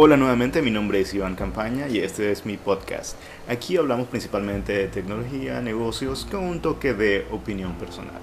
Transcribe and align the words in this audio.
Hola 0.00 0.16
nuevamente, 0.16 0.62
mi 0.62 0.70
nombre 0.70 1.00
es 1.00 1.12
Iván 1.12 1.34
Campaña 1.34 1.88
y 1.88 1.98
este 1.98 2.30
es 2.30 2.46
mi 2.46 2.56
podcast. 2.56 3.16
Aquí 3.48 3.76
hablamos 3.76 4.06
principalmente 4.06 4.72
de 4.72 4.86
tecnología, 4.86 5.60
negocios, 5.60 6.24
con 6.30 6.44
un 6.44 6.62
toque 6.62 6.94
de 6.94 7.26
opinión 7.32 7.72
personal. 7.74 8.20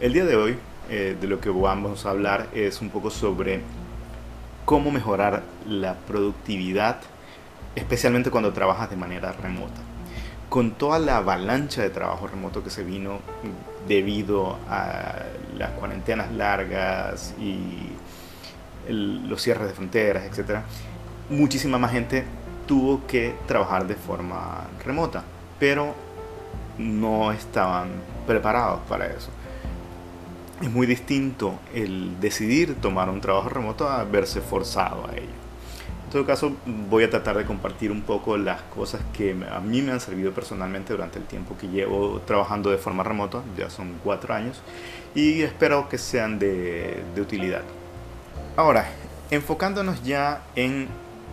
El 0.00 0.12
día 0.12 0.24
de 0.24 0.34
hoy, 0.34 0.56
eh, 0.90 1.16
de 1.20 1.26
lo 1.28 1.38
que 1.38 1.50
vamos 1.50 2.04
a 2.04 2.10
hablar 2.10 2.48
es 2.52 2.80
un 2.80 2.90
poco 2.90 3.10
sobre 3.10 3.60
cómo 4.64 4.90
mejorar 4.90 5.44
la 5.68 5.94
productividad, 5.98 6.96
especialmente 7.76 8.32
cuando 8.32 8.52
trabajas 8.52 8.90
de 8.90 8.96
manera 8.96 9.30
remota. 9.30 9.80
Con 10.48 10.72
toda 10.72 10.98
la 10.98 11.18
avalancha 11.18 11.80
de 11.82 11.90
trabajo 11.90 12.26
remoto 12.26 12.64
que 12.64 12.70
se 12.70 12.82
vino 12.82 13.20
debido 13.86 14.58
a 14.68 15.26
las 15.56 15.70
cuarentenas 15.78 16.32
largas 16.32 17.36
y 17.38 17.92
los 18.88 19.42
cierres 19.42 19.68
de 19.68 19.74
fronteras, 19.74 20.24
etc., 20.24 20.60
muchísima 21.30 21.78
más 21.78 21.92
gente 21.92 22.24
tuvo 22.66 23.06
que 23.06 23.34
trabajar 23.46 23.86
de 23.86 23.94
forma 23.94 24.64
remota, 24.84 25.24
pero 25.58 25.94
no 26.78 27.32
estaban 27.32 27.88
preparados 28.26 28.80
para 28.88 29.06
eso. 29.06 29.30
Es 30.60 30.70
muy 30.70 30.86
distinto 30.86 31.58
el 31.74 32.20
decidir 32.20 32.76
tomar 32.76 33.08
un 33.08 33.20
trabajo 33.20 33.48
remoto 33.48 33.88
a 33.88 34.04
verse 34.04 34.40
forzado 34.40 35.08
a 35.08 35.12
ello. 35.16 35.42
En 36.04 36.10
todo 36.12 36.26
caso, 36.26 36.52
voy 36.90 37.04
a 37.04 37.10
tratar 37.10 37.38
de 37.38 37.44
compartir 37.44 37.90
un 37.90 38.02
poco 38.02 38.36
las 38.36 38.60
cosas 38.62 39.00
que 39.12 39.34
a 39.50 39.60
mí 39.60 39.80
me 39.80 39.92
han 39.92 40.00
servido 40.00 40.32
personalmente 40.32 40.92
durante 40.92 41.18
el 41.18 41.24
tiempo 41.24 41.56
que 41.58 41.68
llevo 41.68 42.20
trabajando 42.26 42.70
de 42.70 42.76
forma 42.78 43.02
remota, 43.02 43.42
ya 43.56 43.70
son 43.70 43.94
cuatro 44.04 44.34
años, 44.34 44.60
y 45.14 45.40
espero 45.40 45.88
que 45.88 45.98
sean 45.98 46.38
de, 46.38 47.02
de 47.14 47.20
utilidad. 47.20 47.62
Ahora, 48.54 48.84
enfocándonos 49.30 50.02
ya 50.02 50.42
en 50.56 50.86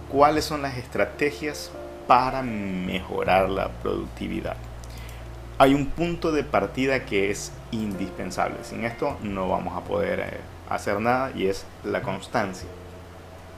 cuáles 0.10 0.46
son 0.46 0.62
las 0.62 0.78
estrategias 0.78 1.70
para 2.08 2.42
mejorar 2.42 3.50
la 3.50 3.68
productividad. 3.68 4.56
Hay 5.58 5.74
un 5.74 5.88
punto 5.88 6.32
de 6.32 6.46
partida 6.46 7.06
que 7.06 7.30
es 7.30 7.52
indispensable. 7.72 8.56
Sin 8.64 8.86
esto 8.86 9.18
no 9.22 9.50
vamos 9.50 9.76
a 9.76 9.84
poder 9.84 10.22
eh, 10.22 10.38
hacer 10.70 11.02
nada 11.02 11.32
y 11.36 11.48
es 11.48 11.66
la 11.84 12.02
constancia. 12.04 12.70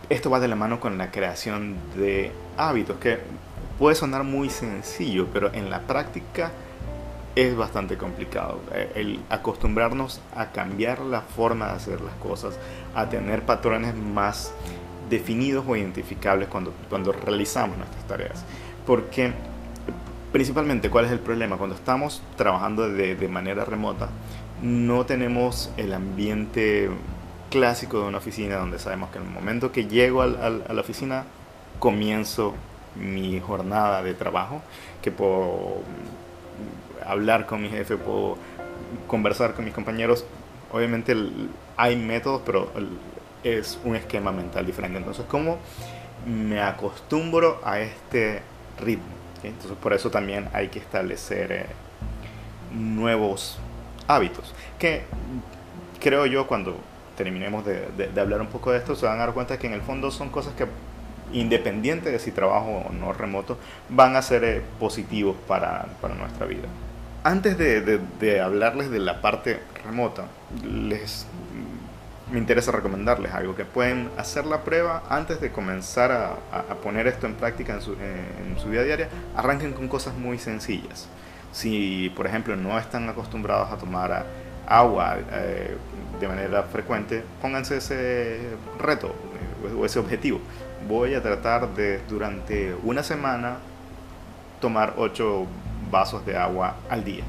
Esto 0.09 0.32
va 0.32 0.39
de 0.39 0.48
la 0.48 0.56
mano 0.56 0.80
con 0.80 0.98
la 0.98 1.12
creación 1.12 1.76
de 1.95 2.32
hábitos, 2.58 2.98
que 2.98 3.20
puede 3.78 3.95
sonar 3.95 4.23
muy 4.23 4.50
sencillo, 4.50 5.28
pero 5.32 5.54
en 5.54 5.70
la 5.70 5.82
práctica 5.82 6.52
es 7.36 7.56
bastante 7.56 7.98
complicado. 7.98 8.60
Eh, 8.74 8.92
el 8.96 9.20
acostumbrarnos 9.30 10.22
a 10.36 10.52
cambiar 10.52 11.00
la 11.00 11.22
forma 11.22 11.68
de 11.68 11.73
hacer 11.73 12.02
las 12.02 12.16
cosas, 12.16 12.58
a 12.96 13.10
tener 13.10 13.44
patrones 13.44 13.96
más 13.96 14.54
definidos 15.10 15.66
o 15.68 15.76
identificables 15.76 16.48
cuando, 16.48 16.73
cuando 16.90 17.12
realizamos 17.12 17.78
nuestras 17.78 18.06
tareas. 18.08 18.44
Porque 18.86 19.32
principalmente, 20.32 20.90
¿cuál 20.90 21.06
es 21.06 21.12
el 21.12 21.20
problema? 21.20 21.58
Cuando 21.58 21.76
estamos 21.76 22.22
trabajando 22.36 22.90
de, 22.90 23.28
manera 23.28 23.66
remota, 23.66 24.10
no 24.62 25.06
tenemos 25.06 25.72
el 25.78 25.94
ambiente 25.94 26.90
clásico 27.50 28.00
de 28.00 28.08
una 28.08 28.20
oficina 28.20 28.56
donde 28.56 28.80
sabemos 28.80 29.10
que 29.12 29.18
en 29.18 29.26
el 29.26 29.32
momento 29.32 29.72
que 29.72 29.86
llego 29.86 30.22
al, 30.22 30.64
a 30.68 30.73
la 30.73 30.82
oficina 30.82 31.26
comienzo 31.80 32.54
mi 32.95 33.40
jornada 33.40 34.04
de 34.04 34.14
trabajo, 34.14 34.62
que 35.02 35.12
puedo 35.12 35.82
hablar 37.06 37.45
con 37.45 37.62
mi 37.62 37.70
jefe, 37.70 37.98
puedo 37.98 38.38
conversar 39.08 39.54
con 39.54 39.66
mis 39.66 39.73
compañeros. 39.73 40.26
Obviamente 40.72 41.16
hay 41.78 41.95
métodos, 41.95 42.42
pero 42.45 42.72
es 43.44 43.80
un 43.84 43.95
esquema 43.95 44.31
mental 44.31 44.66
diferente. 44.66 44.98
Entonces, 44.98 45.26
¿cómo 45.28 45.58
me 46.26 46.62
acostumbro 46.62 47.59
a 47.64 47.80
este 47.80 48.42
ritmo? 48.80 49.06
Entonces, 49.44 49.77
por 49.82 49.94
eso 49.94 50.11
también 50.11 50.49
hay 50.54 50.70
que 50.70 50.80
establecer 50.80 51.52
eh, 51.52 51.66
nuevos 52.73 53.58
hábitos. 54.08 54.54
Que 54.78 55.04
creo 55.99 56.26
yo, 56.26 56.48
cuando 56.48 56.78
terminemos 57.17 57.66
de, 57.66 57.88
de, 57.92 58.22
hablar 58.22 58.42
un 58.42 58.48
poco 58.48 58.72
de 58.72 58.78
esto, 58.78 58.95
se 58.95 59.05
van 59.05 59.16
a 59.20 59.26
dar 59.26 59.33
cuenta 59.33 59.58
que 59.58 59.67
en 59.67 59.73
el 59.73 59.82
fondo 59.82 60.11
son 60.11 60.30
cosas 60.30 60.54
que, 60.54 60.66
independiente 61.33 62.11
de 62.11 62.19
si 62.19 62.31
trabajo 62.31 62.86
o 62.89 62.93
no 62.93 63.14
remoto, 63.14 63.58
van 63.89 64.15
a 64.15 64.21
ser 64.21 64.43
eh, 64.43 64.61
positivos 64.80 65.36
para, 65.47 65.87
para 66.02 66.15
nuestra 66.15 66.45
vida. 66.45 66.67
Antes 67.23 67.58
de, 67.58 68.42
hablarles 68.42 68.89
de 68.89 68.97
la 68.97 69.21
parte 69.21 69.59
remota, 69.86 70.25
les 70.64 71.27
me 72.31 72.39
interesa 72.39 72.71
recomendarles 72.71 73.33
algo 73.33 73.55
que 73.55 73.65
pueden 73.65 74.09
hacer 74.17 74.45
la 74.45 74.64
prueba 74.64 75.03
antes 75.09 75.42
de 75.42 75.52
comenzar 75.52 76.11
a, 76.11 76.75
poner 76.75 77.05
esto 77.05 77.27
en 77.27 77.36
práctica 77.36 77.73
en 77.73 77.81
su, 77.81 77.93
en 77.93 78.58
su, 78.58 78.69
vida 78.69 78.83
diaria. 78.83 79.09
Arranquen 79.36 79.73
con 79.73 79.89
cosas 79.89 80.15
muy 80.15 80.39
sencillas. 80.39 81.09
Si, 81.52 82.11
por 82.15 82.25
ejemplo, 82.25 82.55
no 82.55 82.80
están 82.80 83.09
acostumbrados 83.09 83.69
a 83.69 83.77
tomar 83.77 84.25
agua 84.65 85.17
eh, 85.31 85.75
de 86.19 86.27
manera 86.27 86.63
frecuente, 86.63 87.23
pónganse 87.42 87.77
ese 87.77 88.39
reto 88.80 89.09
eh, 89.09 89.73
o 89.77 89.86
ese 89.86 89.99
objetivo. 89.99 90.39
Voy 90.87 91.14
a 91.14 91.21
tratar 91.21 91.73
de 91.75 91.99
durante 92.09 92.75
una 92.83 93.03
semana 93.03 93.58
tomar 94.59 94.93
8 94.97 95.45
vasos 95.89 96.25
de 96.25 96.37
agua 96.37 96.75
al 96.89 97.03
día. 97.03 97.23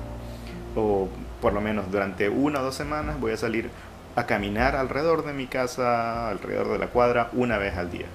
O 0.77 1.09
por 1.41 1.53
lo 1.53 1.61
menos 1.61 1.91
durante 1.91 2.29
una 2.29 2.61
o 2.61 2.65
dos 2.65 2.75
semanas 2.75 3.19
voy 3.21 3.33
a 3.33 3.37
salir 3.37 3.71
a 4.15 4.27
caminar 4.27 4.77
alrededor 4.77 5.25
de 5.25 5.33
mi 5.33 5.47
casa, 5.47 6.29
alrededor 6.29 6.73
de 6.73 6.79
la 6.79 6.87
cuadra, 6.89 7.31
una 7.33 7.59
vez 7.59 7.77
al 7.77 7.91
día. 7.91 8.07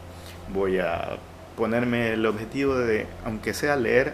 Voy 0.54 0.80
a 0.80 1.18
ponerme 1.56 2.14
el 2.14 2.26
objetivo 2.26 2.76
de, 2.76 3.08
aunque 3.26 3.54
sea 3.54 3.76
leer 3.76 4.14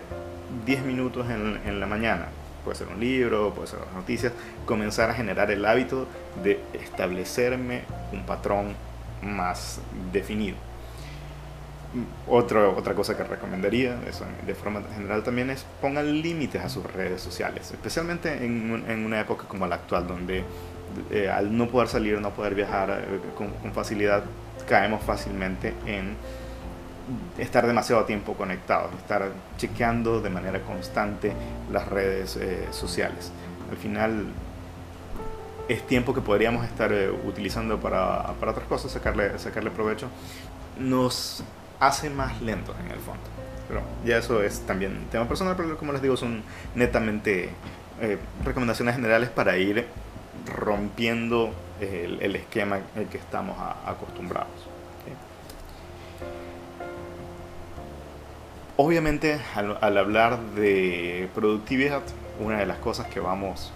10 0.66 0.84
minutos 0.84 1.30
en, 1.30 1.60
en 1.66 1.80
la 1.80 1.88
mañana, 1.88 2.28
puede 2.64 2.78
ser 2.78 2.88
un 2.88 3.00
libro, 3.00 3.54
puede 3.54 3.68
ser 3.68 3.80
las 3.80 3.94
noticias, 3.94 4.34
comenzar 4.66 5.10
a 5.10 5.14
generar 5.14 5.52
el 5.52 5.66
hábito 5.66 6.08
de 6.44 6.60
establecerme 6.74 7.84
un 8.12 8.26
patrón 8.26 8.76
más 9.22 9.80
definido. 10.12 10.56
Otra, 12.28 12.70
otra 12.70 12.96
cosa 12.96 13.16
que 13.16 13.24
recomendaría, 13.24 14.00
eso 14.08 14.26
de 14.48 14.56
forma 14.56 14.82
general 14.96 15.24
también, 15.24 15.52
es 15.52 15.64
pongan 15.80 16.22
límites 16.24 16.64
a 16.64 16.70
sus 16.70 16.84
redes 16.92 17.22
sociales, 17.22 17.70
especialmente 17.72 18.44
en, 18.44 18.84
en 18.88 19.06
una 19.06 19.20
época 19.20 19.46
como 19.48 19.68
la 19.68 19.76
actual, 19.76 20.08
donde 20.08 20.44
eh, 21.12 21.30
al 21.30 21.56
no 21.56 21.68
poder 21.68 21.88
salir, 21.88 22.20
no 22.20 22.32
poder 22.32 22.56
viajar 22.56 22.90
eh, 22.90 23.20
con, 23.36 23.50
con, 23.50 23.72
facilidad, 23.74 24.24
caemos 24.68 25.04
fácilmente 25.04 25.74
en 25.86 26.16
estar 27.38 27.66
demasiado 27.66 28.06
tiempo 28.06 28.34
conectados, 28.36 28.94
estar 28.96 29.30
chequeando 29.58 30.22
de 30.22 30.30
manera 30.30 30.62
constante 30.62 31.34
las 31.72 31.88
redes 31.88 32.38
eh, 32.38 32.68
sociales. 32.72 33.32
Al 33.72 33.78
final 33.78 34.26
es 35.68 35.86
tiempo 35.88 36.14
que 36.14 36.22
podríamos 36.22 36.66
estar 36.66 36.92
utilizando 37.26 37.80
para, 37.80 38.34
para 38.40 38.52
otras 38.52 38.68
cosas, 38.68 38.92
sacarle, 38.92 39.38
sacarle 39.40 39.72
provecho. 39.72 40.10
Nos 40.80 41.44
hace 41.80 42.10
más 42.10 42.42
lentos 42.42 42.76
en 42.80 42.92
el 42.92 43.00
fondo. 43.00 43.24
Pero 43.68 43.82
ya 44.06 44.18
eso 44.18 44.44
es 44.44 44.62
también 44.66 45.08
tema 45.12 45.28
personal, 45.28 45.56
pero 45.56 45.78
como 45.78 45.94
les 45.94 46.02
digo, 46.02 46.18
son 46.18 46.44
netamente 46.76 47.50
eh, 48.02 48.18
recomendaciones 48.44 48.96
generales 48.96 49.30
para 49.30 49.58
ir 49.58 49.88
rompiendo 50.58 51.54
el, 51.80 52.22
el 52.22 52.36
esquema 52.36 52.80
el 52.96 53.08
que 53.08 53.18
estamos 53.18 53.58
acostumbrados. 53.86 54.74
Obviamente, 58.76 59.40
al, 59.56 59.98
hablar 59.98 60.40
de 60.56 61.30
productividad, 61.36 62.02
una 62.40 62.58
de 62.58 62.66
las 62.66 62.80
cosas 62.80 63.06
que 63.06 63.20
vamos 63.20 63.72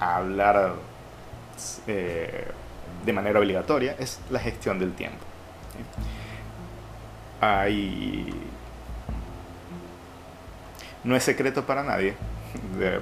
a 0.00 0.16
hablar 0.16 0.72
eh, 1.86 2.46
de 3.04 3.12
manera 3.12 3.40
obligatoria 3.40 3.94
es 3.98 4.20
la 4.30 4.38
gestión 4.38 4.78
del 4.78 4.94
tiempo. 4.94 5.18
No 11.04 11.16
es 11.16 11.22
secreto 11.22 11.64
para 11.64 11.82
nadie, 11.82 12.14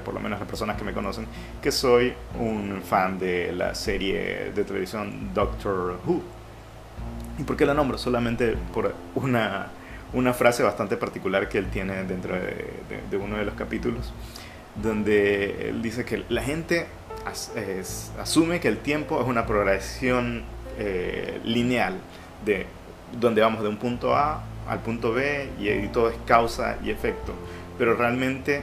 por 0.05 0.15
lo 0.15 0.21
menos 0.21 0.39
las 0.39 0.49
personas 0.49 0.77
que 0.77 0.85
me 0.85 0.93
conocen, 0.93 1.27
que 1.63 1.73
soy 1.73 2.13
un 2.39 2.83
fan 2.83 3.19
de 3.19 3.53
la 3.53 3.75
serie 3.75 4.53
de 4.55 4.65
televisión 4.65 5.33
Doctor 5.35 5.99
Who. 6.07 6.23
¿Y 7.39 7.45
por 7.45 7.57
qué 7.57 7.67
la 7.67 7.75
nombro? 7.75 7.99
Solamente 7.99 8.57
por 8.73 8.95
una, 9.15 9.69
una 10.13 10.33
frase 10.33 10.63
bastante 10.63 10.97
particular 10.97 11.49
que 11.49 11.59
él 11.59 11.69
tiene 11.71 12.05
dentro 12.05 12.35
de, 12.35 13.17
uno 13.17 13.37
de 13.37 13.45
los 13.45 13.55
capítulos, 13.55 14.13
donde 14.83 15.69
él 15.69 15.83
dice 15.83 16.05
que 16.05 16.25
la 16.29 16.43
gente 16.43 16.87
asume 18.21 18.61
que 18.61 18.69
el 18.69 18.79
tiempo 18.79 19.21
es 19.21 19.27
una 19.27 19.47
progresión 19.47 20.45
eh, 20.79 21.41
lineal 21.45 21.97
de 22.45 22.67
donde 23.13 23.41
vamos 23.41 23.63
de 23.63 23.69
un 23.69 23.77
punto 23.77 24.15
A 24.15 24.43
al 24.69 24.81
punto 24.81 25.13
B 25.13 25.51
y, 25.59 25.89
todo 25.89 26.11
es 26.11 26.17
causa 26.27 26.77
y 26.85 26.91
efecto. 26.91 27.33
Pero 27.79 27.95
realmente, 27.95 28.63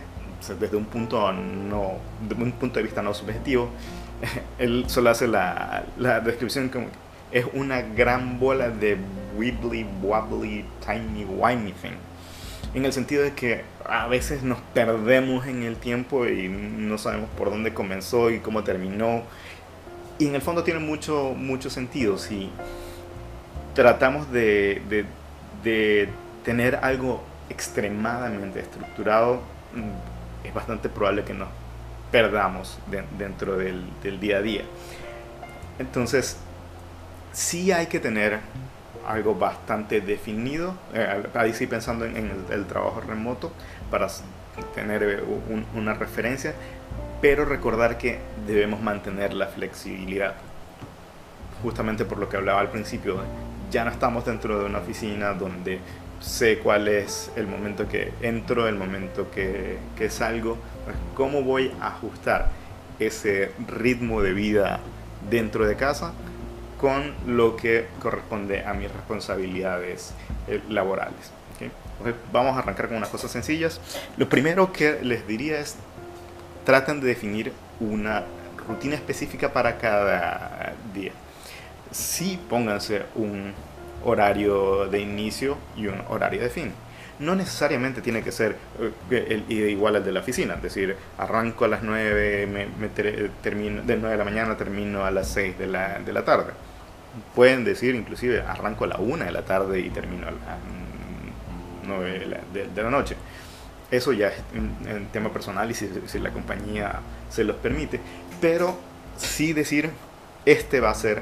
desde 0.59 0.75
un 0.75 0.85
punto, 0.85 1.31
no, 1.31 1.93
desde 2.27 2.43
un 2.43 2.51
punto 2.53 2.79
de 2.79 2.83
vista 2.83 3.01
no 3.01 3.13
subjetivo, 3.13 3.69
él 4.59 4.85
solo 4.87 5.09
hace 5.09 5.27
la, 5.27 5.83
la 5.97 6.19
descripción 6.19 6.69
como 6.69 6.87
es 7.31 7.45
una 7.53 7.81
gran 7.81 8.39
bola 8.39 8.69
de 8.69 8.97
wibbly 9.35 9.85
wobbly 10.01 10.65
tiny 10.85 11.25
wimey 11.25 11.73
thing. 11.73 11.97
En 12.75 12.85
el 12.85 12.93
sentido 12.93 13.23
de 13.23 13.33
que 13.33 13.63
a 13.85 14.07
veces 14.07 14.43
nos 14.43 14.59
perdemos 14.73 15.45
en 15.47 15.63
el 15.63 15.77
tiempo 15.77 16.27
y 16.27 16.47
no 16.47 16.97
sabemos 16.97 17.29
por 17.37 17.49
dónde 17.49 17.73
comenzó 17.73 18.29
y 18.29 18.39
cómo 18.39 18.63
terminó. 18.63 19.23
Y 20.19 20.27
en 20.27 20.35
el 20.35 20.41
fondo 20.41 20.63
tiene 20.63 20.79
mucho 20.79 21.33
mucho 21.35 21.69
sentido. 21.69 22.17
Si 22.17 22.49
tratamos 23.73 24.31
de, 24.31 25.05
de, 25.63 26.09
tener 26.43 26.79
algo 26.81 27.23
extremadamente 27.49 28.59
estructurado 28.59 29.41
mm, 29.73 30.47
es 30.47 30.53
bastante 30.53 30.89
probable 30.89 31.23
que 31.23 31.33
nos 31.33 31.47
perdamos 32.11 32.77
dentro 33.17 33.57
del, 33.57 33.85
día 34.19 34.37
a 34.37 34.41
día. 34.41 34.61
Entonces, 35.79 36.37
sí 37.31 37.71
hay 37.71 37.87
que 37.87 37.99
tener 37.99 38.39
algo 39.07 39.33
bastante 39.35 39.99
definido, 39.99 40.75
eh, 40.93 41.23
ahí 41.33 41.53
sí 41.53 41.65
pensando 41.65 42.05
en, 42.05 42.45
el, 42.51 42.65
trabajo 42.67 43.01
remoto, 43.01 43.51
para 43.89 44.07
tener 44.75 45.03
eh, 45.03 45.23
una 45.73 45.95
referencia, 45.95 46.53
pero 47.19 47.45
recordar 47.45 47.97
que 47.97 48.19
debemos 48.45 48.81
mantener 48.81 49.33
la 49.33 49.47
flexibilidad. 49.47 50.35
Justamente 51.63 52.05
por 52.05 52.19
lo 52.19 52.29
que 52.29 52.37
hablaba 52.37 52.59
al 52.59 52.69
principio, 52.69 53.23
ya 53.73 53.83
no 53.83 53.89
estamos 53.89 54.23
dentro 54.23 54.59
de 54.59 54.65
una 54.65 54.77
oficina 54.77 55.33
donde 55.33 55.79
sé 56.21 56.59
cuál 56.59 56.87
es 56.87 57.31
el 57.35 57.47
momento 57.47 57.89
que 57.89 58.13
entro, 58.21 58.67
el 58.67 58.75
momento 58.75 59.31
que, 59.31 59.79
que 59.97 60.09
salgo, 60.11 60.57
pues, 60.85 60.95
cómo 61.15 61.41
voy 61.41 61.71
a 61.81 61.87
ajustar 61.87 62.49
ese 62.99 63.51
ritmo 63.67 64.21
de 64.21 64.33
vida 64.33 64.79
dentro 65.29 65.65
de 65.65 65.75
casa 65.75 66.13
con 66.79 67.15
lo 67.25 67.55
que 67.55 67.87
corresponde 67.99 68.63
a 68.63 68.73
mis 68.73 68.91
responsabilidades 68.91 70.13
eh, 70.47 70.61
laborales. 70.69 71.31
vamos 72.31 72.55
a 72.55 72.59
arrancar 72.59 72.89
con 72.89 72.97
unas 72.97 73.09
cosas 73.09 73.31
sencillas. 73.31 73.81
Lo 74.17 74.29
primero 74.29 74.71
que 74.71 74.99
les 75.01 75.27
diría 75.27 75.59
es, 75.59 75.77
traten 76.63 77.01
de 77.01 77.07
definir 77.07 77.51
una 77.79 78.23
rutina 78.67 78.95
específica 78.95 79.51
para 79.51 79.77
cada 79.77 80.73
día. 80.93 81.11
Sí, 81.93 82.39
pónganse 82.49 83.03
un 83.13 83.53
horario 84.03 84.87
de 84.87 84.99
inicio 84.99 85.57
y 85.77 85.85
un 85.85 86.01
horario 86.09 86.41
de 86.41 86.49
fin. 86.49 86.71
No 87.19 87.35
necesariamente 87.35 88.01
tiene 88.01 88.23
que 88.23 88.31
ser 88.31 88.57
eh, 89.11 89.43
igual 89.47 89.97
al 89.97 90.03
de 90.03 90.11
la 90.11 90.21
oficina, 90.21 90.55
es 90.55 90.63
decir, 90.63 90.97
arranco 91.19 91.65
a 91.65 91.67
las 91.67 91.83
9, 91.83 92.47
me, 92.47 92.89
termino, 93.43 93.83
de 93.83 93.95
9 93.95 94.11
de 94.11 94.17
la 94.17 94.23
mañana 94.23 94.57
termino 94.57 95.05
a 95.05 95.11
las 95.11 95.27
6 95.29 95.59
de 95.59 95.67
la, 95.67 95.99
de 95.99 96.11
la 96.11 96.25
tarde. 96.25 96.53
Pueden 97.35 97.63
decir 97.63 97.93
inclusive 97.93 98.41
arranco 98.41 98.85
a 98.85 98.87
la 98.87 98.97
1 98.97 99.25
de 99.25 99.31
la 99.31 99.43
tarde 99.43 99.79
y 99.79 99.91
termino 99.91 100.27
a 100.27 100.31
las 100.31 100.39
9 101.85 102.27
de 102.73 102.81
la, 102.81 102.89
noche. 102.89 103.15
Eso 103.91 104.13
ya 104.13 104.29
es 104.29 104.41
un, 104.55 105.07
tema 105.11 105.31
personal 105.31 105.69
y 105.69 105.75
si, 105.75 105.87
si 106.07 106.17
la 106.17 106.31
compañía 106.31 107.01
se 107.29 107.43
los 107.43 107.57
permite, 107.57 107.99
pero 108.41 108.75
sí 109.15 109.53
decir, 109.53 109.91
este 110.45 110.79
va 110.79 110.89
a 110.89 110.95
ser 110.95 111.21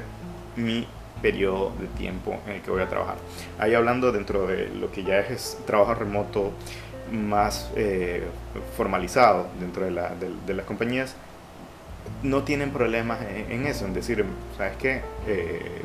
mi 0.56 0.86
periodo 1.20 1.72
de 1.80 1.86
tiempo 1.86 2.38
en 2.46 2.54
el 2.54 2.62
que 2.62 2.70
voy 2.70 2.82
a 2.82 2.88
trabajar. 2.88 3.16
Ahí 3.58 3.74
hablando 3.74 4.12
dentro 4.12 4.46
de 4.46 4.68
lo 4.68 4.90
que 4.90 5.04
ya 5.04 5.20
es 5.20 5.58
trabajo 5.66 5.94
remoto 5.94 6.52
más 7.12 7.70
eh, 7.76 8.24
formalizado 8.76 9.46
dentro 9.60 9.84
de, 9.84 10.54
las 10.54 10.66
compañías, 10.66 11.14
no 12.22 12.42
tienen 12.42 12.70
problemas 12.70 13.20
en, 13.22 13.66
eso, 13.66 13.86
en 13.86 13.94
decir, 13.94 14.24
¿sabes 14.56 14.76
qué? 14.76 15.02
Eh, 15.26 15.82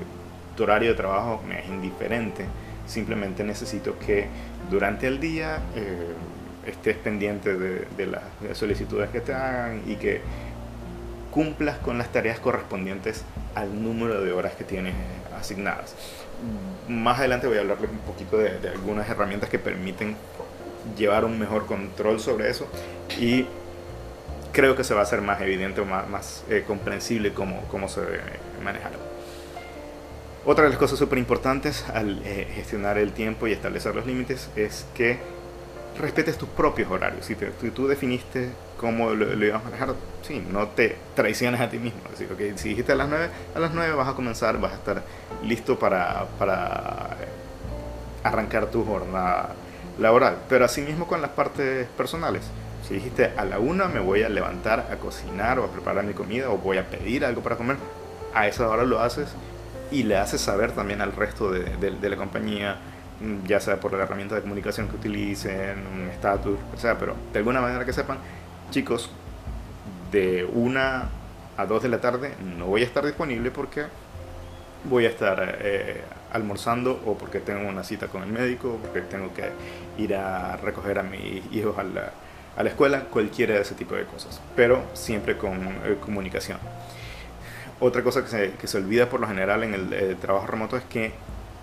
tu 0.55 0.63
horario 0.63 0.89
de 0.89 0.95
trabajo 0.95 1.41
me 1.47 1.59
es 1.59 1.67
indiferente, 1.67 2.45
simplemente 2.87 3.43
necesito 3.43 3.99
que 3.99 4.27
durante 4.71 5.07
el 5.07 5.19
día 5.19 5.59
eh, 5.75 6.13
estés 6.65 6.97
pendiente 6.97 7.55
de, 7.55 7.87
de 7.95 8.07
las 8.07 8.23
solicitudes 8.53 9.09
que 9.09 9.21
te 9.21 9.33
hagan 9.33 9.81
y 9.85 9.95
que 9.95 10.21
cumplas 11.29 11.77
con 11.77 11.97
las 11.97 12.11
tareas 12.11 12.39
correspondientes 12.39 13.23
al 13.57 13.83
número 13.83 14.23
de 14.23 14.31
horas 14.31 14.53
que 14.53 14.63
tienes 14.63 14.93
asignadas. 15.37 15.95
Más 16.87 17.19
adelante 17.19 17.47
voy 17.47 17.57
a 17.57 17.61
hablarles 17.61 17.89
un 17.89 17.99
poquito 17.99 18.37
de, 18.37 18.69
algunas 18.69 19.09
herramientas 19.09 19.49
que 19.49 19.57
permiten 19.57 20.15
llevar 20.97 21.25
un 21.25 21.37
mejor 21.39 21.65
control 21.65 22.19
sobre 22.19 22.49
eso 22.49 22.67
y 23.19 23.45
creo 24.53 24.75
que 24.75 24.83
se 24.83 24.93
va 24.93 25.01
a 25.01 25.03
hacer 25.03 25.21
más 25.21 25.41
evidente 25.41 25.81
o 25.81 25.85
más, 25.85 26.43
eh, 26.49 26.63
comprensible 26.65 27.33
cómo, 27.33 27.63
cómo 27.69 27.89
se 27.89 28.01
debe 28.01 28.21
manejar. 28.63 28.91
Otra 30.45 30.63
de 30.63 30.69
las 30.69 30.79
cosas 30.79 30.97
súper 30.99 31.17
importantes 31.17 31.83
al 31.89 32.21
eh, 32.23 32.47
gestionar 32.53 32.97
el 32.97 33.11
tiempo 33.11 33.47
y 33.47 33.51
establecer 33.51 33.93
los 33.95 34.05
límites 34.05 34.49
es 34.55 34.85
que 34.95 35.19
respetes 35.99 36.37
tus 36.37 36.47
propios 36.49 36.89
horarios. 36.91 37.25
Si, 37.25 37.35
tú 37.71 37.87
definiste 37.87 38.51
cómo 38.77 39.11
lo, 39.11 39.33
ibas 39.45 39.61
a 39.61 39.65
manejar, 39.65 39.93
sí, 40.21 40.45
no 40.51 40.67
te 40.67 40.95
traiciones 41.15 41.59
a 41.61 41.69
ti 41.69 41.79
mismo. 41.79 42.01
Decir, 42.09 42.29
okay, 42.31 42.53
si 42.57 42.69
dijiste 42.69 42.91
a 42.91 42.95
las 42.95 43.09
9, 43.09 43.29
a 43.55 43.59
las 43.59 43.73
9 43.73 43.93
vas 43.95 44.07
a 44.07 44.13
comenzar, 44.13 44.59
vas 44.59 44.73
a 44.73 44.75
estar 44.75 45.03
listo 45.43 45.77
para, 45.77 46.25
para 46.39 47.17
arrancar 48.23 48.67
tu 48.67 48.85
jornada 48.85 49.49
laboral. 49.99 50.37
Pero 50.49 50.65
así 50.65 50.81
mismo 50.81 51.07
con 51.07 51.21
las 51.21 51.31
partes 51.31 51.87
personales. 51.97 52.43
Si 52.87 52.93
dijiste 52.93 53.33
a 53.35 53.43
la 53.43 53.59
1 53.59 53.89
me 53.89 53.99
voy 53.99 54.23
a 54.23 54.29
levantar 54.29 54.87
a 54.91 54.95
cocinar 54.95 55.59
o 55.59 55.65
a 55.65 55.71
preparar 55.71 56.05
mi 56.05 56.13
comida 56.13 56.49
o 56.49 56.57
voy 56.57 56.77
a 56.77 56.87
pedir 56.89 57.25
algo 57.25 57.41
para 57.41 57.57
comer, 57.57 57.77
a 58.33 58.47
esa 58.47 58.67
hora 58.69 58.83
lo 58.83 59.01
haces 59.01 59.29
y 59.91 60.03
le 60.03 60.17
haces 60.17 60.41
saber 60.41 60.71
también 60.71 61.01
al 61.01 61.11
resto 61.11 61.51
de, 61.51 61.75
de 61.77 62.09
la 62.09 62.15
compañía 62.15 62.77
ya 63.45 63.59
sea 63.59 63.79
por 63.79 63.93
la 63.93 64.03
herramienta 64.03 64.35
de 64.35 64.41
comunicación 64.41 64.87
que 64.87 64.95
utilicen, 64.95 65.85
un 65.87 66.09
estatus, 66.09 66.59
o 66.73 66.77
sea, 66.77 66.97
pero 66.97 67.15
de 67.33 67.39
alguna 67.39 67.61
manera 67.61 67.83
que 67.85 67.93
sepan, 67.93 68.19
chicos, 68.71 69.09
de 70.11 70.45
una 70.45 71.09
a 71.57 71.65
dos 71.65 71.81
de 71.83 71.89
la 71.89 71.99
tarde 71.99 72.35
no 72.57 72.67
voy 72.67 72.81
a 72.81 72.85
estar 72.85 73.03
disponible 73.05 73.49
porque 73.51 73.85
voy 74.83 75.05
a 75.05 75.09
estar 75.09 75.57
eh, 75.59 76.01
almorzando 76.31 77.01
o 77.05 77.17
porque 77.17 77.39
tengo 77.39 77.67
una 77.67 77.83
cita 77.83 78.07
con 78.07 78.23
el 78.23 78.29
médico, 78.29 78.75
o 78.75 78.77
porque 78.77 79.01
tengo 79.01 79.33
que 79.33 79.49
ir 80.01 80.15
a 80.15 80.57
recoger 80.57 80.99
a 80.99 81.03
mis 81.03 81.43
hijos 81.51 81.77
a 81.77 81.83
la, 81.83 82.11
a 82.55 82.63
la 82.63 82.69
escuela, 82.69 83.01
cualquiera 83.05 83.55
de 83.55 83.61
ese 83.61 83.75
tipo 83.75 83.95
de 83.95 84.05
cosas, 84.05 84.39
pero 84.55 84.83
siempre 84.93 85.37
con 85.37 85.57
eh, 85.85 85.97
comunicación. 85.99 86.59
Otra 87.79 88.03
cosa 88.03 88.23
que 88.23 88.29
se, 88.29 88.51
que 88.53 88.67
se, 88.67 88.77
olvida 88.77 89.09
por 89.09 89.19
lo 89.19 89.27
general 89.27 89.63
en 89.63 89.73
el 89.73 89.93
eh, 89.93 90.15
trabajo 90.19 90.47
remoto 90.47 90.77
es 90.77 90.83
que 90.85 91.11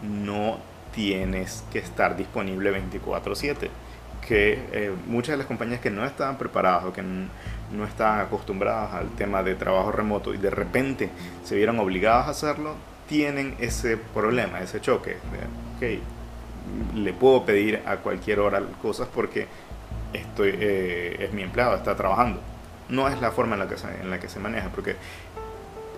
no 0.02 0.58
tienes 0.94 1.64
que 1.72 1.80
estar 1.80 2.16
disponible 2.16 2.72
24/7. 2.72 3.68
Que 4.26 4.58
eh, 4.72 4.92
muchas 5.06 5.34
de 5.34 5.36
las 5.38 5.46
compañías 5.46 5.80
que 5.80 5.90
no 5.90 6.04
estaban 6.04 6.38
preparadas 6.38 6.84
o 6.84 6.92
que 6.92 7.02
no 7.02 7.84
estaban 7.84 8.20
acostumbradas 8.20 8.94
al 8.94 9.10
tema 9.10 9.42
de 9.42 9.54
trabajo 9.54 9.92
remoto 9.92 10.32
y 10.32 10.38
de 10.38 10.50
repente 10.50 11.10
se 11.44 11.56
vieron 11.56 11.78
obligadas 11.78 12.28
a 12.28 12.30
hacerlo, 12.30 12.74
tienen 13.08 13.54
ese 13.58 13.96
problema, 13.96 14.60
ese 14.60 14.80
choque. 14.80 15.16
De, 15.80 16.00
le 16.94 17.12
puedo 17.12 17.44
pedir 17.44 17.82
a 17.86 17.98
cualquier 17.98 18.40
hora 18.40 18.62
cosas 18.80 19.08
porque 19.14 19.46
estoy, 20.12 20.54
eh, 20.58 21.16
es 21.20 21.32
mi 21.32 21.42
empleado, 21.42 21.76
está 21.76 21.94
trabajando. 21.94 22.40
No 22.88 23.08
es 23.08 23.20
la 23.20 23.30
forma 23.30 23.54
en 23.54 23.60
la, 23.60 23.68
que 23.68 23.76
se, 23.76 23.88
en 23.88 24.10
la 24.10 24.18
que 24.20 24.28
se 24.28 24.40
maneja, 24.40 24.68
porque 24.68 24.96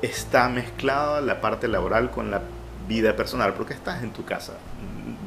está 0.02 0.48
mezclada 0.48 1.20
la 1.20 1.40
parte 1.40 1.68
laboral 1.68 2.10
con 2.10 2.30
la 2.30 2.42
vida 2.88 3.16
personal, 3.16 3.54
porque 3.54 3.74
estás 3.74 4.02
en 4.02 4.12
tu 4.12 4.24
casa, 4.24 4.54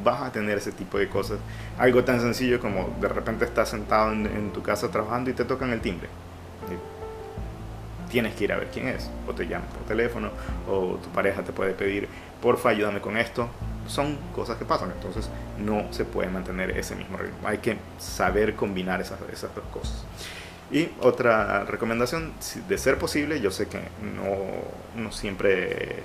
vas 0.03 0.21
a 0.21 0.31
tener 0.31 0.57
ese 0.57 0.71
tipo 0.71 0.97
de 0.97 1.07
cosas. 1.07 1.39
Algo 1.77 2.03
tan 2.03 2.19
sencillo 2.19 2.59
como 2.59 2.95
de 2.99 3.07
repente 3.07 3.45
estás 3.45 3.69
sentado 3.69 4.11
en, 4.11 4.51
tu 4.51 4.61
casa 4.61 4.89
trabajando 4.89 5.29
y 5.29 5.33
te 5.33 5.45
tocan 5.45 5.71
el 5.71 5.81
timbre. 5.81 6.09
tienes 8.09 8.33
que 8.33 8.45
ir 8.45 8.53
a 8.53 8.57
ver 8.57 8.69
quién 8.73 8.87
es, 8.87 9.09
o 9.27 9.33
te 9.33 9.47
llaman 9.47 9.67
por 9.69 9.83
teléfono, 9.83 10.31
o 10.67 10.95
tu 10.95 11.09
pareja 11.09 11.43
te 11.43 11.51
puede 11.51 11.73
pedir, 11.73 12.07
porfa, 12.41 12.69
ayúdame 12.69 13.01
con 13.01 13.17
esto. 13.17 13.47
Son 13.87 14.17
cosas 14.35 14.57
que 14.57 14.65
pasan, 14.65 14.91
entonces 14.91 15.29
no 15.57 15.91
se 15.91 16.05
puede 16.05 16.29
mantener 16.29 16.71
ese 16.71 16.95
mismo 16.95 17.17
ritmo. 17.17 17.47
Hay 17.47 17.59
que 17.59 17.77
saber 17.97 18.55
combinar 18.55 19.01
esas, 19.01 19.19
esas 19.31 19.53
dos 19.55 19.63
cosas. 19.71 20.05
Y 20.71 20.89
otra 21.01 21.63
recomendación, 21.65 22.33
de 22.67 22.77
ser 22.77 22.99
posible, 22.99 23.41
yo 23.41 23.49
sé 23.49 23.67
que 23.67 23.79
no, 24.01 25.01
no 25.01 25.11
siempre 25.11 26.03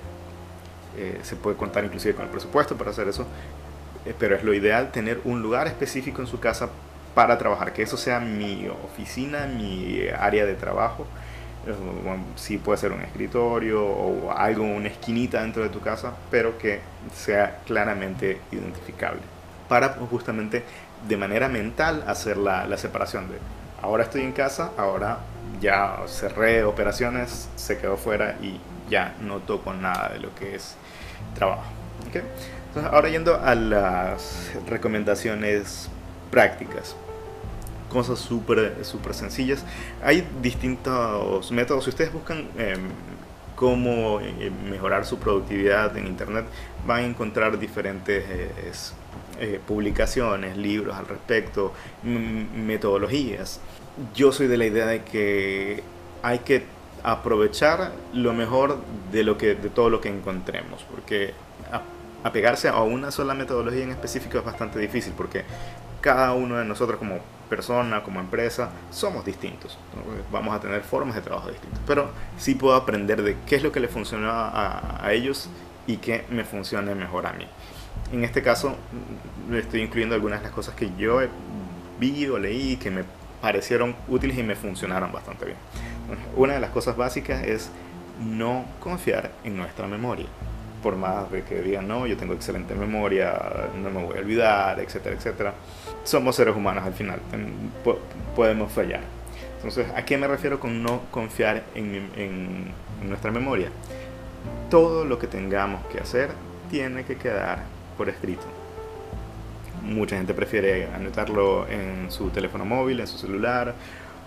eh, 0.97 1.19
se 1.23 1.35
puede 1.35 1.57
contar 1.57 1.83
inclusive 1.83 2.15
con 2.15 2.25
el 2.25 2.31
presupuesto 2.31 2.77
para 2.77 2.91
hacer 2.91 3.07
eso, 3.07 3.25
pero 4.13 4.35
es 4.35 4.43
lo 4.43 4.53
ideal 4.53 4.91
tener 4.91 5.21
un 5.23 5.41
lugar 5.41 5.67
específico 5.67 6.21
en 6.21 6.27
su 6.27 6.39
casa 6.39 6.69
para 7.13 7.37
trabajar, 7.37 7.73
que 7.73 7.81
eso 7.81 7.97
sea 7.97 8.19
mi 8.19 8.67
oficina, 8.67 9.47
mi 9.47 10.07
área 10.09 10.45
de 10.45 10.55
trabajo. 10.55 11.07
Eh, 11.65 11.73
sí 12.35 12.57
puede 12.57 12.77
ser 12.77 12.91
un 12.91 13.01
escritorio 13.01 13.83
o 13.83 14.31
algo, 14.31 14.63
una 14.63 14.89
esquinita 14.89 15.41
dentro 15.41 15.63
de 15.63 15.69
tu 15.69 15.79
casa, 15.79 16.13
pero 16.29 16.57
que 16.57 16.81
sea 17.13 17.59
claramente 17.65 18.39
identificable. 18.51 19.21
Para 19.69 19.89
justamente 19.89 20.63
de 21.07 21.17
manera 21.17 21.47
mental 21.47 22.03
hacer 22.07 22.37
la, 22.37 22.67
la 22.67 22.77
separación 22.77 23.29
de 23.29 23.37
ahora 23.81 24.03
estoy 24.03 24.21
en 24.21 24.31
casa, 24.31 24.71
ahora 24.77 25.19
ya 25.61 25.97
cerré 26.07 26.63
operaciones, 26.63 27.49
se 27.55 27.77
quedó 27.77 27.97
fuera 27.97 28.35
y 28.41 28.59
ya 28.89 29.15
no 29.21 29.39
toco 29.39 29.73
nada 29.73 30.09
de 30.09 30.19
lo 30.19 30.33
que 30.35 30.55
es 30.55 30.75
trabajo. 31.35 31.63
Ahora 32.75 33.09
yendo 33.09 33.39
a 33.39 33.55
las 33.55 34.51
recomendaciones 34.67 35.89
prácticas 36.29 36.95
cosas 37.89 38.19
súper 38.19 38.83
super 38.83 39.13
sencillas. 39.13 39.63
Hay 40.03 40.27
distintos 40.41 41.49
métodos. 41.51 41.85
Si 41.85 41.91
ustedes 41.91 42.11
buscan 42.11 42.49
em, 42.57 42.89
cómo 43.55 44.19
eh, 44.19 44.51
mejorar 44.69 45.05
su 45.05 45.17
productividad 45.17 45.95
en 45.97 46.07
Internet, 46.07 46.45
van 46.85 46.99
a 46.99 47.05
encontrar 47.05 47.57
diferentes 47.57 48.23
eh, 49.39 49.59
publicaciones, 49.65 50.57
libros 50.57 50.97
al 50.97 51.07
respecto, 51.07 51.71
metodologías. 52.03 53.61
Yo 54.13 54.33
soy 54.33 54.47
de 54.47 54.57
la 54.57 54.65
idea 54.65 54.87
de 54.87 55.03
que 55.03 55.81
hay 56.21 56.39
que 56.39 56.65
aprovechar 57.01 57.93
lo 58.13 58.33
mejor 58.33 58.79
de, 59.11 59.23
lo 59.23 59.37
que, 59.37 59.55
de 59.55 59.69
todo 59.69 59.89
lo 59.89 60.01
que 60.01 60.09
encontremos, 60.09 60.83
porque 60.91 61.33
apegarse 62.25 62.67
a 62.67 62.81
una 62.81 63.11
sola 63.11 63.35
metodología 63.35 63.83
en 63.83 63.91
específico 63.91 64.39
es 64.39 64.43
bastante 64.43 64.79
difícil, 64.79 65.13
porque 65.15 65.43
cada 66.01 66.33
uno 66.33 66.57
de 66.57 66.65
nosotros 66.65 66.97
como 66.97 67.19
persona, 67.47 68.01
como 68.01 68.19
empresa, 68.19 68.71
somos 68.89 69.23
distintos. 69.23 69.77
Vamos 70.31 70.55
a 70.55 70.59
tener 70.59 70.81
formas 70.81 71.13
de 71.13 71.21
trabajo 71.21 71.49
distintas. 71.51 71.79
Pero 71.85 72.09
sí 72.39 72.55
puedo 72.55 72.73
aprender 72.73 73.21
de 73.21 73.37
qué 73.45 73.57
es 73.57 73.63
lo 73.63 73.71
que 73.71 73.79
le 73.79 73.87
funciona 73.87 74.31
a, 74.31 75.05
a 75.05 75.13
ellos 75.13 75.49
y 75.85 75.97
qué 75.97 76.25
me 76.31 76.43
funcione 76.43 76.95
mejor 76.95 77.27
a 77.27 77.33
mí. 77.33 77.45
En 78.11 78.23
este 78.23 78.41
caso, 78.41 78.75
le 79.51 79.59
estoy 79.59 79.81
incluyendo 79.81 80.15
algunas 80.15 80.39
de 80.39 80.45
las 80.45 80.53
cosas 80.53 80.73
que 80.73 80.89
yo 80.97 81.19
vi 81.99 82.27
o 82.27 82.39
leí 82.39 82.77
que 82.77 82.89
me 82.89 83.03
parecieron 83.39 83.95
útiles 84.07 84.35
y 84.39 84.41
me 84.41 84.55
funcionaron 84.55 85.11
bastante 85.11 85.45
bien. 85.45 85.57
Una 86.35 86.53
de 86.53 86.59
las 86.59 86.71
cosas 86.71 86.97
básicas 86.97 87.43
es 87.43 87.69
no 88.19 88.65
confiar 88.79 89.31
en 89.43 89.57
nuestra 89.57 89.85
memoria 89.85 90.25
por 90.85 90.97
más 90.97 91.31
de 91.31 91.41
que 91.41 91.63
digan, 91.63 91.87
no, 91.87 92.05
yo 92.05 92.15
tengo 92.15 92.35
excelente 92.35 92.75
memoria, 92.75 93.41
no 93.75 93.89
me 93.89 94.03
voy 94.03 94.17
a 94.17 94.19
olvidar, 94.19 94.79
etcétera, 94.79 95.15
etcétera. 95.15 95.53
Somos 96.03 96.35
seres 96.35 96.55
humanos 96.55 96.83
al 96.85 96.93
final, 96.93 97.19
podemos 98.35 98.71
fallar. 98.71 98.99
Entonces, 99.55 99.87
¿a 99.95 100.05
qué 100.05 100.15
me 100.19 100.27
refiero 100.27 100.59
con 100.59 100.83
no 100.83 101.01
confiar 101.09 101.63
en, 101.73 102.07
en 102.15 102.71
nuestra 103.01 103.31
memoria? 103.31 103.69
Todo 104.69 105.05
lo 105.05 105.17
que 105.17 105.25
tengamos 105.25 105.83
que 105.87 105.99
hacer 105.99 106.29
tiene 106.69 107.03
que 107.03 107.17
quedar 107.17 107.63
por 107.97 108.07
escrito. 108.07 108.45
Mucha 109.81 110.17
gente 110.17 110.35
prefiere 110.35 110.87
anotarlo 110.93 111.67
en 111.67 112.11
su 112.11 112.29
teléfono 112.29 112.63
móvil, 112.63 112.99
en 112.99 113.07
su 113.07 113.17
celular, 113.17 113.73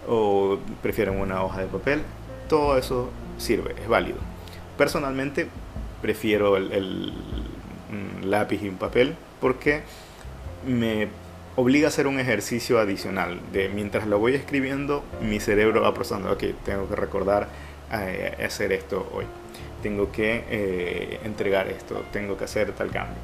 o 0.09 0.59
prefieren 0.83 1.21
una 1.21 1.41
hoja 1.45 1.61
de 1.61 1.69
papel. 1.69 2.03
Todo 2.49 2.77
eso 2.77 3.11
sirve, 3.37 3.77
es 3.81 3.87
válido. 3.87 4.19
Personalmente 4.77 5.49
prefiero 6.01 6.57
el, 6.57 7.13
lápiz 8.23 8.63
y 8.63 8.69
un 8.69 8.77
papel 8.77 9.15
porque 9.41 9.83
me 10.67 11.09
obliga 11.57 11.87
a 11.87 11.89
hacer 11.89 12.07
un 12.07 12.21
ejercicio 12.21 12.79
adicional 12.79 13.41
de 13.53 13.71
mientras 13.71 14.07
lo 14.07 14.19
voy 14.19 14.35
escribiendo 14.35 15.03
mi 15.23 15.41
cerebro 15.41 15.81
va 15.81 15.95
procesando 15.95 16.31
ok 16.33 16.45
tengo 16.65 16.87
que 16.89 16.97
recordar 16.97 17.49
eh, 17.93 18.45
hacer 18.45 18.73
esto 18.73 19.09
hoy. 19.15 19.25
Tengo 19.83 20.13
que 20.13 20.45
eh, 20.51 21.21
entregar 21.25 21.69
esto 21.69 22.05
tengo 22.13 22.37
que 22.37 22.45
hacer 22.45 22.73
tal 22.73 22.91
cambio. 22.91 23.17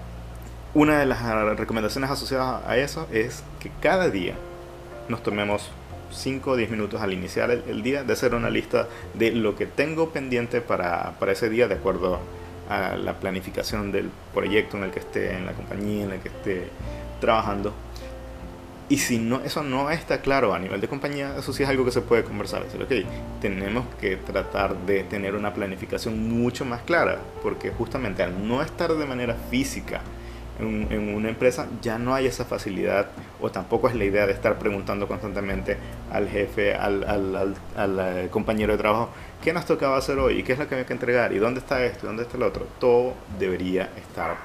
Una 0.72 0.98
de 0.98 1.06
las 1.06 1.22
recomendaciones 1.58 2.10
asociadas 2.10 2.62
a 2.66 2.76
eso 2.78 3.06
es 3.12 3.44
que 3.60 3.70
cada 3.80 4.08
día 4.08 4.34
nos 5.08 5.22
tomemos 5.22 5.70
5 6.10 6.52
o 6.52 6.56
10 6.56 6.70
minutos 6.70 7.00
al 7.02 7.12
iniciar 7.12 7.50
el, 7.50 7.82
día 7.82 8.04
de 8.04 8.12
hacer 8.12 8.34
una 8.34 8.50
lista 8.50 8.88
de 9.14 9.32
lo 9.32 9.54
que 9.54 9.66
tengo 9.66 10.10
pendiente 10.10 10.60
para, 10.60 11.12
para 11.18 11.32
ese 11.32 11.48
día 11.50 11.68
de 11.68 11.74
acuerdo 11.74 12.20
a 12.68 12.96
la 12.96 13.14
planificación 13.14 13.92
del 13.92 14.10
proyecto 14.32 14.76
en 14.76 14.84
el 14.84 14.90
que 14.90 15.00
esté, 15.00 15.36
en 15.36 15.46
la 15.46 15.52
compañía 15.52 16.04
en 16.04 16.10
la 16.10 16.16
que 16.18 16.28
esté 16.28 16.68
trabajando. 17.20 17.72
Y 18.88 18.98
si 18.98 19.18
no, 19.18 19.40
eso 19.40 19.62
no 19.62 19.90
está 19.90 20.20
claro 20.20 20.52
a 20.52 20.58
nivel 20.58 20.80
de 20.80 20.88
compañía, 20.88 21.34
eso 21.38 21.54
sí 21.54 21.62
es 21.62 21.68
algo 21.68 21.86
que 21.86 21.90
se 21.90 22.02
puede 22.02 22.22
conversar. 22.22 22.64
Decir, 22.64 22.82
ok, 22.82 23.40
tenemos 23.40 23.86
que 23.98 24.16
tratar 24.16 24.76
de 24.76 25.04
tener 25.04 25.34
una 25.34 25.54
planificación 25.54 26.28
mucho 26.28 26.66
más 26.66 26.82
clara, 26.82 27.18
porque 27.42 27.70
justamente 27.70 28.22
al 28.22 28.46
no 28.46 28.60
estar 28.60 28.92
de 28.92 29.06
manera 29.06 29.34
física 29.50 30.02
en, 30.58 31.14
una 31.14 31.28
empresa 31.28 31.66
ya 31.82 31.98
no 31.98 32.14
hay 32.14 32.26
esa 32.26 32.44
facilidad 32.44 33.08
o 33.40 33.50
tampoco 33.50 33.88
es 33.88 33.94
la 33.94 34.04
idea 34.04 34.26
de 34.26 34.32
estar 34.32 34.58
preguntando 34.58 35.08
constantemente 35.08 35.76
al 36.12 36.28
jefe, 36.28 36.74
al, 36.74 37.56
eh, 37.76 38.28
compañero 38.30 38.72
de 38.72 38.78
trabajo, 38.78 39.10
¿qué 39.44 39.52
nos 39.52 39.66
tocaba 39.66 39.98
hacer 39.98 40.18
hoy? 40.18 40.40
¿Y 40.40 40.42
qué 40.42 40.54
es 40.54 40.58
lo 40.58 40.66
que 40.66 40.74
hay 40.74 40.84
que 40.84 40.94
entregar? 40.94 41.32
¿Y 41.34 41.38
dónde 41.38 41.60
está 41.60 41.84
esto? 41.84 42.06
¿Y 42.06 42.08
dónde 42.08 42.22
está 42.22 42.38
el 42.38 42.42
otro? 42.44 42.66
Todo 42.80 43.12
debería 43.38 43.90
estar 43.96 44.36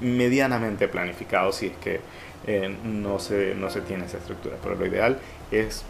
medianamente 0.00 0.88
planificado 0.88 1.52
si 1.52 1.68
es 1.68 1.76
que 1.78 2.00
eh, 2.46 2.76
no, 2.84 3.18
se, 3.18 3.54
no 3.54 3.70
se 3.70 3.80
tiene 3.80 4.04
esa 4.04 4.18
estructura. 4.18 4.56
Pero 4.62 4.74
lo 4.74 4.86
ideal 4.86 5.18
es 5.50 5.84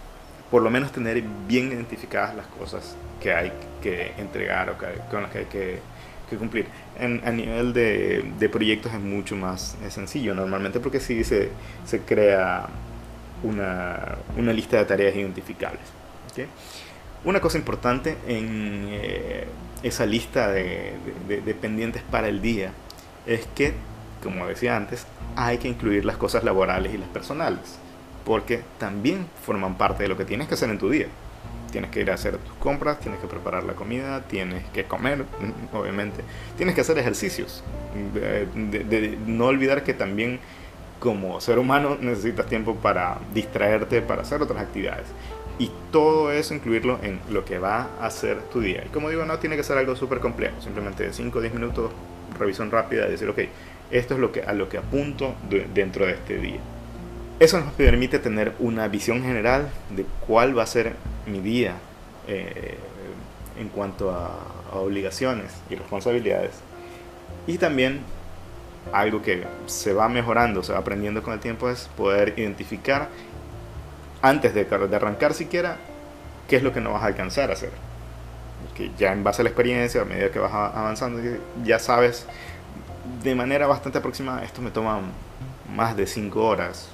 por 0.49 0.62
lo 0.62 0.71
menos 0.71 0.92
tener 0.92 1.21
bien 1.49 1.73
identificadas 1.73 2.37
las 2.37 2.47
cosas 2.47 2.97
que 3.21 3.33
hay 3.33 3.52
que 3.83 4.12
entregar 4.19 4.71
o 4.71 4.76
con 5.11 5.23
las 5.23 5.33
que 5.33 5.38
hay 5.38 5.47
que 5.47 5.81
cumplir. 6.38 6.66
En, 6.99 7.21
a 7.26 7.31
nivel 7.31 7.75
de, 7.75 8.25
de, 8.38 8.49
proyectos 8.49 8.95
es 8.95 9.00
mucho 9.00 9.37
más 9.37 9.76
sencillo 9.90 10.35
normalmente 10.35 10.81
porque 10.81 10.99
si 10.99 11.25
se, 11.25 11.50
se 11.85 12.00
crea 12.00 12.69
una, 13.42 14.16
una, 14.38 14.52
lista 14.54 14.78
de 14.78 14.85
tareas 14.87 15.14
identificables. 15.14 15.83
Una 17.25 17.41
cosa 17.41 17.59
importante 17.59 18.17
en 18.26 18.88
eh, 18.91 19.47
esa 19.83 20.07
lista 20.07 20.50
de, 20.50 20.93
de, 21.29 21.55
pendientes 21.55 22.02
para 22.02 22.29
el 22.29 22.43
día 22.43 22.73
es 23.26 23.47
que, 23.55 23.75
como 24.23 24.47
decía 24.47 24.76
antes, 24.76 25.07
hay 25.37 25.59
que 25.59 25.69
incluir 25.69 26.05
las 26.05 26.17
cosas 26.17 26.43
laborales 26.43 26.93
y 26.93 26.99
las 26.99 27.09
personales, 27.09 27.79
porque 28.25 28.62
también 28.79 29.26
forman 29.45 29.76
parte 29.76 30.02
de 30.02 30.09
lo 30.09 30.17
que 30.17 30.25
tienes 30.25 30.49
que 30.49 30.55
hacer 30.55 30.71
en 30.71 30.79
tu 30.79 30.91
día 30.91 31.07
tienes 31.73 31.91
que 31.91 32.00
ir 32.00 32.11
a 32.12 32.14
hacer 32.14 32.37
tus 32.37 32.55
compras, 32.55 33.00
tienes 33.00 33.21
que 33.21 33.26
preparar 33.26 33.64
la 33.64 33.73
comida, 33.73 34.21
tienes 34.29 34.62
que 34.69 34.85
comer, 34.85 35.25
obviamente, 35.73 36.23
tienes 36.57 36.76
que 36.76 36.83
hacer 36.83 36.99
ejercicios. 36.99 37.64
No 39.26 39.47
olvidar 39.47 39.83
que 39.83 39.95
también 39.95 40.38
como 41.00 41.41
ser 41.41 41.59
humano 41.59 41.97
necesitas 42.00 42.47
tiempo 42.47 42.76
para 42.76 43.19
distraerte, 43.35 44.02
para 44.02 44.23
hacer 44.23 44.41
otras 44.41 44.62
actividades. 44.62 45.07
Y 45.62 45.71
todo 45.92 46.33
eso 46.33 46.54
incluirlo 46.54 46.99
en 47.04 47.21
lo 47.31 47.45
que 47.45 47.61
va 47.61 47.90
a 48.00 48.11
ser 48.11 48.40
tu 48.52 48.61
día. 48.61 48.83
Y 48.85 48.88
como 48.88 49.11
digo, 49.11 49.25
no 49.25 49.38
tiene 49.38 49.54
que 49.54 49.62
ser 49.62 49.78
algo 49.78 49.95
súper 49.95 50.19
complejo, 50.19 50.61
simplemente 50.61 51.12
5 51.12 51.38
o 51.38 51.40
10 51.40 51.54
minutos, 51.54 51.92
revisión 52.37 52.73
rápida, 52.73 53.07
decir, 53.07 53.28
ok, 53.28 53.38
esto 53.92 54.14
es 54.14 54.21
lo 54.21 54.33
que, 54.33 54.42
a 54.42 54.54
lo 54.54 54.69
que 54.69 54.78
apunto 54.78 55.37
dentro 55.73 56.04
de 56.04 56.14
este 56.14 56.38
día. 56.38 56.59
Eso 57.38 57.61
nos 57.61 57.73
permite 57.75 58.19
tener 58.19 58.54
una 58.59 58.88
visión 58.88 59.23
general 59.23 59.71
de 59.95 60.04
cuál 60.26 60.59
va 60.59 60.64
a 60.64 60.66
ser 60.66 60.95
mi 61.28 61.38
día 61.38 61.76
eh, 62.26 62.76
en 63.57 63.69
cuanto 63.69 64.11
a, 64.11 64.31
obligaciones 64.73 65.52
y 65.71 65.76
responsabilidades. 65.76 66.54
Y 67.47 67.59
también 67.59 68.00
algo 68.92 69.23
que 69.23 69.45
se 69.66 69.92
va 69.92 70.09
mejorando, 70.09 70.64
se 70.64 70.73
va 70.73 70.81
aprendiendo 70.81 71.23
con 71.23 71.35
el 71.35 71.38
tiempo 71.38 71.71
es 71.71 71.88
poder 71.97 72.35
identificar 72.37 73.11
antes 74.23 74.55
de, 74.55 74.64
de 74.64 74.97
arrancar 74.97 75.35
siquiera 75.35 75.76
qué 76.49 76.57
es 76.57 76.62
lo 76.62 76.73
que 76.73 76.81
no 76.81 76.93
vas 76.93 77.02
a 77.02 77.07
alcanzar 77.07 77.50
a 77.50 77.55
hacer. 77.55 77.71
Que 78.75 78.91
ya 78.97 79.12
en 79.12 79.25
base 79.25 79.43
a 79.43 79.45
la 79.45 79.50
experiencia, 79.50 80.02
a 80.02 80.05
medida 80.05 80.31
que 80.31 80.38
vas 80.38 80.52
avanzando, 80.52 81.21
ya 81.64 81.79
sabes 81.79 82.26
de 83.23 83.35
manera 83.35 83.67
bastante 83.67 83.99
aproximada, 83.99 84.45
esto 84.45 84.62
me 84.62 84.71
toma 84.71 85.00
más 85.75 85.97
de 85.97 86.07
5 86.07 86.45
horas, 86.45 86.88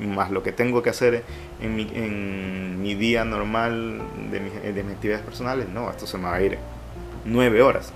más 0.00 0.30
lo 0.30 0.42
que 0.42 0.52
tengo 0.52 0.82
que 0.82 0.90
hacer 0.90 1.24
en 1.60 1.74
mi, 1.74 1.90
en 1.94 2.80
mi 2.80 2.94
día 2.94 3.24
normal 3.24 4.00
de, 4.30 4.72
de 4.72 4.82
mis 4.82 4.94
actividades 4.94 5.24
personales, 5.24 5.68
no, 5.68 5.90
esto 5.90 6.06
se 6.06 6.18
me 6.18 6.24
va 6.24 6.34
a 6.34 6.42
ir 6.42 6.58
9 7.24 7.62
horas, 7.62 7.92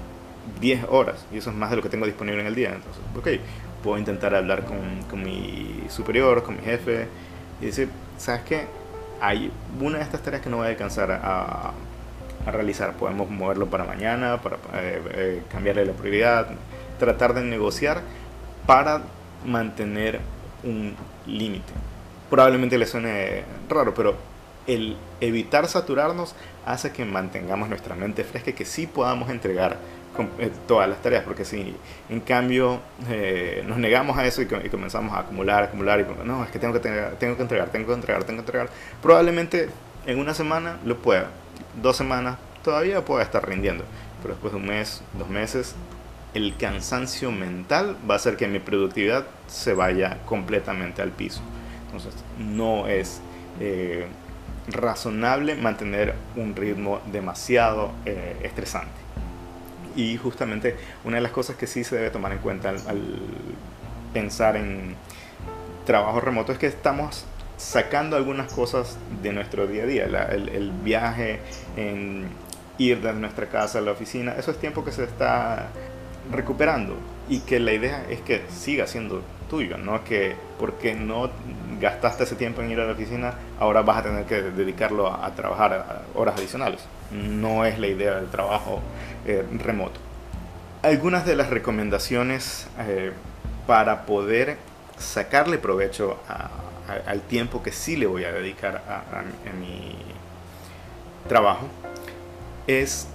10 0.60 0.86
horas, 0.88 1.24
y 1.32 1.38
eso 1.38 1.50
es 1.50 1.56
más 1.56 1.70
de 1.70 1.76
lo 1.76 1.82
que 1.82 1.88
tengo 1.88 2.06
disponible 2.06 2.40
en 2.40 2.46
el 2.46 2.54
día. 2.54 2.72
Entonces, 2.74 3.02
ok, 3.16 3.28
puedo 3.82 3.98
intentar 3.98 4.34
hablar 4.34 4.64
con, 4.64 5.02
con 5.08 5.22
mi 5.22 5.84
superior, 5.88 6.42
con 6.42 6.56
mi 6.56 6.62
jefe, 6.62 7.06
y 7.60 7.66
decir, 7.66 7.88
¿sabes 8.18 8.42
qué? 8.42 8.66
Hay 9.20 9.52
una 9.80 9.98
de 9.98 10.04
estas 10.04 10.22
tareas 10.22 10.42
que 10.42 10.50
no 10.50 10.58
voy 10.58 10.66
a 10.66 10.70
alcanzar 10.70 11.12
a, 11.12 11.72
a 12.46 12.50
realizar. 12.50 12.94
Podemos 12.94 13.30
moverlo 13.30 13.66
para 13.66 13.84
mañana, 13.84 14.40
para 14.42 14.56
eh, 14.74 15.02
eh, 15.14 15.42
cambiarle 15.50 15.84
la 15.84 15.92
prioridad, 15.92 16.48
tratar 16.98 17.34
de 17.34 17.42
negociar 17.42 18.00
para 18.66 19.02
mantener 19.44 20.20
un 20.62 20.94
límite. 21.26 21.72
Probablemente 22.30 22.78
le 22.78 22.86
suene 22.86 23.44
raro, 23.68 23.94
pero 23.94 24.16
el 24.66 24.96
evitar 25.20 25.66
saturarnos 25.68 26.34
hace 26.64 26.92
que 26.92 27.04
mantengamos 27.04 27.68
nuestra 27.68 27.94
mente 27.94 28.24
fresca 28.24 28.50
y 28.50 28.54
que 28.54 28.64
sí 28.64 28.86
podamos 28.86 29.28
entregar 29.30 29.76
todas 30.66 30.88
las 30.88 31.00
tareas, 31.00 31.24
porque 31.24 31.44
si 31.44 31.74
en 32.08 32.20
cambio 32.20 32.80
eh, 33.08 33.64
nos 33.66 33.78
negamos 33.78 34.16
a 34.18 34.26
eso 34.26 34.42
y, 34.42 34.46
comenzamos 34.46 35.12
a 35.14 35.20
acumular, 35.20 35.64
acumular, 35.64 36.00
y 36.00 36.26
no, 36.26 36.44
es 36.44 36.50
que 36.50 36.58
tengo 36.58 36.74
que, 36.74 36.80
tener, 36.80 37.16
tengo 37.16 37.36
que 37.36 37.42
entregar, 37.42 37.70
tengo 37.70 37.86
que 37.86 37.94
entregar, 37.94 38.24
tengo 38.24 38.38
que 38.38 38.46
entregar, 38.46 38.68
probablemente 39.00 39.70
en 40.06 40.18
una 40.18 40.34
semana 40.34 40.78
lo 40.84 40.98
pueda, 40.98 41.30
dos 41.80 41.96
semanas 41.96 42.36
todavía 42.62 43.04
pueda 43.04 43.22
estar 43.22 43.46
rindiendo. 43.46 43.84
pero 44.20 44.34
después 44.34 44.52
de 44.52 44.58
un 44.58 44.66
mes, 44.66 45.02
dos 45.18 45.28
meses, 45.28 45.74
el 46.34 46.56
cansancio 46.56 47.30
mental 47.30 47.96
va 48.08 48.14
a 48.14 48.16
hacer 48.16 48.36
que 48.36 48.48
mi 48.48 48.58
productividad 48.58 49.26
se 49.46 49.74
vaya 49.74 50.18
completamente 50.24 51.02
al 51.02 51.10
piso. 51.10 51.42
Entonces, 51.86 52.14
no 52.38 52.86
es 52.86 53.20
eh, 53.60 54.06
razonable 54.68 55.56
mantener 55.56 56.14
un 56.36 56.56
ritmo 56.56 57.00
demasiado 57.12 57.92
eh, 58.06 58.36
estresante. 58.42 59.01
Y 59.96 60.16
justamente 60.16 60.76
una 61.04 61.16
de 61.16 61.22
las 61.22 61.32
cosas 61.32 61.56
que 61.56 61.66
sí 61.66 61.84
se 61.84 61.96
debe 61.96 62.10
tomar 62.10 62.32
en 62.32 62.38
cuenta 62.38 62.70
al, 62.70 63.18
pensar 64.12 64.56
en 64.56 64.94
trabajo 65.86 66.20
remoto 66.20 66.52
es 66.52 66.58
que 66.58 66.66
estamos 66.66 67.24
sacando 67.56 68.16
algunas 68.16 68.52
cosas 68.52 68.98
de 69.22 69.32
nuestro 69.32 69.66
día 69.66 69.84
a 69.84 69.86
día. 69.86 70.04
el, 70.04 70.48
el, 70.48 70.70
viaje, 70.70 71.40
en 71.76 72.28
ir 72.78 73.00
de 73.00 73.12
nuestra 73.12 73.46
casa 73.46 73.78
a 73.78 73.82
la 73.82 73.92
oficina, 73.92 74.34
eso 74.38 74.50
es 74.50 74.58
tiempo 74.58 74.84
que 74.84 74.92
se 74.92 75.04
está 75.04 75.68
recuperando 76.30 76.96
y 77.28 77.40
que 77.40 77.58
la 77.58 77.72
idea 77.72 78.04
es 78.10 78.20
que 78.20 78.42
siga 78.48 78.86
siendo 78.86 79.22
tuyo, 79.52 79.76
no 79.76 80.02
que 80.02 80.34
porque 80.58 80.94
no 80.94 81.28
gastaste 81.78 82.24
ese 82.24 82.36
tiempo 82.36 82.62
en 82.62 82.70
ir 82.70 82.80
a 82.80 82.86
la 82.86 82.92
oficina, 82.92 83.34
ahora 83.60 83.82
vas 83.82 83.98
a 83.98 84.02
tener 84.04 84.24
que 84.24 84.40
dedicarlo 84.40 85.12
a, 85.12 85.30
trabajar 85.34 86.04
horas 86.14 86.36
adicionales. 86.38 86.80
No 87.10 87.66
es 87.66 87.78
la 87.78 87.88
idea 87.88 88.14
del 88.14 88.30
trabajo 88.30 88.80
eh, 89.26 89.44
remoto. 89.58 90.00
Algunas 90.80 91.26
de 91.26 91.36
las 91.36 91.50
recomendaciones 91.50 92.66
eh, 92.78 93.12
para 93.66 94.06
poder 94.06 94.56
sacarle 94.96 95.58
provecho 95.58 96.18
al 97.06 97.20
tiempo 97.20 97.62
que 97.62 97.72
sí 97.72 97.96
le 97.96 98.06
voy 98.06 98.24
a 98.24 98.32
dedicar 98.32 98.82
a, 98.88 99.18
a 99.18 99.52
mi 99.60 99.98
trabajo 101.28 101.66
es 102.66 103.06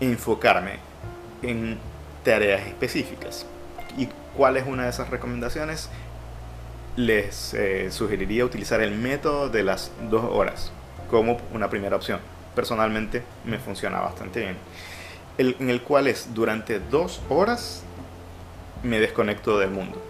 enfocarme 0.00 0.78
en 1.42 1.78
tareas 2.24 2.66
específicas. 2.66 3.46
¿Y 3.96 4.08
cuál 4.36 4.56
es 4.56 4.66
una 4.66 4.84
de 4.84 4.90
esas 4.90 5.10
recomendaciones? 5.10 5.88
Les 6.96 7.54
eh, 7.54 7.90
sugeriría 7.90 8.44
utilizar 8.44 8.80
el 8.82 8.92
método 8.92 9.48
de 9.48 9.62
las 9.62 9.90
dos 10.10 10.24
horas 10.30 10.72
como 11.10 11.38
una 11.52 11.70
primera 11.70 11.96
opción. 11.96 12.20
Personalmente 12.54 13.22
me 13.44 13.58
funciona 13.58 14.00
bastante 14.00 14.40
bien. 14.40 14.56
En 15.38 15.70
el 15.70 15.82
cual 15.82 16.08
es 16.08 16.34
durante 16.34 16.78
dos 16.78 17.20
horas 17.28 17.82
me 18.82 19.00
desconecto 19.00 19.58
del 19.58 19.70
mundo. 19.70 20.02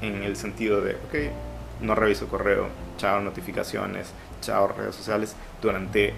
En 0.00 0.22
el 0.22 0.36
sentido 0.36 0.80
de, 0.80 0.94
ok, 0.94 1.32
no 1.80 1.94
reviso 1.94 2.28
correo, 2.28 2.68
chao 2.96 3.20
notificaciones, 3.20 4.08
chao 4.40 4.68
redes 4.68 4.94
sociales. 4.94 5.34
Durante 5.60 6.14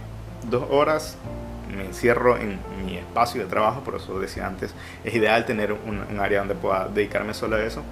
dos 0.48 0.66
horas 0.70 1.16
me 1.74 1.84
encierro 1.84 2.36
en 2.36 2.58
mi 2.84 2.96
espacio 2.96 3.42
de 3.42 3.48
trabajo, 3.48 3.82
por 3.82 3.96
eso 3.96 4.18
decía 4.18 4.46
antes, 4.46 4.74
es 5.04 5.14
ideal 5.14 5.44
tener 5.46 5.72
un, 5.72 6.20
área 6.20 6.40
donde 6.40 6.54
pueda 6.54 6.88
dedicarme 6.88 7.34
solo 7.34 7.56
a 7.56 7.62
eso 7.62 7.82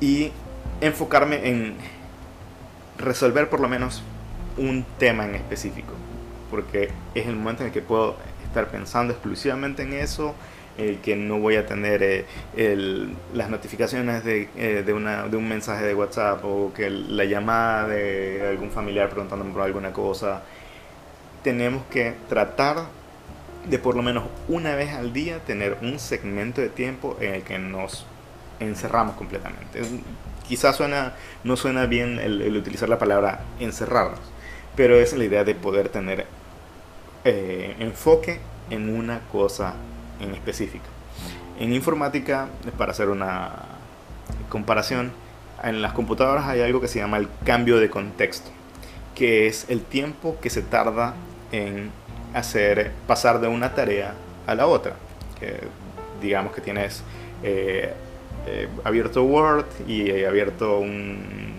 y 0.00 0.32
enfocarme 0.80 1.48
en 1.48 1.76
resolver 2.98 3.48
por 3.48 3.60
lo 3.60 3.68
menos 3.68 4.02
un 4.56 4.84
tema 4.98 5.24
en 5.24 5.34
específico, 5.34 5.92
porque 6.50 6.90
es 7.14 7.26
el 7.26 7.36
momento 7.36 7.62
en 7.62 7.68
el 7.68 7.72
que 7.72 7.82
puedo 7.82 8.16
estar 8.44 8.68
pensando 8.68 9.12
exclusivamente 9.12 9.82
en 9.82 9.92
eso, 9.92 10.34
el 10.76 10.98
que 10.98 11.16
no 11.16 11.38
voy 11.38 11.56
a 11.56 11.66
tener 11.66 12.02
eh, 12.02 13.08
las 13.34 13.50
notificaciones 13.50 14.24
de, 14.24 14.48
eh, 14.56 14.82
de, 14.86 14.92
una, 14.92 15.26
de, 15.26 15.36
un 15.36 15.48
mensaje 15.48 15.84
de 15.84 15.94
WhatsApp 15.94 16.44
o 16.44 16.72
que 16.72 16.88
la 16.88 17.24
llamada 17.24 17.88
de 17.88 18.48
algún 18.48 18.70
familiar 18.70 19.10
preguntándome 19.10 19.52
por 19.52 19.62
alguna 19.62 19.92
cosa. 19.92 20.42
Tenemos 21.42 21.84
que 21.90 22.14
tratar 22.28 22.84
de 23.66 23.78
por 23.78 23.96
lo 23.96 24.02
menos 24.02 24.24
una 24.48 24.74
vez 24.74 24.94
al 24.94 25.12
día 25.12 25.40
tener 25.40 25.78
un 25.82 25.98
segmento 25.98 26.60
de 26.60 26.68
tiempo 26.68 27.16
en 27.20 27.34
el 27.34 27.42
que 27.42 27.58
nos 27.58 28.06
encerramos 28.60 29.16
completamente. 29.16 29.82
Quizás 30.46 30.76
suena, 30.76 31.14
no 31.44 31.56
suena 31.56 31.86
bien 31.86 32.18
el, 32.18 32.56
utilizar 32.56 32.88
la 32.88 32.98
palabra 32.98 33.42
encerrarnos, 33.60 34.20
pero 34.76 34.96
es 34.96 35.12
la 35.12 35.24
idea 35.24 35.44
de 35.44 35.54
poder 35.54 35.90
tener 35.90 36.26
eh, 37.24 37.76
enfoque 37.78 38.40
en 38.70 38.94
una 38.94 39.20
cosa 39.30 39.74
en 40.20 40.34
específico. 40.34 40.86
En 41.58 41.72
informática, 41.72 42.48
para 42.76 42.92
hacer 42.92 43.08
una 43.08 43.50
comparación, 44.48 45.12
en 45.62 45.82
las 45.82 45.92
computadoras 45.92 46.46
hay 46.46 46.60
algo 46.60 46.80
que 46.80 46.88
se 46.88 47.00
llama 47.00 47.16
el 47.18 47.28
cambio 47.44 47.78
de 47.78 47.90
contexto, 47.90 48.50
que 49.14 49.48
es 49.48 49.66
el 49.68 49.82
tiempo 49.82 50.38
que 50.40 50.50
se 50.50 50.62
tarda 50.62 51.14
en 51.50 51.90
hacer 52.38 52.92
pasar 53.06 53.40
de 53.40 53.48
una 53.48 53.74
tarea 53.74 54.14
a 54.46 54.54
la 54.54 54.66
otra. 54.66 54.94
Digamos 56.20 56.52
que 56.52 56.60
tienes 56.60 57.02
eh, 57.42 57.92
eh, 58.46 58.68
abierto 58.84 59.22
Word 59.24 59.66
y 59.86 60.24
abierto 60.24 60.78
un 60.78 61.58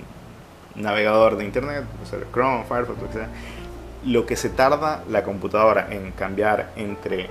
navegador 0.76 1.38
de 1.38 1.46
internet, 1.46 1.84
Chrome, 2.34 2.64
Firefox, 2.68 3.14
sea. 3.14 3.28
Lo 4.06 4.26
que 4.26 4.36
se 4.36 4.50
tarda 4.50 5.04
la 5.10 5.24
computadora 5.24 5.88
en 5.92 6.12
cambiar 6.12 6.72
entre 6.76 7.30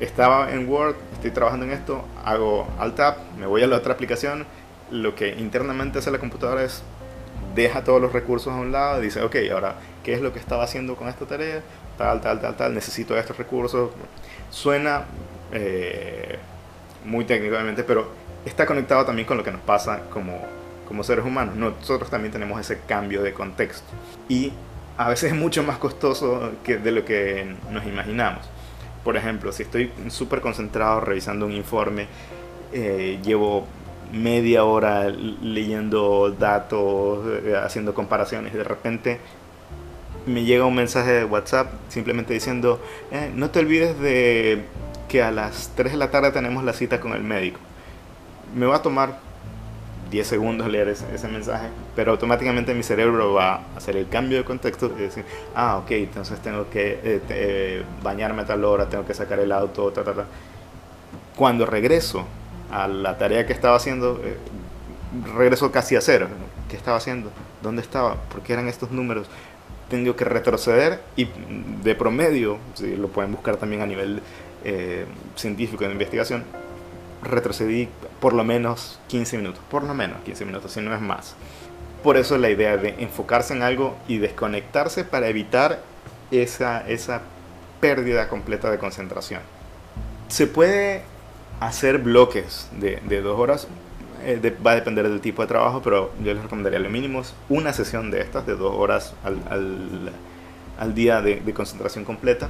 estaba 0.00 0.50
en 0.52 0.68
Word, 0.68 0.96
estoy 1.12 1.30
trabajando 1.30 1.66
en 1.66 1.72
esto, 1.72 2.04
hago 2.24 2.66
Alt 2.78 2.96
Tab, 2.96 3.16
me 3.38 3.46
voy 3.46 3.62
a 3.62 3.66
la 3.66 3.76
otra 3.76 3.92
aplicación, 3.92 4.46
lo 4.90 5.14
que 5.14 5.28
internamente 5.28 5.98
hace 5.98 6.10
la 6.10 6.18
computadora 6.18 6.64
es 6.64 6.82
deja 7.54 7.84
todos 7.84 8.00
los 8.00 8.12
recursos 8.12 8.52
a 8.52 8.56
un 8.56 8.72
lado 8.72 9.00
y 9.00 9.04
dice, 9.04 9.22
ok, 9.22 9.36
ahora, 9.52 9.76
¿qué 10.02 10.14
es 10.14 10.22
lo 10.22 10.32
que 10.32 10.38
estaba 10.38 10.64
haciendo 10.64 10.96
con 10.96 11.08
esta 11.08 11.26
tarea? 11.26 11.60
Tal, 11.96 12.20
tal, 12.20 12.40
tal, 12.40 12.56
tal, 12.56 12.74
necesito 12.74 13.16
estos 13.16 13.36
recursos. 13.36 13.90
Suena 14.50 15.04
eh, 15.52 16.38
muy 17.04 17.24
técnicamente, 17.24 17.84
pero 17.84 18.10
está 18.44 18.66
conectado 18.66 19.04
también 19.04 19.26
con 19.26 19.36
lo 19.36 19.44
que 19.44 19.50
nos 19.50 19.60
pasa 19.60 20.02
como, 20.10 20.38
como 20.86 21.02
seres 21.04 21.24
humanos. 21.24 21.54
Nosotros 21.56 22.10
también 22.10 22.32
tenemos 22.32 22.60
ese 22.60 22.80
cambio 22.86 23.22
de 23.22 23.32
contexto. 23.32 23.86
Y 24.28 24.52
a 24.96 25.08
veces 25.08 25.32
es 25.32 25.38
mucho 25.38 25.62
más 25.62 25.78
costoso 25.78 26.52
que 26.64 26.76
de 26.76 26.92
lo 26.92 27.04
que 27.04 27.54
nos 27.70 27.86
imaginamos. 27.86 28.48
Por 29.04 29.16
ejemplo, 29.16 29.52
si 29.52 29.64
estoy 29.64 29.90
súper 30.08 30.40
concentrado 30.40 31.00
revisando 31.00 31.46
un 31.46 31.52
informe, 31.52 32.06
eh, 32.72 33.18
llevo 33.22 33.66
media 34.12 34.64
hora 34.64 35.08
leyendo 35.08 36.30
datos, 36.30 37.26
eh, 37.44 37.56
haciendo 37.56 37.94
comparaciones, 37.94 38.54
y 38.54 38.58
de 38.58 38.64
repente 38.64 39.18
me 40.26 40.44
llega 40.44 40.64
un 40.64 40.74
mensaje 40.74 41.12
de 41.12 41.24
WhatsApp 41.24 41.72
simplemente 41.88 42.32
diciendo, 42.34 42.80
eh, 43.10 43.30
no 43.34 43.50
te 43.50 43.60
olvides 43.60 43.98
de 43.98 44.64
que 45.08 45.22
a 45.22 45.30
las 45.30 45.70
3 45.76 45.92
de 45.92 45.98
la 45.98 46.10
tarde 46.10 46.30
tenemos 46.30 46.64
la 46.64 46.72
cita 46.72 47.00
con 47.00 47.12
el 47.12 47.22
médico. 47.22 47.58
Me 48.54 48.66
va 48.66 48.76
a 48.76 48.82
tomar 48.82 49.18
10 50.10 50.26
segundos 50.26 50.68
leer 50.68 50.88
ese, 50.88 51.28
mensaje, 51.28 51.68
pero 51.96 52.12
automáticamente 52.12 52.74
mi 52.74 52.82
cerebro 52.82 53.32
va 53.32 53.54
a 53.54 53.60
hacer 53.76 53.96
el 53.96 54.08
cambio 54.08 54.38
de 54.38 54.44
contexto 54.44 54.92
y 54.96 55.02
decir, 55.02 55.24
ah, 55.54 55.78
ok, 55.78 55.90
entonces 55.92 56.38
tengo 56.40 56.68
que 56.68 57.00
eh, 57.02 57.20
eh, 57.30 57.82
bañarme 58.02 58.42
a 58.42 58.46
tal 58.46 58.64
hora, 58.64 58.88
tengo 58.88 59.06
que 59.06 59.14
sacar 59.14 59.38
el 59.38 59.50
auto, 59.52 59.90
ta, 59.90 60.04
ta, 60.04 60.12
ta. 60.12 60.24
Cuando 61.36 61.64
regreso 61.64 62.26
a 62.70 62.88
la 62.88 63.16
tarea 63.16 63.46
que 63.46 63.52
estaba 63.52 63.76
haciendo, 63.76 64.20
regreso 65.34 65.70
casi 65.70 65.96
a 65.96 66.00
cero. 66.00 66.28
¿Qué 66.68 66.76
estaba 66.76 66.96
haciendo? 66.96 67.30
¿Dónde 67.62 67.82
estaba? 67.82 68.14
¿Por 68.14 68.42
qué 68.42 68.54
eran 68.54 68.68
estos 68.68 68.90
números? 68.90 69.26
Tengo 69.92 70.16
que 70.16 70.24
retroceder 70.24 71.02
y 71.16 71.28
de 71.84 71.94
promedio, 71.94 72.56
si 72.72 72.96
lo 72.96 73.08
pueden 73.08 73.30
buscar 73.30 73.58
también 73.58 73.82
a 73.82 73.86
nivel 73.86 74.22
eh, 74.64 75.04
científico 75.36 75.84
de 75.84 75.92
investigación, 75.92 76.44
retrocedí 77.22 77.90
por 78.18 78.32
lo 78.32 78.42
menos 78.42 78.98
15 79.08 79.36
minutos, 79.36 79.60
por 79.70 79.84
lo 79.84 79.92
menos 79.92 80.16
15 80.24 80.46
minutos, 80.46 80.72
si 80.72 80.80
no 80.80 80.94
es 80.94 81.00
más. 81.02 81.34
Por 82.02 82.16
eso 82.16 82.38
la 82.38 82.48
idea 82.48 82.78
de 82.78 82.94
enfocarse 83.00 83.52
en 83.52 83.60
algo 83.62 83.94
y 84.08 84.16
desconectarse 84.16 85.04
para 85.04 85.28
evitar 85.28 85.80
esa, 86.30 86.88
esa 86.88 87.20
pérdida 87.80 88.30
completa 88.30 88.70
de 88.70 88.78
concentración. 88.78 89.42
Se 90.28 90.46
puede 90.46 91.02
hacer 91.60 91.98
bloques 91.98 92.70
de, 92.80 92.98
de 93.04 93.20
dos 93.20 93.38
horas 93.38 93.68
eh, 94.24 94.56
va 94.64 94.72
a 94.72 94.74
depender 94.74 95.08
del 95.08 95.20
tipo 95.20 95.42
de 95.42 95.48
trabajo, 95.48 95.80
pero 95.82 96.12
yo 96.22 96.32
les 96.32 96.42
recomendaría 96.42 96.78
lo 96.78 96.90
mínimo 96.90 97.22
una 97.48 97.72
sesión 97.72 98.10
de 98.10 98.20
estas, 98.20 98.46
de 98.46 98.54
dos 98.54 98.74
horas 98.74 99.14
al, 99.24 99.40
al, 99.50 100.12
al 100.78 100.94
día 100.94 101.20
de, 101.20 101.40
de, 101.40 101.54
concentración 101.54 102.04
completa. 102.04 102.48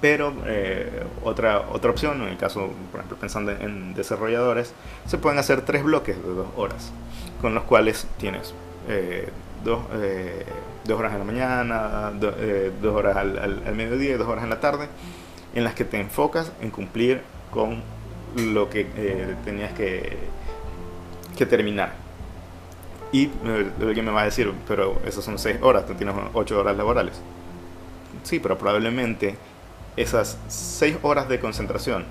Pero 0.00 0.34
eh, 0.46 1.04
otra, 1.24 1.60
otra 1.70 1.90
opción, 1.90 2.22
en 2.22 2.28
el 2.28 2.36
caso, 2.36 2.70
por 2.90 3.00
ejemplo, 3.00 3.18
pensando 3.18 3.52
en 3.52 3.94
desarrolladores, 3.94 4.72
se 5.06 5.18
pueden 5.18 5.38
hacer 5.38 5.62
tres 5.62 5.84
bloques 5.84 6.16
de 6.16 6.34
dos 6.34 6.48
horas, 6.56 6.92
con 7.40 7.54
los 7.54 7.64
cuales 7.64 8.06
tienes 8.18 8.54
eh, 8.88 9.28
dos, 9.64 9.80
dos, 10.84 10.98
horas 10.98 11.12
en 11.12 11.18
la 11.20 11.24
mañana, 11.24 12.12
dos 12.18 12.94
horas 12.96 13.16
al, 13.16 13.38
al, 13.38 13.74
mediodía 13.76 14.10
y 14.10 14.14
dos 14.14 14.26
horas 14.26 14.42
en 14.42 14.50
la 14.50 14.58
tarde, 14.58 14.88
en 15.54 15.62
las 15.62 15.74
que 15.74 15.84
te 15.84 16.00
enfocas 16.00 16.50
en 16.60 16.70
cumplir 16.70 17.22
con 17.52 17.80
lo 18.36 18.70
que 18.70 18.86
tenías 19.44 19.72
que 19.72 20.16
que 21.44 21.56
terminar. 21.56 21.92
Y 23.12 23.26
eh, 23.26 23.70
alguien 23.80 24.06
me 24.06 24.12
va 24.12 24.22
a 24.22 24.24
decir, 24.24 24.50
pero 24.66 25.00
esas 25.04 25.24
son 25.24 25.38
6 25.38 25.58
horas, 25.62 25.86
tú 25.86 25.94
tienes 25.94 26.14
8 26.32 26.58
horas 26.58 26.76
laborales. 26.76 27.20
Sí, 28.22 28.38
pero 28.38 28.56
probablemente 28.56 29.36
esas 29.96 30.38
seis 30.48 30.96
horas 31.02 31.28
de 31.28 31.40
concentración 31.40 32.04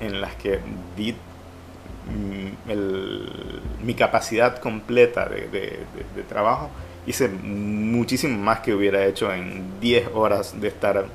en 0.00 0.20
las 0.20 0.34
que 0.34 0.60
di 0.96 1.12
mm, 1.12 3.84
mi 3.84 3.94
capacidad 3.94 4.58
completa 4.58 5.26
de, 5.26 5.80
trabajo, 6.28 6.70
hice 7.06 7.28
muchísimo 7.28 8.38
más 8.38 8.60
que 8.60 8.74
hubiera 8.74 9.04
hecho 9.04 9.32
en 9.32 9.80
10 9.80 10.10
horas 10.14 10.60
de 10.60 10.68
estar 10.68 11.06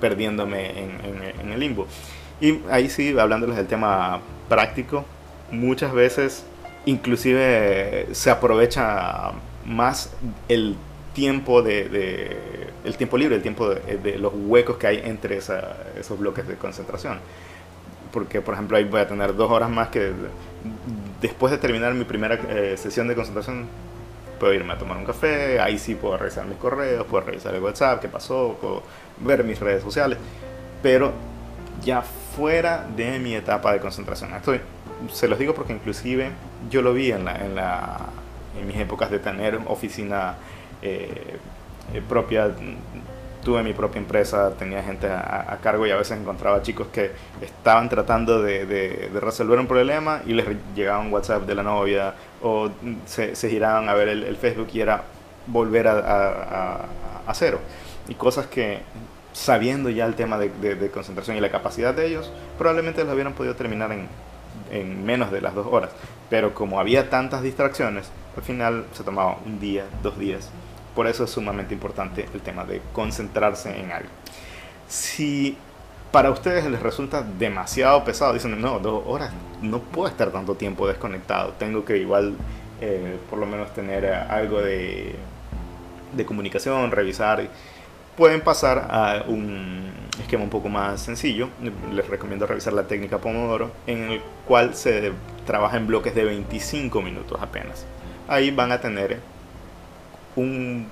perdiéndome 0.00 0.78
en, 0.78 1.52
el 1.52 1.60
limbo. 1.60 1.86
Y 2.40 2.60
ahí 2.70 2.88
sí, 2.88 3.18
hablándoles 3.18 3.56
del 3.56 3.66
tema 3.66 4.20
práctico, 4.48 5.04
muchas 5.50 5.92
veces 5.92 6.44
inclusive 6.86 8.08
se 8.12 8.30
aprovecha 8.30 9.32
más 9.64 10.12
el 10.48 10.76
tiempo 11.14 11.62
de, 11.62 12.68
el 12.84 12.96
tiempo 12.96 13.18
libre, 13.18 13.36
el 13.36 13.42
tiempo 13.42 13.68
de, 13.68 14.18
los 14.18 14.32
huecos 14.34 14.76
que 14.76 14.86
hay 14.86 15.02
entre 15.04 15.38
esos 15.38 16.18
bloques 16.18 16.46
de 16.46 16.54
concentración. 16.54 17.18
Porque, 18.12 18.40
por 18.40 18.54
ejemplo, 18.54 18.76
ahí 18.76 18.84
voy 18.84 19.00
a 19.00 19.06
tener 19.06 19.36
dos 19.36 19.50
horas 19.50 19.70
más 19.70 19.88
que 19.88 20.12
después 21.20 21.52
de 21.52 21.58
terminar 21.58 21.94
mi 21.94 22.04
primera 22.04 22.34
eh, 22.34 22.74
sesión 22.76 23.06
de 23.06 23.14
concentración, 23.14 23.66
puedo 24.38 24.52
irme 24.52 24.72
a 24.72 24.78
tomar 24.78 24.96
un 24.96 25.04
café, 25.04 25.60
ahí 25.60 25.78
sí 25.78 25.94
puedo 25.94 26.16
revisar 26.16 26.46
mis 26.46 26.58
correos, 26.58 27.06
puedo 27.06 27.24
revisar 27.26 27.54
el 27.54 27.62
WhatsApp, 27.62 28.00
qué 28.00 28.08
pasó, 28.08 28.82
ver 29.18 29.44
mis 29.44 29.60
redes 29.60 29.82
sociales, 29.82 30.18
pero 30.82 31.12
ya 31.84 32.02
fuera 32.02 32.86
de 32.96 33.18
mi 33.18 33.34
etapa 33.34 33.72
de 33.72 33.80
concentración. 33.80 34.34
Estoy, 34.34 34.60
se 35.12 35.28
los 35.28 35.38
digo 35.38 35.54
porque 35.54 35.72
inclusive 35.72 36.30
yo 36.70 36.82
lo 36.82 36.92
vi 36.92 37.12
en, 37.12 37.24
la, 37.24 37.36
en, 37.36 37.54
la, 37.54 37.98
en 38.58 38.66
mis 38.66 38.76
épocas 38.76 39.10
de 39.10 39.18
tener 39.18 39.58
oficina 39.66 40.34
eh, 40.82 41.36
eh, 41.92 42.02
propia, 42.08 42.50
tuve 43.44 43.62
mi 43.62 43.72
propia 43.72 43.98
empresa, 43.98 44.52
tenía 44.58 44.82
gente 44.82 45.08
a, 45.08 45.58
cargo 45.62 45.86
y 45.86 45.90
a 45.90 45.96
veces 45.96 46.18
encontraba 46.18 46.62
chicos 46.62 46.88
que 46.92 47.10
estaban 47.40 47.88
tratando 47.88 48.42
de, 48.42 49.10
resolver 49.20 49.58
un 49.58 49.66
problema 49.66 50.22
y 50.26 50.34
les 50.34 50.46
llegaba 50.74 51.00
un 51.00 51.12
WhatsApp 51.12 51.42
de 51.42 51.54
la 51.54 51.62
novia 51.62 52.14
o 52.42 52.70
se, 53.06 53.34
se 53.34 53.48
giraban 53.48 53.88
a 53.88 53.94
ver 53.94 54.08
el, 54.08 54.36
Facebook 54.36 54.68
y 54.72 54.80
era 54.80 55.02
volver 55.46 55.88
a, 55.88 55.98
a, 55.98 56.80
a, 57.26 57.34
cero. 57.34 57.58
Y 58.08 58.14
cosas 58.14 58.46
que 58.46 58.80
sabiendo 59.32 59.90
ya 59.90 60.06
el 60.06 60.14
tema 60.14 60.38
de, 60.38 60.50
de, 60.50 60.90
concentración 60.90 61.36
y 61.36 61.40
la 61.40 61.50
capacidad 61.50 61.94
de 61.94 62.06
ellos, 62.06 62.32
probablemente 62.58 63.04
los 63.04 63.14
hubieran 63.14 63.32
podido 63.32 63.54
terminar 63.54 63.92
en, 63.92 64.08
en 64.70 65.04
menos 65.04 65.30
de 65.30 65.40
las 65.40 65.54
dos 65.54 65.66
horas. 65.70 65.90
Pero 66.28 66.54
como 66.54 66.80
había 66.80 67.10
tantas 67.10 67.42
distracciones, 67.42 68.10
al 68.36 68.42
final 68.42 68.86
se 68.92 69.04
tomaba 69.04 69.38
un 69.44 69.60
día, 69.60 69.84
dos 70.02 70.18
días 70.18 70.50
por 70.94 71.06
eso 71.06 71.24
es 71.24 71.30
sumamente 71.30 71.74
importante 71.74 72.26
el 72.34 72.40
tema 72.40 72.64
de 72.64 72.82
concentrarse 72.92 73.78
en 73.78 73.92
algo. 73.92 74.08
Si 74.88 75.56
para 76.10 76.30
ustedes 76.30 76.64
les 76.66 76.82
resulta 76.82 77.22
demasiado 77.22 78.04
pesado, 78.04 78.32
dicen, 78.32 78.60
no, 78.60 78.80
dos 78.80 79.04
horas, 79.06 79.32
no 79.62 79.78
puedo 79.78 80.08
estar 80.08 80.30
tanto 80.30 80.56
tiempo 80.56 80.88
desconectado, 80.88 81.52
tengo 81.58 81.84
que 81.84 81.98
igual 81.98 82.34
eh, 82.80 83.18
por 83.28 83.38
lo 83.38 83.46
menos 83.46 83.72
tener 83.72 84.04
algo 84.06 84.60
de, 84.60 85.14
de 86.12 86.26
comunicación, 86.26 86.90
revisar. 86.90 87.48
Pueden 88.20 88.42
pasar 88.42 88.86
a 88.90 89.24
un 89.28 89.90
esquema 90.20 90.44
un 90.44 90.50
poco 90.50 90.68
más 90.68 91.00
sencillo. 91.00 91.48
Les 91.90 92.06
recomiendo 92.06 92.46
revisar 92.46 92.74
la 92.74 92.82
técnica 92.82 93.16
Pomodoro, 93.16 93.70
en 93.86 94.10
el 94.10 94.20
cual 94.46 94.74
se 94.74 95.12
trabaja 95.46 95.78
en 95.78 95.86
bloques 95.86 96.14
de 96.14 96.24
25 96.24 97.00
minutos 97.00 97.40
apenas. 97.40 97.86
Ahí 98.28 98.50
van 98.50 98.72
a 98.72 98.80
tener 98.82 99.20
un 100.36 100.86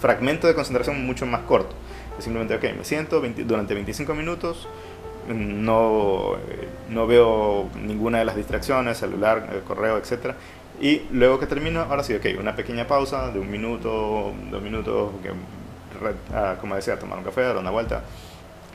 fragmento 0.00 0.48
de 0.48 0.56
concentración 0.56 1.06
mucho 1.06 1.26
más 1.26 1.42
corto. 1.42 1.76
simplemente, 2.18 2.56
ok, 2.56 2.76
me 2.76 2.84
siento 2.84 3.22
durante 3.46 3.74
25 3.74 4.12
minutos, 4.12 4.66
no, 5.28 6.32
no 6.90 7.06
veo 7.06 7.68
ninguna 7.80 8.18
de 8.18 8.24
las 8.24 8.34
distracciones, 8.34 8.98
celular, 8.98 9.48
el 9.54 9.60
correo, 9.60 9.96
etc. 9.96 10.34
Y 10.80 11.02
luego 11.12 11.38
que 11.38 11.46
termino, 11.46 11.82
ahora 11.82 12.02
sí, 12.02 12.14
ok, 12.14 12.26
una 12.40 12.56
pequeña 12.56 12.88
pausa 12.88 13.30
de 13.30 13.38
un 13.38 13.48
minuto, 13.48 14.34
dos 14.50 14.60
minutos, 14.60 15.12
que, 15.22 15.30
ah, 16.34 16.56
como 16.60 16.74
decía, 16.74 16.98
tomar 16.98 17.18
un 17.18 17.24
café, 17.24 17.42
dar 17.42 17.56
una 17.56 17.70
vuelta. 17.70 18.02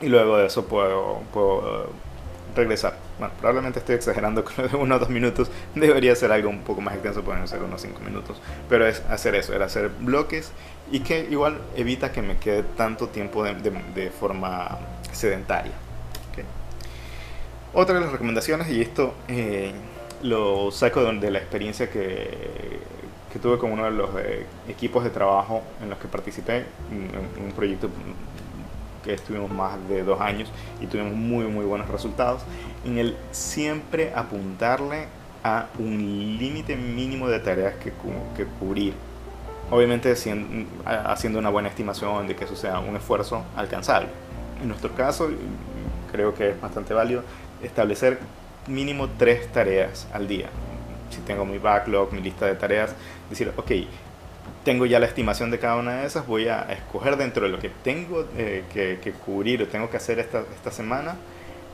Y 0.00 0.08
luego 0.08 0.36
de 0.38 0.46
eso 0.46 0.66
puedo, 0.66 1.20
puedo 1.32 1.90
regresar. 2.54 2.96
Bueno, 3.18 3.34
probablemente 3.38 3.78
estoy 3.78 3.94
exagerando 3.94 4.44
con 4.44 4.54
lo 4.58 4.68
de 4.68 4.76
uno 4.76 4.96
o 4.96 4.98
dos 4.98 5.08
minutos. 5.08 5.50
Debería 5.74 6.14
ser 6.16 6.32
algo 6.32 6.50
un 6.50 6.62
poco 6.62 6.80
más 6.80 6.94
extenso, 6.94 7.22
pueden 7.22 7.46
ser 7.48 7.62
unos 7.62 7.80
cinco 7.80 8.00
minutos. 8.00 8.40
Pero 8.68 8.86
es 8.86 9.02
hacer 9.08 9.34
eso, 9.34 9.54
era 9.54 9.66
hacer 9.66 9.90
bloques 10.00 10.52
y 10.90 11.00
que 11.00 11.26
igual 11.30 11.58
evita 11.76 12.12
que 12.12 12.22
me 12.22 12.36
quede 12.36 12.62
tanto 12.76 13.08
tiempo 13.08 13.44
de, 13.44 13.54
de, 13.94 14.10
forma 14.10 14.78
sedentaria. 15.12 15.72
Otra 17.74 17.94
de 17.94 18.02
las 18.02 18.12
recomendaciones, 18.12 18.68
y 18.68 18.82
esto 18.82 19.14
eh, 19.28 19.72
lo 20.22 20.70
saco 20.70 21.02
de, 21.04 21.30
la 21.30 21.38
experiencia 21.38 21.88
que, 21.88 22.78
que, 23.32 23.38
tuve 23.38 23.58
con 23.58 23.72
uno 23.72 23.84
de 23.84 23.90
los 23.90 24.10
eh, 24.18 24.46
equipos 24.68 25.04
de 25.04 25.10
trabajo 25.10 25.62
en 25.82 25.90
los 25.90 25.98
que 25.98 26.08
participé, 26.08 26.64
en 26.90 27.44
un 27.44 27.52
proyecto 27.52 27.88
que 29.02 29.14
estuvimos 29.14 29.50
más 29.50 29.76
de 29.88 30.02
dos 30.02 30.20
años 30.20 30.50
y 30.80 30.86
tuvimos 30.86 31.12
muy 31.12 31.46
muy 31.46 31.64
buenos 31.64 31.88
resultados, 31.88 32.42
en 32.84 32.98
el 32.98 33.16
siempre 33.30 34.12
apuntarle 34.14 35.06
a 35.44 35.66
un 35.78 36.36
límite 36.38 36.76
mínimo 36.76 37.28
de 37.28 37.40
tareas 37.40 37.74
que, 37.74 37.92
que 38.36 38.44
cubrir. 38.60 38.94
Obviamente 39.70 40.12
haciendo 40.84 41.38
una 41.38 41.48
buena 41.48 41.68
estimación 41.68 42.26
de 42.28 42.36
que 42.36 42.44
eso 42.44 42.54
sea 42.54 42.78
un 42.78 42.94
esfuerzo 42.94 43.42
alcanzable. 43.56 44.08
En 44.60 44.68
nuestro 44.68 44.94
caso, 44.94 45.28
creo 46.10 46.34
que 46.34 46.50
es 46.50 46.60
bastante 46.60 46.94
válido 46.94 47.22
establecer 47.62 48.18
mínimo 48.66 49.08
tres 49.18 49.50
tareas 49.50 50.06
al 50.12 50.28
día. 50.28 50.46
Si 51.10 51.20
tengo 51.22 51.44
mi 51.44 51.58
backlog, 51.58 52.12
mi 52.12 52.20
lista 52.20 52.46
de 52.46 52.54
tareas, 52.54 52.94
decir, 53.32 53.52
ok, 53.56 53.70
tengo 54.64 54.86
ya 54.86 54.98
la 54.98 55.06
estimación 55.06 55.50
de 55.50 55.58
cada 55.58 55.76
una 55.76 56.00
de 56.00 56.06
esas, 56.06 56.26
voy 56.26 56.48
a 56.48 56.62
escoger 56.72 57.16
dentro 57.16 57.44
de 57.44 57.50
lo 57.50 57.58
que 57.58 57.68
tengo 57.68 58.26
eh, 58.36 58.64
que, 58.72 59.12
cubrir 59.12 59.62
o 59.62 59.68
tengo 59.68 59.90
que 59.90 59.96
hacer 59.96 60.18
esta, 60.18 60.44
esta 60.54 60.70
semana, 60.70 61.16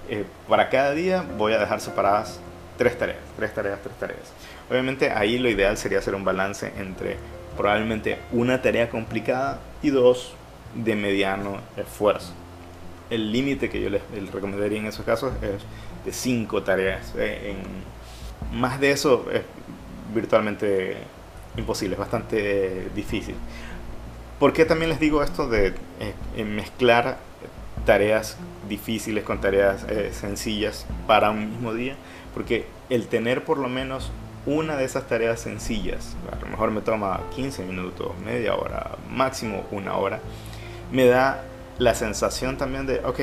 eh, 0.08 0.24
para 0.48 0.70
cada 0.70 0.92
día 0.92 1.24
voy 1.36 1.52
a 1.52 1.58
dejar 1.58 1.80
separadas 1.80 2.40
tres 2.78 2.96
tareas, 2.98 3.18
tres 3.36 3.52
tareas, 3.54 3.78
tres 3.82 3.94
tareas. 3.98 4.32
Obviamente 4.70 5.10
ahí 5.10 5.38
lo 5.38 5.48
ideal 5.50 5.76
sería 5.76 5.98
hacer 5.98 6.14
un 6.14 6.24
balance 6.24 6.72
entre 6.78 7.16
probablemente 7.56 8.18
una 8.32 8.62
tarea 8.62 8.88
complicada 8.88 9.58
y 9.82 9.90
dos 9.90 10.34
de 10.74 10.94
mediano 10.94 11.58
esfuerzo. 11.76 12.32
El 13.10 13.32
límite 13.32 13.68
que 13.68 13.80
yo 13.80 13.90
les, 13.90 14.02
recomendaría 14.32 14.78
en 14.78 14.86
esos 14.86 15.04
casos 15.04 15.32
es 15.42 15.62
de 16.04 16.12
cinco 16.12 16.62
tareas. 16.62 17.14
Eh, 17.16 17.54
en, 17.54 18.58
más 18.58 18.80
de 18.80 18.92
eso 18.92 19.26
es 19.32 19.42
virtualmente 20.14 20.96
imposible, 21.58 21.94
es 21.94 21.98
bastante 21.98 22.88
difícil. 22.94 23.34
¿Por 24.38 24.52
qué 24.52 24.64
también 24.64 24.90
les 24.90 25.00
digo 25.00 25.22
esto 25.22 25.48
de 25.48 25.74
eh, 26.00 26.44
mezclar 26.44 27.18
tareas 27.84 28.36
difíciles 28.68 29.24
con 29.24 29.40
tareas 29.40 29.84
eh, 29.88 30.10
sencillas 30.12 30.86
para 31.06 31.30
un 31.30 31.50
mismo 31.50 31.74
día? 31.74 31.96
Porque 32.34 32.66
el 32.88 33.08
tener 33.08 33.44
por 33.44 33.58
lo 33.58 33.68
menos 33.68 34.12
una 34.46 34.76
de 34.76 34.84
esas 34.84 35.08
tareas 35.08 35.40
sencillas, 35.40 36.16
a 36.32 36.36
lo 36.40 36.46
mejor 36.46 36.70
me 36.70 36.80
toma 36.80 37.20
15 37.34 37.64
minutos, 37.64 38.12
media 38.24 38.54
hora, 38.54 38.92
máximo 39.10 39.64
una 39.72 39.96
hora, 39.96 40.20
me 40.92 41.06
da 41.06 41.42
la 41.78 41.94
sensación 41.94 42.56
también 42.56 42.86
de, 42.86 43.00
ok, 43.00 43.20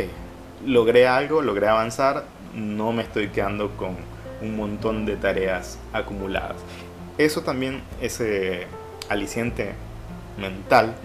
logré 0.66 1.08
algo, 1.08 1.42
logré 1.42 1.68
avanzar, 1.68 2.26
no 2.54 2.92
me 2.92 3.04
estoy 3.04 3.30
quedando 3.30 3.76
con 3.78 3.96
un 4.42 4.56
montón 4.58 5.06
de 5.06 5.16
tareas 5.16 5.80
acumuladas 5.94 6.58
eso 7.18 7.42
también, 7.42 7.82
ese 8.02 8.68
aliciente 9.10 9.74
mental, 10.38 10.96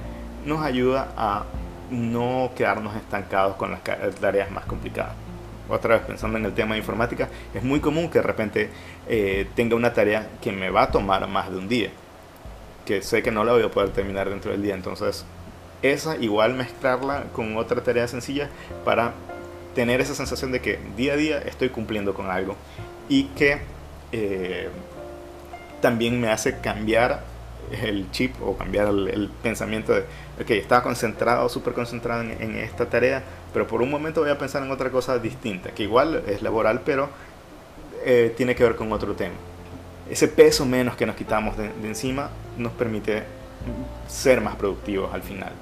nos 0.45 0.63
ayuda 0.63 1.13
a 1.17 1.45
no 1.91 2.53
quedarnos 2.57 2.97
estancados 2.97 3.57
con 3.57 3.71
las 3.71 3.83
tareas 4.21 4.51
más 4.51 4.65
complicadas. 4.65 5.15
Otra 5.69 5.97
vez 5.97 6.07
pensando 6.07 6.37
en 6.39 6.45
el 6.45 6.55
tema 6.55 6.75
de 6.75 6.81
informática, 6.81 7.29
es 7.55 7.63
muy 7.63 7.81
común 7.81 8.11
que 8.11 8.19
de 8.19 8.25
repente 8.25 8.71
eh, 9.09 9.47
tenga 9.55 9.77
una 9.77 9.93
tarea 9.93 10.29
que 10.41 10.51
me 10.51 10.71
va 10.71 10.83
a 10.83 10.91
tomar 10.91 11.27
más 11.29 11.51
de 11.51 11.59
un 11.59 11.69
día, 11.69 11.91
que 12.85 13.03
sé 13.03 13.23
que 13.23 13.31
no 13.31 13.45
la 13.45 13.53
voy 13.53 13.63
a 13.63 13.71
poder 13.71 13.91
terminar 13.91 14.29
dentro 14.29 14.51
del 14.51 14.63
día. 14.63 14.75
Entonces, 14.75 15.25
esa 15.83 16.17
igual 16.17 16.55
mezclarla 16.55 17.25
con 17.33 17.57
otra 17.57 17.83
tarea 17.83 18.09
sencilla 18.09 18.49
para 18.85 19.13
tener 19.75 20.01
esa 20.01 20.15
sensación 20.15 20.51
de 20.51 20.61
que 20.61 20.79
día 20.97 21.13
a 21.13 21.17
día 21.17 21.39
estoy 21.39 21.69
cumpliendo 21.69 22.15
con 22.15 22.31
algo 22.31 22.57
y 23.09 23.25
que 23.25 23.61
eh, 24.13 24.69
también 25.81 26.21
me 26.21 26.31
hace 26.31 26.59
cambiar 26.59 27.23
el 27.71 28.11
chip 28.11 28.35
o 28.43 28.57
cambiar 28.57 28.89
el, 28.89 29.31
pensamiento 29.43 29.93
de, 29.93 30.01
ok, 30.41 30.51
estaba 30.51 30.83
concentrado, 30.83 31.49
súper 31.49 31.73
concentrado 31.73 32.23
en, 32.23 32.57
esta 32.57 32.87
tarea, 32.87 33.23
pero 33.53 33.67
por 33.67 33.83
un 33.83 33.91
momento 33.91 34.21
voy 34.21 34.31
a 34.31 34.39
pensar 34.39 34.63
en 34.63 34.71
otra 34.71 34.91
cosa 34.91 35.19
distinta, 35.19 35.71
que 35.71 35.85
igual 35.85 36.23
es 36.27 36.43
laboral, 36.43 36.83
pero 36.85 37.09
eh, 38.05 38.35
tiene 38.37 38.55
que 38.55 38.65
ver 38.65 38.77
con 38.77 38.93
otro 38.93 39.15
tema. 39.15 39.35
Ese 40.09 40.27
peso 40.29 40.67
menos 40.67 40.97
que 40.97 41.07
nos 41.07 41.15
quitamos 41.15 41.57
de, 41.57 41.71
encima 41.85 42.31
nos 42.59 42.73
permite 42.73 43.23
ser 44.09 44.41
más 44.41 44.57
productivos 44.57 45.13
al 45.15 45.23
final. 45.23 45.53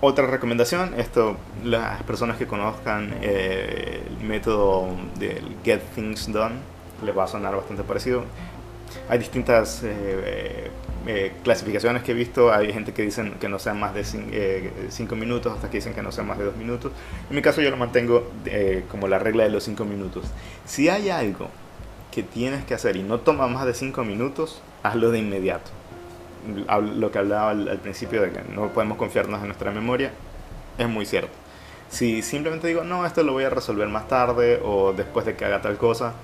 Otra 0.00 0.26
recomendación, 0.26 0.94
esto, 0.98 1.36
las 1.64 2.02
personas 2.02 2.36
que 2.36 2.46
conozcan 2.46 3.14
eh, 3.22 4.02
el 4.20 4.26
método 4.26 4.88
del 5.18 5.56
Get 5.64 5.80
Things 5.94 6.30
Done, 6.30 6.56
les 7.04 7.16
va 7.16 7.24
a 7.24 7.26
sonar 7.26 7.56
bastante 7.56 7.82
parecido. 7.82 8.24
Hay 9.08 9.18
distintas 9.18 9.82
eh, 9.84 10.70
eh, 11.06 11.32
clasificaciones 11.42 12.02
que 12.02 12.12
he 12.12 12.14
visto, 12.14 12.52
hay 12.52 12.72
gente 12.72 12.92
que 12.92 13.02
dicen 13.02 13.34
que 13.40 13.48
no 13.48 13.58
sean 13.58 13.78
más 13.78 13.94
de 13.94 14.04
5 14.04 15.16
minutos, 15.16 15.52
hasta 15.54 15.70
que 15.70 15.78
dicen 15.78 15.94
que 15.94 16.02
no 16.02 16.12
sean 16.12 16.26
más 16.26 16.38
de 16.38 16.44
2 16.44 16.56
minutos. 16.56 16.92
En 17.28 17.36
mi 17.36 17.42
caso 17.42 17.60
yo 17.60 17.70
lo 17.70 17.76
mantengo 17.76 18.30
como 18.90 19.08
la 19.08 19.18
regla 19.18 19.44
de 19.44 19.50
los 19.50 19.64
5 19.64 19.84
minutos. 19.84 20.24
Si 20.64 20.88
hay 20.88 21.10
algo 21.10 21.48
que 22.10 22.22
tienes 22.22 22.64
que 22.64 22.74
hacer 22.74 22.96
y 22.96 23.02
no 23.02 23.20
toma 23.20 23.46
más 23.48 23.66
de 23.66 23.74
5 23.74 24.04
minutos, 24.04 24.62
hazlo 24.82 25.10
de 25.10 25.18
inmediato 25.18 25.70
lo 26.46 27.10
que 27.10 27.18
hablaba 27.18 27.50
al, 27.50 27.78
principio 27.78 28.22
de 28.22 28.30
que 28.30 28.42
no 28.54 28.68
podemos 28.68 28.98
confiarnos 28.98 29.40
en 29.40 29.46
nuestra 29.46 29.70
memoria, 29.70 30.12
es 30.78 30.88
muy 30.88 31.06
cierto. 31.06 31.32
Si 31.88 32.22
simplemente 32.22 32.66
digo, 32.66 32.84
no, 32.84 33.06
esto 33.06 33.22
lo 33.22 33.32
voy 33.32 33.44
a 33.44 33.50
resolver 33.50 33.88
más 33.88 34.08
tarde 34.08 34.60
o 34.62 34.92
después 34.92 35.26
de 35.26 35.36
que 35.36 35.44
haga 35.44 35.62
tal 35.62 35.76
cosa, 35.76 36.14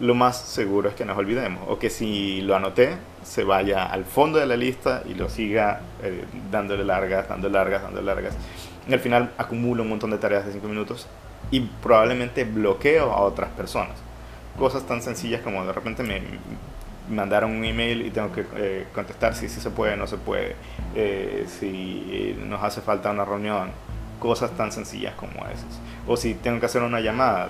lo 0.00 0.14
más 0.14 0.40
seguro 0.40 0.88
es 0.88 0.94
que 0.94 1.04
nos 1.04 1.18
olvidemos. 1.18 1.62
O 1.68 1.78
que 1.78 1.90
si 1.90 2.40
lo 2.40 2.54
anoté, 2.56 2.96
se 3.24 3.44
vaya 3.44 3.86
al 3.86 4.04
fondo 4.04 4.38
de 4.38 4.46
la 4.46 4.56
lista 4.56 5.02
y 5.08 5.14
lo 5.14 5.28
siga 5.28 5.80
eh, 6.02 6.24
dándole 6.50 6.84
largas, 6.84 7.28
dándole 7.28 7.54
largas, 7.54 7.82
dándole 7.82 8.06
largas. 8.06 8.34
Y 8.88 8.92
al 8.92 9.00
final 9.00 9.32
acumulo 9.36 9.82
un 9.82 9.90
montón 9.90 10.10
de 10.10 10.18
tareas 10.18 10.46
de 10.46 10.52
5 10.52 10.66
minutos 10.68 11.06
y 11.50 11.60
probablemente 11.60 12.44
bloqueo 12.44 13.12
a 13.12 13.20
otras 13.20 13.50
personas. 13.50 13.96
Cosas 14.58 14.84
tan 14.86 15.02
sencillas 15.02 15.42
como 15.42 15.64
de 15.64 15.72
repente 15.72 16.02
me, 16.02 16.20
mandaron 17.10 17.52
un 17.52 17.64
email 17.64 18.02
y 18.02 18.10
tengo 18.10 18.32
que 18.32 18.44
eh, 18.56 18.86
contestar 18.94 19.34
si 19.34 19.48
sí 19.48 19.60
se 19.60 19.70
puede, 19.70 19.96
no 19.96 20.06
se 20.06 20.16
puede, 20.16 20.56
eh, 20.94 21.46
si 21.46 22.36
nos 22.46 22.62
hace 22.62 22.80
falta 22.80 23.10
una 23.10 23.24
reunión, 23.24 23.70
cosas 24.20 24.50
tan 24.52 24.72
sencillas 24.72 25.14
como 25.14 25.46
esas. 25.46 25.80
O 26.06 26.16
si 26.16 26.34
tengo 26.34 26.60
que 26.60 26.66
hacer 26.66 26.82
una 26.82 27.00
llamada, 27.00 27.48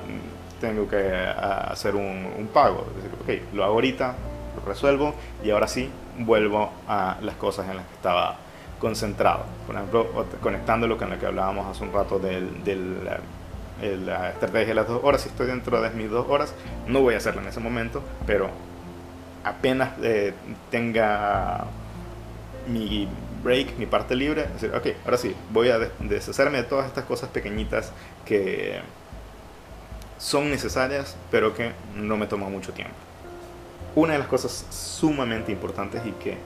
tengo 0.60 0.88
que 0.88 0.96
hacer 0.96 1.94
un, 1.94 2.48
pago. 2.52 2.86
Decir, 2.96 3.42
ok, 3.44 3.54
lo 3.54 3.64
hago 3.64 3.74
ahorita, 3.74 4.14
lo 4.56 4.68
resuelvo 4.68 5.14
y 5.44 5.50
ahora 5.50 5.68
sí 5.68 5.90
vuelvo 6.18 6.70
a 6.86 7.18
las 7.22 7.36
cosas 7.36 7.68
en 7.68 7.76
las 7.76 7.86
que 7.86 7.94
estaba 7.94 8.36
concentrado. 8.80 9.44
Por 9.66 9.76
ejemplo, 9.76 10.26
conectándolo 10.40 10.96
con 10.96 11.10
lo 11.10 11.18
que 11.18 11.26
hablábamos 11.26 11.66
hace 11.66 11.84
un 11.84 11.92
rato 11.92 12.18
del, 12.18 12.64
del 12.64 12.96
la 14.04 14.30
estrategia 14.30 14.68
de 14.68 14.74
las 14.74 14.88
dos 14.88 15.00
horas, 15.04 15.20
si 15.22 15.28
estoy 15.28 15.46
dentro 15.46 15.80
de 15.80 15.90
mis 15.90 16.10
dos 16.10 16.26
horas, 16.28 16.52
no 16.86 17.00
voy 17.00 17.14
a 17.14 17.18
hacerlo 17.18 17.42
en 17.42 17.48
ese 17.48 17.60
momento, 17.60 18.02
pero 18.26 18.50
apenas 19.44 19.90
eh, 20.02 20.34
tenga 20.70 21.64
mi 22.66 23.08
break, 23.42 23.78
mi 23.78 23.86
parte 23.86 24.16
libre, 24.16 24.48
decir, 24.54 24.72
ok, 24.74 24.86
ahora 25.04 25.16
sí, 25.16 25.34
voy 25.52 25.70
a 25.70 25.78
deshacerme 25.78 26.58
de 26.58 26.64
todas 26.64 26.86
estas 26.86 27.04
cosas 27.04 27.30
pequeñitas 27.30 27.92
que 28.24 28.80
son 30.18 30.50
necesarias, 30.50 31.16
pero 31.30 31.54
que 31.54 31.72
no 31.96 32.16
me 32.16 32.26
toma 32.26 32.48
mucho 32.48 32.72
tiempo. 32.72 32.94
Una 33.94 34.12
de 34.12 34.18
las 34.18 34.28
cosas 34.28 34.66
sumamente 34.70 35.52
importantes 35.52 36.02
y 36.04 36.12
que 36.12 36.36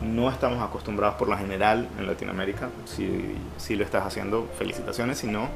no 0.00 0.30
estamos 0.30 0.62
acostumbrados 0.62 1.16
por 1.16 1.28
lo 1.28 1.36
general 1.36 1.88
en 1.98 2.06
Latinoamérica, 2.06 2.68
si, 2.84 3.36
si 3.58 3.76
lo 3.76 3.84
estás 3.84 4.04
haciendo, 4.04 4.48
felicitaciones, 4.58 5.18
si 5.18 5.26
no, 5.26 5.48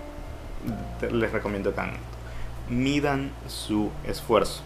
les 1.10 1.32
recomiendo 1.32 1.74
que 1.74 1.80
hagan 1.80 1.94
esto. 1.94 2.04
Midan 2.68 3.30
su 3.48 3.90
esfuerzo. 4.06 4.62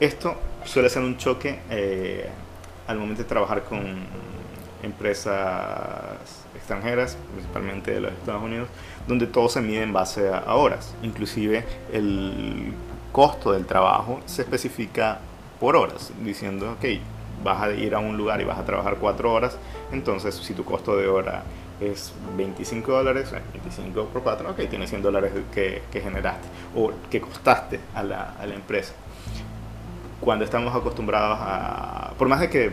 Esto 0.00 0.36
suele 0.64 0.88
ser 0.88 1.02
un 1.02 1.16
choque 1.16 1.60
eh, 1.70 2.28
al 2.86 2.98
momento 2.98 3.22
de 3.22 3.28
trabajar 3.28 3.64
con 3.64 3.80
empresas 4.82 6.18
extranjeras, 6.54 7.16
principalmente 7.34 7.92
de 7.92 8.00
los 8.00 8.12
Estados 8.12 8.42
Unidos, 8.42 8.68
donde 9.10 9.26
todo 9.26 9.48
se 9.48 9.60
mide 9.60 9.82
en 9.82 9.92
base 9.92 10.28
a, 10.28 10.54
horas. 10.54 10.94
Inclusive 11.02 11.64
el 11.92 12.72
costo 13.10 13.52
del 13.52 13.66
trabajo 13.66 14.20
se 14.24 14.42
especifica 14.42 15.18
por 15.58 15.74
horas, 15.74 16.12
diciendo, 16.22 16.72
ok, 16.78 16.84
vas 17.42 17.60
a 17.60 17.72
ir 17.72 17.94
a 17.94 17.98
un 17.98 18.16
lugar 18.16 18.40
y 18.40 18.44
vas 18.44 18.58
a 18.58 18.64
trabajar 18.64 18.96
cuatro 19.00 19.32
horas, 19.32 19.58
entonces 19.92 20.36
si 20.36 20.54
tu 20.54 20.64
costo 20.64 20.96
de 20.96 21.08
hora 21.08 21.42
es 21.80 22.12
25 22.36 22.92
dólares, 22.92 23.32
25 23.52 24.04
por 24.06 24.22
4, 24.22 24.50
ok, 24.50 24.68
tienes 24.68 24.90
100 24.90 25.02
dólares 25.02 25.32
que, 25.52 25.82
generaste 25.92 26.46
o 26.76 26.92
que 27.10 27.20
costaste 27.20 27.80
a 27.94 28.02
la, 28.04 28.34
empresa 28.54 28.94
cuando 30.20 30.44
estamos 30.44 30.74
acostumbrados 30.74 31.38
a, 31.40 32.12
por 32.16 32.28
más 32.28 32.40
de 32.40 32.48
que 32.48 32.70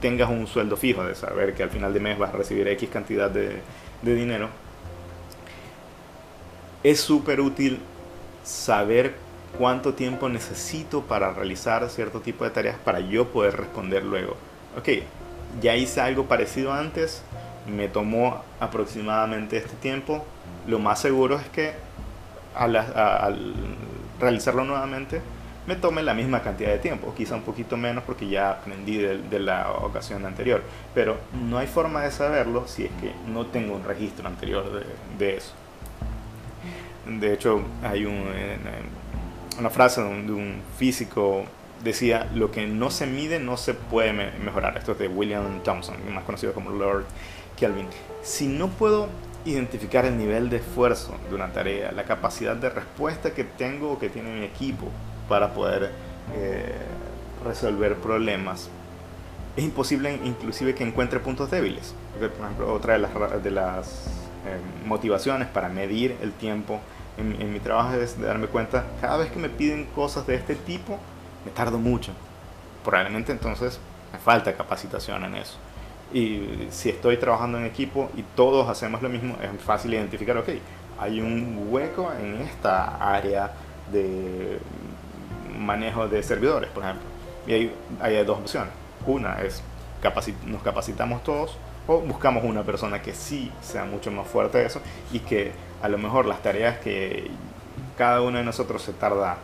tengas 0.00 0.28
un 0.30 0.46
sueldo 0.46 0.76
fijo, 0.76 1.02
de 1.02 1.14
saber 1.14 1.54
que 1.54 1.62
al 1.64 1.70
final 1.70 1.92
de 1.92 2.00
mes 2.00 2.18
vas 2.18 2.32
a 2.32 2.36
recibir 2.36 2.68
X 2.68 2.88
cantidad 2.90 3.30
de 3.30 3.62
dinero, 4.02 4.50
es 6.84 7.00
súper 7.00 7.40
útil 7.40 7.80
saber 8.44 9.16
cuánto 9.58 9.94
tiempo 9.94 10.28
necesito 10.28 11.02
para 11.02 11.32
realizar 11.32 11.88
cierto 11.90 12.20
tipo 12.20 12.44
de 12.44 12.50
tareas 12.50 12.76
para 12.78 13.00
yo 13.00 13.28
poder 13.28 13.56
responder 13.56 14.04
luego. 14.04 14.36
Ok, 14.78 14.88
ya 15.60 15.74
hice 15.74 16.00
algo 16.00 16.26
parecido 16.26 16.72
antes, 16.72 17.22
me 17.66 17.88
tomó 17.88 18.42
aproximadamente 18.60 19.56
este 19.56 19.74
tiempo, 19.76 20.24
lo 20.66 20.78
más 20.78 21.00
seguro 21.00 21.38
es 21.38 21.48
que 21.48 21.72
al, 22.54 22.76
al 22.76 23.54
realizarlo 24.20 24.64
nuevamente 24.64 25.20
me 25.66 25.76
tome 25.76 26.02
la 26.02 26.14
misma 26.14 26.42
cantidad 26.42 26.70
de 26.70 26.78
tiempo, 26.78 27.14
quizá 27.16 27.36
un 27.36 27.42
poquito 27.42 27.76
menos 27.76 28.04
porque 28.04 28.28
ya 28.28 28.50
aprendí 28.50 28.98
de, 28.98 29.38
la 29.38 29.70
ocasión 29.70 30.24
anterior, 30.26 30.62
pero 30.94 31.16
no 31.48 31.58
hay 31.58 31.66
forma 31.66 32.02
de 32.02 32.10
saberlo 32.10 32.66
si 32.66 32.84
es 32.84 32.90
que 33.00 33.12
no 33.28 33.46
tengo 33.46 33.74
un 33.74 33.84
registro 33.84 34.28
anterior 34.28 34.64
de, 35.18 35.36
eso. 35.36 35.52
De 37.06 37.32
hecho, 37.32 37.62
hay 37.82 38.06
una 38.06 39.70
frase 39.70 40.02
de 40.02 40.32
un, 40.32 40.62
físico 40.78 41.44
decía, 41.82 42.30
lo 42.34 42.50
que 42.50 42.66
no 42.66 42.90
se 42.90 43.06
mide 43.06 43.38
no 43.38 43.56
se 43.56 43.74
puede 43.74 44.12
mejorar. 44.12 44.76
Esto 44.78 44.92
es 44.92 44.98
de 44.98 45.08
William 45.08 45.62
Thompson, 45.62 45.96
más 46.12 46.24
conocido 46.24 46.54
como 46.54 46.70
Lord 46.70 47.04
Kelvin. 47.56 47.86
Si 48.22 48.48
no 48.48 48.68
puedo 48.68 49.08
identificar 49.44 50.06
el 50.06 50.16
nivel 50.16 50.48
de 50.48 50.56
esfuerzo 50.56 51.14
de 51.28 51.34
una 51.34 51.52
tarea, 51.52 51.92
la 51.92 52.04
capacidad 52.04 52.56
de 52.56 52.70
respuesta 52.70 53.34
que 53.34 53.44
tengo 53.44 53.92
o 53.92 53.98
que 53.98 54.08
tiene 54.08 54.32
mi 54.34 54.44
equipo, 54.44 54.88
para 55.28 55.52
poder 55.52 55.92
eh, 56.34 56.72
resolver 57.44 57.96
problemas. 57.96 58.68
Es 59.56 59.64
imposible 59.64 60.18
inclusive 60.24 60.74
que 60.74 60.84
encuentre 60.84 61.20
puntos 61.20 61.50
débiles. 61.50 61.94
por 62.18 62.30
ejemplo, 62.30 62.72
otra 62.72 62.94
de 62.94 62.98
las, 63.00 63.42
de 63.42 63.50
las 63.50 64.06
eh, 64.46 64.58
motivaciones 64.86 65.48
para 65.48 65.68
medir 65.68 66.16
el 66.22 66.32
tiempo 66.32 66.80
en, 67.18 67.40
en, 67.40 67.52
mi 67.52 67.60
trabajo 67.60 67.94
es 67.94 68.20
darme 68.20 68.46
cuenta, 68.46 68.84
cada 69.00 69.18
vez 69.18 69.30
que 69.30 69.38
me 69.38 69.48
piden 69.48 69.86
cosas 69.86 70.26
de 70.26 70.34
este 70.34 70.54
tipo, 70.54 70.98
me 71.44 71.50
tardo 71.50 71.78
mucho. 71.78 72.12
Probablemente 72.84 73.32
entonces 73.32 73.78
me 74.12 74.18
falta 74.18 74.54
capacitación 74.54 75.24
en 75.24 75.36
eso. 75.36 75.56
Y 76.12 76.68
si 76.70 76.90
estoy 76.90 77.16
trabajando 77.16 77.58
en 77.58 77.64
equipo 77.64 78.10
y 78.16 78.22
todos 78.34 78.68
hacemos 78.68 79.02
lo 79.02 79.08
mismo, 79.08 79.36
es 79.42 79.62
fácil 79.62 79.94
identificar, 79.94 80.36
ok, 80.36 80.48
hay 81.00 81.20
un 81.20 81.66
hueco 81.70 82.12
en 82.12 82.42
esta 82.42 82.96
área 82.96 83.52
de 83.90 84.58
manejo 85.58 86.08
de 86.08 86.22
servidores, 86.22 86.70
por 86.70 86.84
ejemplo. 86.84 87.06
Y 87.46 87.52
hay, 87.52 87.74
hay 88.00 88.24
dos 88.24 88.38
opciones. 88.38 88.72
Una 89.06 89.40
es 89.42 89.62
nos 90.46 90.62
capacitamos 90.62 91.22
todos 91.24 91.56
o 91.86 91.98
buscamos 92.00 92.44
una 92.44 92.62
persona 92.62 93.00
que 93.00 93.14
sí 93.14 93.50
sea 93.62 93.84
mucho 93.84 94.10
más 94.10 94.26
fuerte 94.26 94.58
de 94.58 94.66
eso 94.66 94.80
y 95.12 95.20
que 95.20 95.52
a 95.84 95.88
lo 95.90 95.98
mejor 95.98 96.24
las 96.24 96.42
tareas 96.42 96.78
que 96.78 97.30
cada 97.98 98.22
uno 98.22 98.38
de 98.38 98.44
nosotros 98.44 98.80
se 98.80 98.94
tarda 98.94 99.36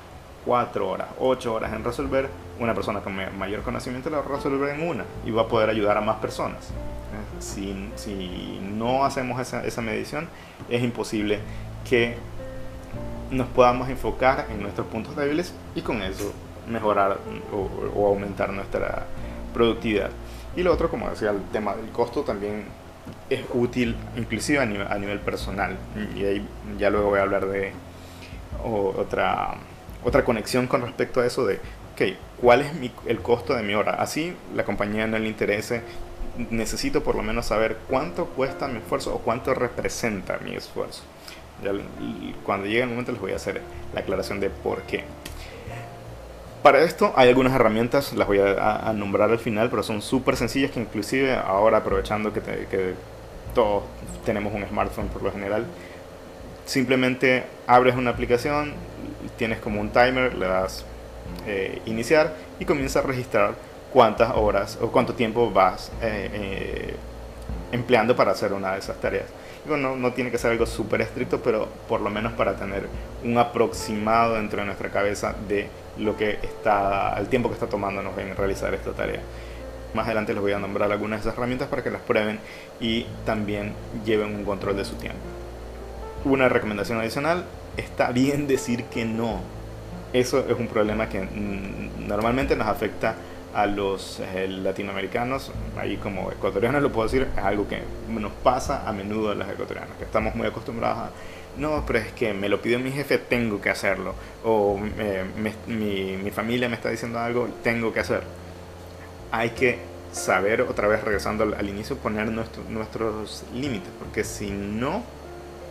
cuatro 0.46 0.88
horas, 0.88 1.08
ocho 1.18 1.52
horas 1.52 1.70
en 1.74 1.84
resolver, 1.84 2.30
una 2.58 2.72
persona 2.72 3.00
con 3.00 3.14
mayor 3.38 3.60
conocimiento 3.60 4.08
la 4.08 4.22
va 4.22 4.72
en 4.72 4.88
una 4.88 5.04
y 5.26 5.32
va 5.32 5.42
a 5.42 5.48
poder 5.48 5.68
ayudar 5.68 5.98
a 5.98 6.00
más 6.00 6.16
personas. 6.16 6.70
Si, 7.40 7.90
si 7.96 8.58
no 8.62 9.04
hacemos 9.04 9.38
esa, 9.38 9.66
esa 9.66 9.82
medición, 9.82 10.28
es 10.70 10.82
imposible 10.82 11.40
que 11.86 12.16
nos 13.30 13.46
podamos 13.48 13.90
enfocar 13.90 14.46
en 14.50 14.62
nuestros 14.62 14.86
puntos 14.86 15.16
débiles 15.16 15.52
y 15.74 15.82
con 15.82 16.00
eso 16.00 16.32
mejorar 16.66 17.18
o, 17.52 18.06
aumentar 18.06 18.50
nuestra 18.50 19.04
productividad. 19.52 20.08
Y 20.56 20.62
lo 20.62 20.72
otro, 20.72 20.88
como 20.88 21.10
decía, 21.10 21.32
el 21.32 21.42
tema 21.52 21.74
del 21.74 21.90
costo 21.90 22.22
también 22.22 22.64
es 23.30 23.40
útil 23.54 23.96
inclusive 24.16 24.58
a 24.58 24.66
nivel, 24.66 25.20
personal. 25.20 25.76
Y 26.16 26.24
ahí 26.24 26.48
ya 26.78 26.90
luego 26.90 27.10
voy 27.10 27.20
a 27.20 27.22
hablar 27.22 27.46
de 27.46 27.72
otra, 28.62 29.54
otra 30.04 30.24
conexión 30.24 30.66
con 30.66 30.82
respecto 30.82 31.20
a 31.20 31.26
eso 31.26 31.46
de, 31.46 31.60
ok, 31.94 32.16
¿cuál 32.40 32.60
es 32.60 32.72
el 33.06 33.20
costo 33.20 33.54
de 33.54 33.62
mi 33.62 33.74
hora? 33.74 33.92
Así 33.94 34.34
la 34.54 34.64
compañía 34.64 35.06
no 35.06 35.18
le 35.18 35.28
interese, 35.28 35.82
necesito 36.50 37.02
por 37.02 37.14
lo 37.14 37.22
menos 37.22 37.46
saber 37.46 37.78
cuánto 37.88 38.26
cuesta 38.26 38.68
mi 38.68 38.78
esfuerzo 38.78 39.14
o 39.14 39.18
cuánto 39.18 39.54
representa 39.54 40.38
mi 40.38 40.54
esfuerzo 40.54 41.02
cuando 42.44 42.66
llegue 42.66 42.82
el 42.82 42.88
momento 42.88 43.12
les 43.12 43.20
voy 43.20 43.32
a 43.32 43.36
hacer 43.36 43.60
la 43.94 44.00
aclaración 44.00 44.40
de 44.40 44.50
por 44.50 44.82
qué. 44.82 45.04
Para 46.62 46.82
esto 46.82 47.12
hay 47.16 47.28
algunas 47.30 47.54
herramientas, 47.54 48.12
las 48.12 48.26
voy 48.26 48.38
a, 48.38 48.92
nombrar 48.94 49.30
al 49.30 49.38
final, 49.38 49.70
pero 49.70 49.82
son 49.82 50.02
súper 50.02 50.36
sencillas 50.36 50.70
que 50.70 50.80
inclusive 50.80 51.34
ahora 51.34 51.78
aprovechando 51.78 52.32
que, 52.32 52.94
todos 53.54 53.84
tenemos 54.24 54.52
un 54.54 54.66
smartphone 54.66 55.08
por 55.08 55.22
lo 55.22 55.32
general. 55.32 55.66
Simplemente 56.66 57.44
abres 57.66 57.96
una 57.96 58.10
aplicación, 58.10 58.74
tienes 59.36 59.58
como 59.58 59.80
un 59.80 59.90
timer, 59.90 60.34
le 60.34 60.46
das 60.46 60.84
eh, 61.46 61.80
iniciar 61.86 62.34
y 62.58 62.64
comienza 62.64 63.00
a 63.00 63.02
registrar 63.02 63.54
cuántas 63.92 64.32
horas 64.36 64.78
o 64.80 64.90
cuánto 64.90 65.14
tiempo 65.14 65.50
vas 65.50 65.90
eh, 66.02 66.30
eh, 66.32 66.96
empleando 67.72 68.14
para 68.14 68.32
hacer 68.32 68.52
una 68.52 68.72
de 68.72 68.78
esas 68.78 69.00
tareas. 69.00 69.26
no, 69.66 69.76
no, 69.76 70.12
tiene 70.12 70.30
que 70.30 70.38
ser 70.38 70.52
algo 70.52 70.66
súper 70.66 71.00
estricto, 71.00 71.40
pero 71.40 71.68
por 71.88 72.00
lo 72.00 72.10
menos 72.10 72.32
para 72.32 72.56
tener 72.56 72.88
un 73.24 73.36
aproximado 73.38 74.34
dentro 74.34 74.60
de 74.60 74.66
nuestra 74.66 74.90
cabeza 74.90 75.34
de 75.48 75.68
lo 75.98 76.16
que 76.16 76.38
está, 76.42 77.14
el 77.18 77.28
tiempo 77.28 77.48
que 77.48 77.54
está 77.54 77.66
tomándonos 77.66 78.16
en 78.18 78.34
realizar 78.36 78.72
esta 78.74 78.92
tarea. 78.92 79.20
Más 79.94 80.06
adelante 80.06 80.32
les 80.32 80.42
voy 80.42 80.52
a 80.52 80.58
nombrar 80.58 80.90
algunas 80.92 81.18
de 81.18 81.28
esas 81.28 81.36
herramientas 81.36 81.68
para 81.68 81.82
que 81.82 81.90
las 81.90 82.00
prueben 82.02 82.38
y 82.80 83.06
también 83.24 83.72
lleven 84.04 84.34
un 84.34 84.44
control 84.44 84.76
de 84.76 84.84
su 84.84 84.94
tiempo. 84.96 85.18
Una 86.24 86.48
recomendación 86.48 86.98
adicional, 87.00 87.44
está 87.76 88.12
bien 88.12 88.46
decir 88.46 88.84
que 88.84 89.04
no. 89.04 89.40
Eso 90.12 90.44
es 90.48 90.58
un 90.58 90.66
problema 90.68 91.08
que 91.08 91.20
mm, 91.22 92.06
normalmente 92.06 92.56
nos 92.56 92.68
afecta 92.68 93.14
a 93.54 93.66
los 93.66 94.20
eh, 94.20 94.46
latinoamericanos, 94.48 95.50
ahí 95.76 95.96
como 95.96 96.30
ecuatorianos 96.30 96.82
lo 96.82 96.92
puedo 96.92 97.08
decir, 97.08 97.26
es 97.36 97.42
algo 97.42 97.66
que 97.66 97.80
nos 98.08 98.32
pasa 98.44 98.88
a 98.88 98.92
menudo 98.92 99.30
a 99.30 99.34
los 99.34 99.48
ecuatorianos, 99.48 99.96
que 99.96 100.04
estamos 100.04 100.34
muy 100.36 100.46
acostumbrados 100.46 100.98
a, 100.98 101.10
no, 101.58 101.84
pero 101.84 101.98
es 101.98 102.12
que 102.12 102.32
me 102.32 102.48
lo 102.48 102.62
pidió 102.62 102.78
mi 102.78 102.92
jefe, 102.92 103.18
tengo 103.18 103.60
que 103.60 103.70
hacerlo, 103.70 104.14
o 104.44 104.78
eh, 104.98 105.24
mi, 105.66 106.16
mi 106.16 106.30
familia 106.30 106.68
me 106.68 106.76
está 106.76 106.90
diciendo 106.90 107.18
algo, 107.18 107.48
tengo 107.64 107.92
que 107.92 108.00
hacer. 108.00 108.22
Hay 109.30 109.50
que 109.50 109.78
saber, 110.12 110.62
otra 110.62 110.88
vez 110.88 111.02
regresando 111.02 111.44
al, 111.56 111.68
inicio, 111.68 111.96
poner 111.96 112.30
nuestros 112.30 113.44
límites, 113.54 113.90
porque 113.98 114.24
si 114.24 114.50
no, 114.50 115.02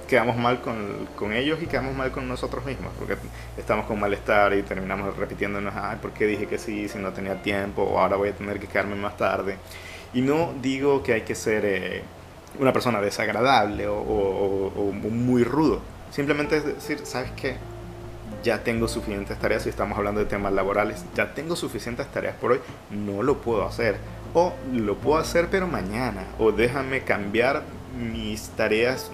quedamos 0.08 0.38
mal 0.38 0.62
con, 0.62 1.08
con, 1.16 1.34
ellos 1.34 1.62
y 1.62 1.68
quedamos 1.68 1.96
mal 1.96 2.12
con 2.12 2.28
nosotros 2.28 2.66
mismos, 2.66 2.92
porque 2.98 3.16
estamos 3.58 3.86
con 3.86 4.00
malestar 4.00 4.54
y 4.54 4.64
terminamos 4.64 5.16
repitiéndonos, 5.16 5.74
ay, 5.76 5.98
¿por 6.02 6.12
qué 6.12 6.26
dije 6.26 6.48
que 6.48 6.58
sí 6.58 6.90
si 6.90 6.98
no 6.98 7.12
tenía 7.12 7.42
tiempo? 7.42 7.84
O 7.84 8.00
ahora 8.00 8.16
voy 8.16 8.30
a 8.30 8.34
tener 8.34 8.60
que 8.60 8.68
quedarme 8.68 8.96
más 8.96 9.18
tarde. 9.18 9.58
Y 10.14 10.22
no 10.22 10.54
digo 10.62 11.04
que 11.04 11.14
hay 11.14 11.22
que 11.22 11.36
ser 11.36 11.64
eh, 11.66 12.02
una 12.58 12.74
persona 12.74 13.00
desagradable 13.00 13.88
o, 13.88 13.96
o, 13.96 14.92
muy 14.92 15.44
rudo, 15.44 15.82
simplemente 16.12 16.58
es 16.58 16.66
decir, 16.66 17.02
¿sabes 17.04 17.32
qué? 17.32 17.58
Ya 18.44 18.64
tengo 18.64 18.88
suficientes 18.88 19.38
tareas, 19.38 19.64
si 19.64 19.70
estamos 19.70 19.98
hablando 19.98 20.22
de 20.22 20.26
temas 20.26 20.54
laborales, 20.54 21.04
ya 21.16 21.34
tengo 21.34 21.56
suficientes 21.56 22.08
tareas 22.08 22.36
por 22.36 22.54
hoy, 22.54 22.60
no 22.90 23.24
lo 23.24 23.38
puedo 23.42 23.66
hacer. 23.66 23.98
O 24.34 24.54
lo 24.72 24.96
puedo 24.96 25.20
hacer 25.20 25.48
pero 25.50 25.68
mañana, 25.68 26.26
o 26.38 26.52
déjame 26.52 27.02
cambiar 27.02 27.64
mis 27.98 28.50
tareas 28.50 29.12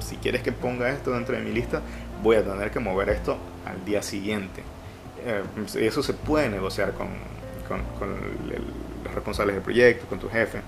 si 0.00 0.16
quieres 0.16 0.42
que 0.42 0.52
ponga 0.52 0.90
esto 0.90 1.12
dentro 1.12 1.36
de 1.36 1.42
mi 1.42 1.52
lista, 1.52 1.82
voy 2.22 2.36
a 2.36 2.44
tener 2.44 2.70
que 2.70 2.80
mover 2.80 3.10
esto 3.10 3.36
al 3.66 3.84
día 3.84 4.02
siguiente. 4.02 4.62
Eh, 5.24 5.42
eso 5.80 6.02
se 6.02 6.14
puede 6.14 6.48
negociar 6.48 6.92
con, 6.92 7.08
con, 7.68 7.80
los 9.04 9.14
responsables 9.14 9.56
del 9.56 9.62
proyecto, 9.62 10.06
con 10.06 10.18
tu 10.18 10.28
jefe, 10.28 10.60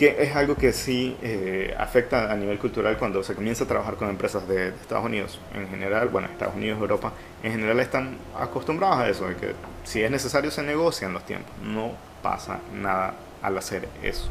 que 0.00 0.16
es 0.22 0.34
algo 0.34 0.56
que 0.56 0.72
sí 0.72 1.14
eh, 1.20 1.74
afecta 1.78 2.32
a 2.32 2.34
nivel 2.34 2.58
cultural 2.58 2.96
cuando 2.96 3.22
se 3.22 3.34
comienza 3.34 3.64
a 3.64 3.66
trabajar 3.66 3.96
con 3.96 4.08
empresas 4.08 4.48
de, 4.48 4.68
Estados 4.68 5.04
Unidos 5.04 5.38
en 5.54 5.68
general, 5.68 6.08
bueno, 6.08 6.26
Estados 6.28 6.54
Unidos, 6.54 6.80
Europa, 6.80 7.12
en 7.42 7.52
general 7.52 7.78
están 7.80 8.16
acostumbrados 8.34 8.96
a 8.96 9.10
eso, 9.10 9.28
de 9.28 9.36
que 9.36 9.52
si 9.84 10.02
es 10.02 10.10
necesario 10.10 10.50
se 10.50 10.62
negocian 10.62 11.12
los 11.12 11.26
tiempos, 11.26 11.52
no 11.62 11.92
pasa 12.22 12.60
nada 12.72 13.12
al 13.42 13.58
hacer 13.58 13.90
eso. 14.02 14.30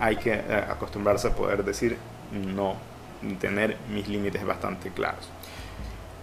Hay 0.00 0.16
que 0.16 0.32
eh, 0.32 0.64
acostumbrarse 0.66 1.28
a 1.28 1.34
poder 1.34 1.62
decir 1.62 1.98
no 2.32 2.76
tener 3.38 3.76
mis 3.90 4.08
límites 4.08 4.46
bastante 4.46 4.88
claros. 4.92 5.28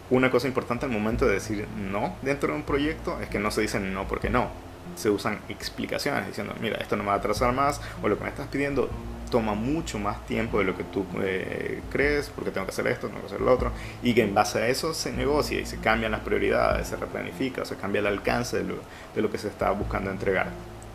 Una 0.09 0.31
cosa 0.31 0.47
importante 0.47 0.87
al 0.87 0.91
momento 0.91 1.27
de 1.27 1.35
decir 1.35 1.67
no 1.77 2.15
dentro 2.23 2.49
de 2.49 2.55
un 2.55 2.63
proyecto 2.63 3.21
es 3.21 3.29
que 3.29 3.37
no 3.37 3.51
se 3.51 3.61
dice 3.61 3.79
no 3.79 4.07
porque 4.07 4.31
no. 4.31 4.47
Se 4.95 5.09
usan 5.09 5.39
explicaciones 5.49 6.27
diciendo, 6.27 6.53
mira, 6.61 6.77
esto 6.77 6.95
no 6.95 7.03
me 7.03 7.09
va 7.09 7.15
a 7.15 7.17
atrasar 7.17 7.53
más 7.53 7.81
o 8.01 8.07
lo 8.07 8.17
que 8.17 8.23
me 8.23 8.29
estás 8.29 8.47
pidiendo 8.47 8.89
toma 9.33 9.55
mucho 9.55 9.97
más 9.97 10.23
tiempo 10.27 10.59
de 10.59 10.63
lo 10.63 10.77
que 10.77 10.83
tú 10.83 11.03
eh, 11.23 11.81
crees 11.91 12.29
porque 12.29 12.51
tengo 12.51 12.67
que 12.67 12.71
hacer 12.71 12.85
esto, 12.85 13.07
tengo 13.07 13.21
que 13.21 13.25
hacer 13.25 13.41
lo 13.41 13.51
otro 13.51 13.71
y 14.03 14.13
que 14.13 14.21
en 14.21 14.35
base 14.35 14.59
a 14.59 14.67
eso 14.67 14.93
se 14.93 15.11
negocia 15.11 15.59
y 15.59 15.65
se 15.65 15.79
cambian 15.79 16.11
las 16.11 16.21
prioridades, 16.21 16.89
se 16.89 16.97
replanifica, 16.97 17.65
se 17.65 17.75
cambia 17.75 18.01
el 18.01 18.05
alcance 18.05 18.57
de 18.57 18.63
lo, 18.65 18.75
de 19.15 19.21
lo 19.23 19.31
que 19.31 19.39
se 19.39 19.47
está 19.47 19.71
buscando 19.71 20.11
entregar. 20.11 20.51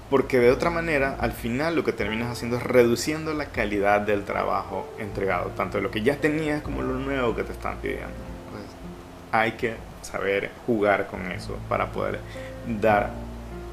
Porque 0.09 0.39
de 0.39 0.53
otra 0.53 0.71
manera, 0.71 1.17
al 1.19 1.33
final 1.33 1.75
lo 1.75 1.83
que 1.83 1.93
terminas 1.93 2.31
haciendo 2.31 2.59
es 2.59 2.63
reduciendo 2.63 3.35
la 3.35 3.47
calidad 3.47 4.03
del 4.03 4.25
trabajo 4.25 4.89
entregado, 5.01 5.51
tanto 5.57 5.79
de 5.79 5.83
lo 5.83 5.91
que 5.91 6.03
ya 6.03 6.17
tenías 6.17 6.63
como 6.63 6.83
lo 6.83 6.95
nuevo 6.95 7.35
que 7.35 7.43
te 7.43 7.53
están 7.53 7.79
pidiendo. 7.79 8.07
Entonces, 8.07 8.71
hay 9.33 9.53
que 9.53 9.75
saber 10.03 10.53
jugar 10.65 11.09
con 11.09 11.31
eso 11.33 11.59
para 11.69 11.91
poder 11.91 12.21
dar 12.81 13.11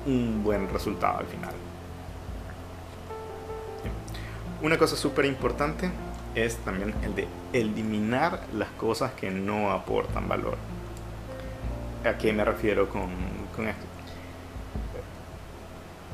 un 0.05 0.43
buen 0.43 0.69
resultado 0.69 1.19
al 1.19 1.25
final. 1.25 1.53
Una 4.61 4.77
cosa 4.77 4.95
súper 4.95 5.25
importante 5.25 5.89
es 6.33 6.57
también 6.57 6.93
el 7.03 7.15
de 7.15 7.27
eliminar 7.53 8.41
las 8.53 8.69
cosas 8.69 9.11
que 9.13 9.31
no 9.31 9.71
aportan 9.71 10.27
valor. 10.27 10.57
¿A 12.03 12.17
qué 12.17 12.33
me 12.33 12.45
refiero 12.45 12.89
con, 12.89 13.09
con 13.55 13.67
esto? 13.67 13.85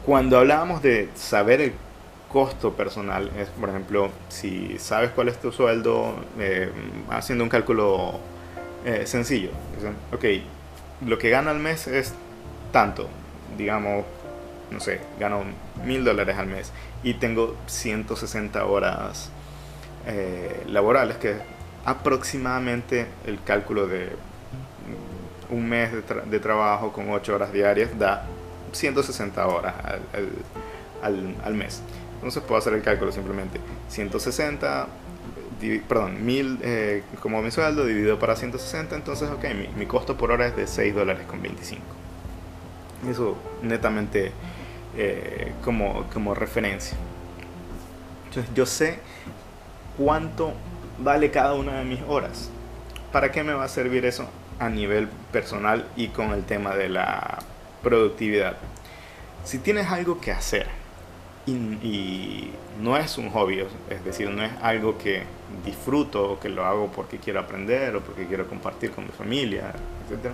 Cuando 0.05 0.39
hablábamos 0.39 0.81
de 0.81 1.09
saber 1.15 1.61
el 1.61 1.73
costo 2.31 2.73
personal, 2.73 3.29
es 3.37 3.49
por 3.49 3.69
ejemplo, 3.69 4.09
si 4.29 4.77
sabes 4.79 5.11
cuál 5.11 5.27
es 5.27 5.39
tu 5.39 5.51
sueldo, 5.51 6.15
eh, 6.39 6.71
haciendo 7.09 7.43
un 7.43 7.49
cálculo 7.49 8.19
eh, 8.85 9.03
sencillo. 9.05 9.49
Ok, 10.13 10.25
lo 11.05 11.17
que 11.17 11.29
gano 11.29 11.49
al 11.49 11.59
mes 11.59 11.87
es 11.87 12.13
tanto, 12.71 13.09
digamos, 13.57 14.05
no 14.69 14.79
sé, 14.79 15.01
gano 15.19 15.43
mil 15.85 16.03
dólares 16.03 16.37
al 16.37 16.47
mes 16.47 16.71
y 17.03 17.15
tengo 17.15 17.55
160 17.67 18.65
horas 18.65 19.29
eh, 20.07 20.63
laborales, 20.67 21.17
que 21.17 21.31
es 21.31 21.37
aproximadamente 21.85 23.07
el 23.25 23.43
cálculo 23.43 23.87
de 23.87 24.15
un 25.49 25.67
mes 25.67 25.91
de, 25.91 26.01
de 26.01 26.39
trabajo 26.39 26.93
con 26.93 27.09
8 27.09 27.35
horas 27.35 27.51
diarias 27.51 27.97
da 27.97 28.25
160 28.71 29.47
horas 29.47 29.75
al, 31.01 31.35
al, 31.43 31.53
mes. 31.53 31.81
Entonces 32.15 32.41
puedo 32.43 32.59
hacer 32.59 32.73
el 32.73 32.81
cálculo 32.81 33.11
simplemente. 33.11 33.59
160, 33.89 34.87
perdón, 35.87 36.25
1000 36.25 36.59
eh, 36.61 37.03
como 37.21 37.41
mi 37.41 37.51
sueldo 37.51 37.85
dividido 37.85 38.19
para 38.19 38.35
160, 38.35 38.95
entonces 38.95 39.29
ok, 39.29 39.45
mi, 39.77 39.85
costo 39.85 40.17
por 40.17 40.31
hora 40.31 40.47
es 40.47 40.55
de 40.55 40.67
6 40.67 40.95
dólares 40.95 41.25
con 41.27 41.41
25. 41.41 41.83
Eso 43.09 43.37
netamente 43.61 44.31
eh, 44.97 45.53
como, 45.63 46.05
como 46.13 46.33
referencia. 46.33 46.97
Entonces 48.27 48.53
yo 48.53 48.65
sé 48.65 48.99
cuánto 49.97 50.53
vale 50.99 51.31
cada 51.31 51.53
una 51.53 51.79
de 51.79 51.85
mis 51.85 52.01
horas. 52.07 52.49
¿Para 53.11 53.31
qué 53.31 53.43
me 53.43 53.53
va 53.53 53.65
a 53.65 53.69
servir 53.69 54.05
eso 54.05 54.29
a 54.61 54.69
nivel 54.69 55.07
personal 55.31 55.87
y 55.95 56.09
con 56.09 56.31
el 56.31 56.43
tema 56.43 56.75
de 56.75 56.87
la 56.87 57.39
productividad. 57.81 58.57
Si 59.43 59.57
tienes 59.57 59.87
algo 59.87 60.21
que 60.21 60.31
hacer 60.31 60.67
y, 61.47 62.51
no 62.79 62.97
es 62.97 63.17
un 63.17 63.29
hobby, 63.29 63.63
es 63.89 64.03
decir, 64.03 64.29
no 64.29 64.43
es 64.43 64.51
algo 64.61 64.97
que 64.97 65.23
disfruto 65.65 66.31
o 66.31 66.39
que 66.39 66.49
lo 66.49 66.65
hago 66.65 66.91
porque 66.91 67.17
quiero 67.17 67.39
aprender 67.39 67.95
o 67.95 68.01
porque 68.01 68.25
quiero 68.25 68.47
compartir 68.47 68.91
con 68.91 69.05
mi 69.05 69.11
familia, 69.11 69.73
etc. 70.09 70.31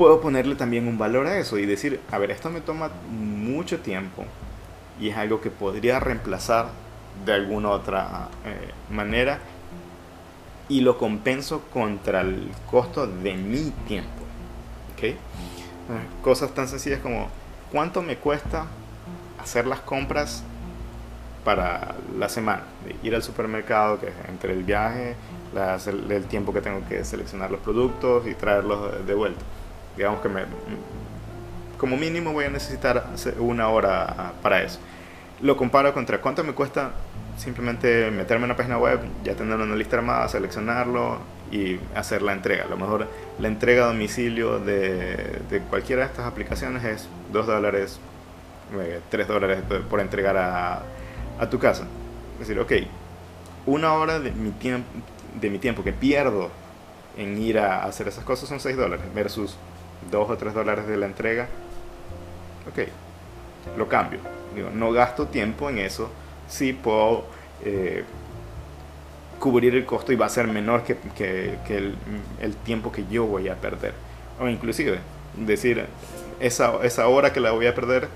Puedo 0.00 0.22
ponerle 0.22 0.54
también 0.54 0.88
un 0.88 0.96
valor 0.96 1.26
a 1.26 1.36
eso 1.36 1.58
y 1.58 1.66
decir, 1.66 2.00
a 2.10 2.16
ver, 2.16 2.30
esto 2.30 2.48
me 2.48 2.62
toma 2.62 2.88
mucho 3.10 3.80
tiempo 3.80 4.24
y 4.98 5.10
es 5.10 5.16
algo 5.18 5.42
que 5.42 5.50
podría 5.50 6.00
reemplazar 6.00 6.68
de 7.26 7.34
alguna 7.34 7.68
otra 7.68 8.30
eh, 8.46 8.70
manera 8.90 9.40
y 10.70 10.80
lo 10.80 10.96
compenso 10.96 11.64
contra 11.70 12.22
el 12.22 12.50
costo 12.70 13.06
de 13.06 13.34
mi 13.34 13.72
tiempo. 13.86 14.22
¿okay? 14.94 15.18
Cosas 16.22 16.54
tan 16.54 16.66
sencillas 16.66 17.00
como 17.00 17.28
cuánto 17.70 18.00
me 18.00 18.16
cuesta 18.16 18.68
hacer 19.38 19.66
las 19.66 19.80
compras 19.80 20.44
para 21.44 21.94
la 22.18 22.30
semana, 22.30 22.62
ir 23.02 23.14
al 23.14 23.22
supermercado, 23.22 24.00
que 24.00 24.08
entre 24.30 24.54
el 24.54 24.62
viaje, 24.62 25.14
el 26.08 26.24
tiempo 26.24 26.54
que 26.54 26.62
tengo 26.62 26.88
que 26.88 27.04
seleccionar 27.04 27.50
los 27.50 27.60
productos 27.60 28.26
y 28.26 28.34
traerlos 28.34 29.06
de 29.06 29.12
vuelta. 29.12 29.44
Digamos 29.96 30.20
que 30.20 30.28
me, 30.28 30.42
como 31.78 31.96
mínimo 31.96 32.32
voy 32.32 32.44
a 32.44 32.50
necesitar 32.50 33.06
una 33.38 33.68
hora 33.68 34.32
para 34.42 34.62
eso. 34.62 34.78
Lo 35.40 35.56
comparo 35.56 35.94
contra 35.94 36.20
cuánto 36.20 36.44
me 36.44 36.52
cuesta 36.52 36.92
simplemente 37.38 38.10
meterme 38.10 38.44
en 38.44 38.50
una 38.50 38.56
página 38.56 38.76
web, 38.76 39.00
ya 39.24 39.34
tener 39.34 39.56
una 39.58 39.74
lista 39.74 39.96
armada, 39.96 40.28
seleccionarlo 40.28 41.18
y 41.50 41.78
hacer 41.94 42.20
la 42.22 42.32
entrega. 42.32 42.64
A 42.64 42.68
lo 42.68 42.76
mejor 42.76 43.08
la 43.38 43.48
entrega 43.48 43.84
a 43.84 43.86
domicilio 43.88 44.58
de, 44.58 45.40
de 45.48 45.60
cualquiera 45.70 46.02
de 46.02 46.08
estas 46.08 46.26
aplicaciones 46.26 46.84
es 46.84 47.08
2 47.32 47.46
dólares, 47.46 47.98
3 49.10 49.24
eh, 49.24 49.32
dólares 49.32 49.62
por 49.88 50.00
entregar 50.00 50.36
a, 50.36 50.82
a 51.38 51.48
tu 51.48 51.58
casa. 51.58 51.84
Es 52.34 52.48
decir, 52.48 52.60
ok, 52.60 52.72
una 53.66 53.94
hora 53.94 54.18
de 54.18 54.32
mi, 54.32 54.50
tiempo 54.50 54.86
de 55.40 55.48
mi 55.48 55.58
tiempo 55.58 55.84
que 55.84 55.92
pierdo 55.92 56.50
en 57.16 57.40
ir 57.40 57.58
a 57.58 57.84
hacer 57.84 58.08
esas 58.08 58.24
cosas 58.24 58.48
son 58.48 58.60
6 58.60 58.76
dólares 58.76 59.06
versus 59.14 59.56
2 60.10 60.30
o 60.30 60.36
3 60.36 60.54
dólares 60.54 60.86
de 60.86 60.96
la 60.96 61.06
entrega. 61.06 61.48
Ok, 62.70 62.88
lo 63.76 63.88
cambio. 63.88 64.20
Digo, 64.54 64.70
no 64.70 64.92
gasto 64.92 65.26
tiempo 65.26 65.70
en 65.70 65.78
eso. 65.78 66.10
Sí 66.48 66.72
puedo 66.72 67.24
eh, 67.64 68.04
cubrir 69.38 69.74
el 69.74 69.86
costo 69.86 70.12
y 70.12 70.16
va 70.16 70.26
a 70.26 70.28
ser 70.30 70.46
menor 70.46 70.82
que, 70.84 70.96
que, 71.16 71.76
el, 71.76 71.94
el, 72.40 72.56
tiempo 72.56 72.92
que 72.92 73.04
yo 73.10 73.26
voy 73.26 73.48
a 73.48 73.56
perder. 73.56 73.94
O 74.40 74.48
inclusive, 74.48 74.98
decir, 75.36 75.86
esa, 76.40 76.82
esa 76.82 77.08
hora 77.08 77.32
que 77.32 77.40
la 77.40 77.52
voy 77.52 77.66
a 77.66 77.74
perder 77.74 78.08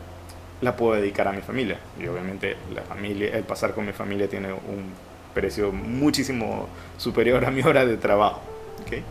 la 0.61 0.77
puedo 0.77 1.01
dedicar 1.01 1.29
a 1.29 1.33
mi 1.33 1.43
familia. 1.43 1.79
Y 2.01 2.07
obviamente 2.07 2.57
la 2.75 2.83
familia, 2.83 3.37
el 3.37 3.45
pasar 3.45 3.75
con 3.75 3.87
mi 3.87 3.93
familia 3.93 4.29
tiene 4.29 4.53
un 4.53 4.93
precio 5.35 5.73
muchísimo 5.73 6.69
superior 6.97 7.45
a 7.45 7.51
mi 7.51 7.63
hora 7.63 7.85
de 7.85 7.97
trabajo. 7.97 8.41
¿okay? 8.83 9.03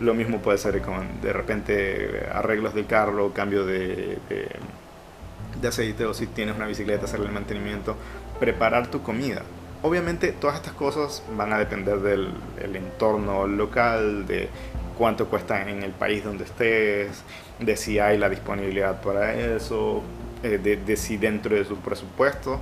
Lo 0.00 0.14
mismo 0.14 0.40
puede 0.40 0.58
ser 0.58 0.80
con 0.82 1.20
de 1.20 1.32
repente 1.32 2.26
arreglos 2.32 2.74
del 2.74 2.86
carro, 2.86 3.32
cambio 3.32 3.64
de, 3.64 4.18
de, 4.28 5.68
aceite 5.68 6.04
o 6.04 6.12
si 6.12 6.26
tienes 6.26 6.56
una 6.56 6.66
bicicleta, 6.66 7.04
hacerle 7.06 7.26
el 7.26 7.32
mantenimiento, 7.32 7.96
preparar 8.38 8.88
tu 8.88 9.02
comida. 9.02 9.42
Obviamente 9.82 10.32
todas 10.32 10.56
estas 10.56 10.72
cosas 10.74 11.22
van 11.36 11.52
a 11.52 11.58
depender 11.58 12.00
del 12.00 12.76
entorno 12.76 13.46
local, 13.46 14.26
de 14.26 14.48
cuánto 14.96 15.26
cuesta 15.26 15.68
en 15.68 15.82
el 15.82 15.92
país 15.92 16.24
donde 16.24 16.44
estés, 16.44 17.22
de 17.58 17.76
si 17.76 17.98
hay 17.98 18.18
la 18.18 18.28
disponibilidad 18.28 19.00
para 19.00 19.34
eso, 19.34 20.02
eh, 20.42 20.58
de, 20.58 20.96
si 20.96 21.16
dentro 21.16 21.54
de 21.54 21.64
su 21.64 21.76
presupuesto 21.78 22.60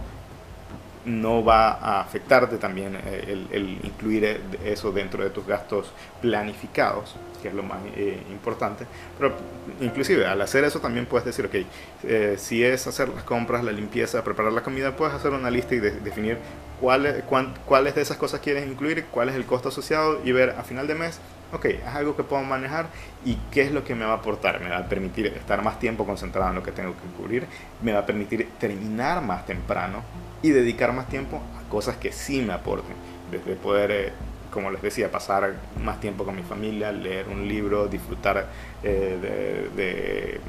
no 1.05 1.45
va 1.45 1.73
a 1.73 2.01
afectarte 2.01 2.59
también 2.59 2.97
eh, 2.97 3.47
el, 3.51 3.79
incluir 3.83 4.25
eh, 4.25 4.41
eso 4.65 4.93
dentro 4.93 5.25
de 5.25 5.31
tus 5.31 5.47
gastos 5.47 5.93
planificados, 6.21 7.17
que 7.41 7.49
es 7.49 7.55
lo 7.55 7.63
más 7.63 7.79
eh, 7.97 8.23
importante. 8.31 8.87
Pero 9.19 9.35
inclusive 9.81 10.27
al 10.27 10.41
hacer 10.41 10.65
eso 10.65 10.81
también 10.81 11.07
puedes 11.07 11.25
decir, 11.25 11.47
ok, 11.47 12.37
si 12.39 12.65
es 12.65 12.87
hacer 12.87 13.09
las 13.09 13.25
compras, 13.25 13.65
la 13.65 13.73
limpieza, 13.73 14.23
preparar 14.23 14.53
la 14.53 14.63
comida, 14.63 14.97
puedes 14.97 15.15
hacer 15.15 15.33
una 15.33 15.51
lista 15.51 15.75
y 15.75 15.81
de, 15.81 15.91
definir 15.93 16.39
cuáles, 16.81 17.25
cuáles 17.67 17.95
de 17.95 18.03
esas 18.03 18.17
cosas 18.17 18.41
quieres 18.41 18.67
incluir, 18.67 19.07
cuál 19.07 19.29
es 19.29 19.35
el 19.35 19.45
costo 19.45 19.71
asociado 19.71 20.21
y 20.25 20.33
ver 20.33 20.51
a 20.51 20.63
final 20.63 20.87
de 20.87 20.95
mes, 20.95 21.21
ok, 21.53 21.65
es 21.67 21.87
algo 21.87 22.17
que 22.17 22.23
puedo 22.23 22.43
manejar 22.43 22.87
y 23.25 23.37
qué 23.51 23.63
es 23.63 23.73
lo 23.73 23.85
que 23.85 23.95
me 23.95 24.05
va 24.05 24.13
a 24.13 24.17
aportar. 24.17 24.61
Me 24.61 24.71
va 24.71 24.79
a 24.79 24.89
permitir 24.89 25.27
estar 25.27 25.63
más 25.63 25.79
tiempo 25.79 26.07
concentrado 26.07 26.49
en 26.51 26.55
lo 26.55 26.63
que 26.63 26.73
tengo 26.73 26.93
que 26.93 27.23
cubrir, 27.23 27.47
me 27.83 27.93
va 27.93 28.01
a 28.01 28.07
permitir 28.07 28.49
terminar 28.59 29.21
más 29.23 29.47
temprano 29.47 30.03
y 30.43 30.51
dedicar 30.51 30.93
más 30.93 31.09
tiempo 31.09 31.40
a 31.59 31.68
cosas 31.70 31.97
que 31.97 32.12
sí 32.12 32.43
me 32.43 32.53
aporten, 32.53 32.95
desde 33.30 33.55
poder, 33.55 33.90
eh, 33.90 34.12
como 34.51 34.70
les 34.70 34.82
decía, 34.82 35.11
pasar 35.11 35.55
más 35.82 36.01
tiempo 36.01 36.24
con 36.24 36.36
mi 36.36 36.43
familia, 36.43 36.93
leer 36.93 37.28
un 37.28 37.49
libro, 37.49 37.86
disfrutar 37.86 38.49
eh, 38.82 39.70
de, 39.76 39.82
de 39.82 40.40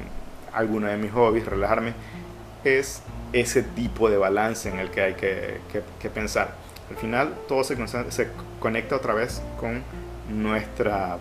alguno 0.52 0.88
de 0.88 0.96
mis 0.96 1.12
hobbies, 1.12 1.46
relajarme, 1.46 1.94
es 2.64 3.02
ese 3.32 3.62
tipo 3.62 4.08
de 4.08 4.16
balance 4.16 4.68
en 4.68 4.78
el 4.78 4.90
que 4.90 5.00
hay 5.00 5.14
que, 5.14 6.10
pensar. 6.10 6.54
Al 6.90 6.96
final 6.96 7.34
todo 7.48 7.64
se, 7.64 7.76
se 8.10 8.28
conecta 8.60 8.96
otra 8.96 9.14
vez 9.14 9.42
con 9.58 9.82
nuestra 10.28 11.18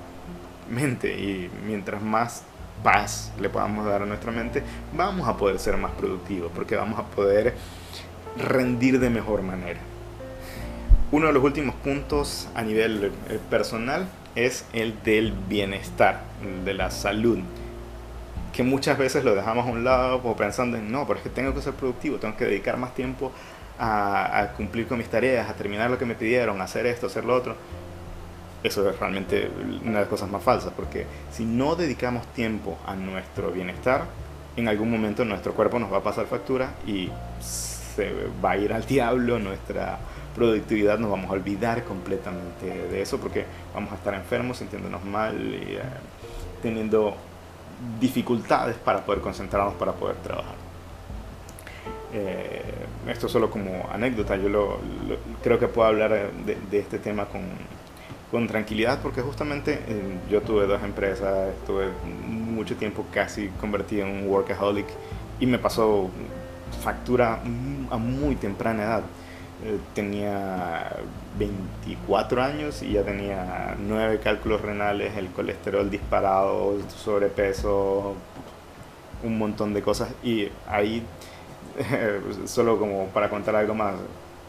mente 0.69 1.17
y 1.17 1.49
mientras 1.65 2.01
más 2.01 2.43
paz 2.83 3.31
le 3.39 3.49
podamos 3.49 3.85
dar 3.85 4.01
a 4.01 4.05
nuestra 4.05 4.31
mente, 4.31 4.61
vamos 4.95 5.27
a 5.27 5.37
poder 5.37 5.59
ser 5.59 5.77
más 5.77 5.91
productivos 5.91 6.51
porque 6.53 6.75
vamos 6.75 6.99
a 6.99 7.03
poder 7.03 7.53
rendir 8.37 8.99
de 8.99 9.09
mejor 9.09 9.41
manera. 9.41 9.79
Uno 11.11 11.27
de 11.27 11.33
los 11.33 11.43
últimos 11.43 11.75
puntos 11.75 12.47
a 12.55 12.61
nivel 12.63 13.11
eh, 13.29 13.39
personal 13.49 14.07
es 14.35 14.65
el 14.73 15.01
del 15.03 15.31
bienestar, 15.31 16.21
de 16.65 16.73
la 16.73 16.89
salud, 16.89 17.39
que 18.51 18.63
muchas 18.63 18.97
veces 18.97 19.23
lo 19.23 19.35
dejamos 19.35 19.67
a 19.67 19.69
un 19.69 19.83
lado 19.83 20.21
o 20.23 20.35
pensando 20.35 20.77
en, 20.77 20.91
no, 20.91 21.05
pero 21.05 21.19
es 21.19 21.23
que 21.23 21.29
tengo 21.29 21.53
que 21.53 21.61
ser 21.61 21.73
productivo, 21.73 22.17
tengo 22.17 22.35
que 22.35 22.45
dedicar 22.45 22.77
más 22.77 22.95
tiempo 22.95 23.31
a, 23.77 24.39
a 24.39 24.53
cumplir 24.53 24.87
con 24.87 24.97
mis 24.97 25.07
tareas, 25.07 25.49
a 25.49 25.53
terminar 25.53 25.91
lo 25.91 25.97
que 25.97 26.05
me 26.05 26.15
pidieron, 26.15 26.61
a 26.61 26.63
hacer 26.63 26.85
esto, 26.87 27.07
hacer 27.07 27.25
lo 27.25 27.35
otro 27.35 27.55
eso 28.63 28.89
es 28.89 28.97
realmente 28.97 29.51
una 29.83 29.91
de 29.91 29.99
las 29.99 30.07
cosas 30.07 30.29
más 30.29 30.41
falsas, 30.41 30.71
porque 30.73 31.05
si 31.31 31.43
no 31.43 31.75
dedicamos 31.75 32.25
tiempo 32.27 32.77
a 32.87 32.95
nuestro 32.95 33.51
bienestar, 33.51 34.05
en 34.55 34.67
algún 34.67 34.89
momento 34.89 35.25
nuestro 35.25 35.53
cuerpo 35.53 35.79
nos 35.79 35.91
va 35.91 35.97
a 35.97 36.03
pasar 36.03 36.27
factura 36.27 36.71
y 36.87 37.09
se 37.95 38.11
va 38.43 38.51
a 38.51 38.57
ir 38.57 38.73
al 38.73 38.85
diablo 38.85 39.39
nuestra 39.39 39.99
productividad, 40.35 40.97
nos 40.97 41.11
vamos 41.11 41.29
a 41.29 41.33
olvidar 41.33 41.83
completamente 41.83 42.65
de 42.65 43.01
eso 43.01 43.19
porque 43.19 43.45
vamos 43.73 43.91
a 43.91 43.95
estar 43.95 44.13
enfermos, 44.13 44.57
sintiéndonos 44.57 45.03
mal 45.05 45.39
y 45.39 45.75
eh, 45.75 45.81
teniendo 46.61 47.15
dificultades 47.99 48.75
para 48.77 49.05
poder 49.05 49.21
concentrarnos, 49.21 49.75
para 49.75 49.93
poder 49.93 50.15
trabajar. 50.17 50.55
Eh, 52.13 52.61
esto 53.07 53.27
solo 53.27 53.49
como 53.49 53.89
anécdota, 53.91 54.35
yo 54.35 54.49
lo, 54.49 54.77
lo, 55.07 55.17
creo 55.41 55.59
que 55.59 55.67
puedo 55.67 55.87
hablar 55.87 56.31
de, 56.45 56.57
de 56.69 56.79
este 56.79 56.99
tema 56.99 57.25
con, 57.25 57.41
con 58.33 58.47
tranquilidad 58.47 58.99
porque 59.01 59.21
justamente 59.21 59.79
eh, 59.87 60.17
yo 60.29 60.41
tuve 60.41 60.65
dos 60.65 60.81
empresas, 60.83 61.49
estuve 61.49 61.87
mucho 62.27 62.75
tiempo 62.75 63.05
casi 63.13 63.49
convertido 63.61 64.07
en 64.07 64.11
un 64.11 64.27
workaholic 64.27 64.87
y 65.39 65.45
me 65.45 65.59
pasó 65.59 66.09
factura 66.81 67.41
a 67.89 67.97
muy 67.97 68.35
temprana 68.35 68.83
edad. 68.83 69.03
Eh, 69.63 69.79
tenía 69.93 70.91
24 71.39 72.43
años 72.43 72.81
y 72.83 72.93
ya 72.93 73.03
tenía 73.03 73.75
9 73.79 74.19
cálculos 74.21 74.61
renales, 74.61 75.15
el 75.15 75.27
colesterol 75.27 75.89
disparado, 75.89 76.77
sobrepeso, 76.89 78.15
un 79.23 79.37
montón 79.37 79.73
de 79.73 79.81
cosas 79.81 80.09
y 80.23 80.49
ahí, 80.67 81.05
solo 82.45 82.77
como 82.77 83.07
para 83.07 83.29
contar 83.29 83.55
algo 83.55 83.73
más, 83.73 83.95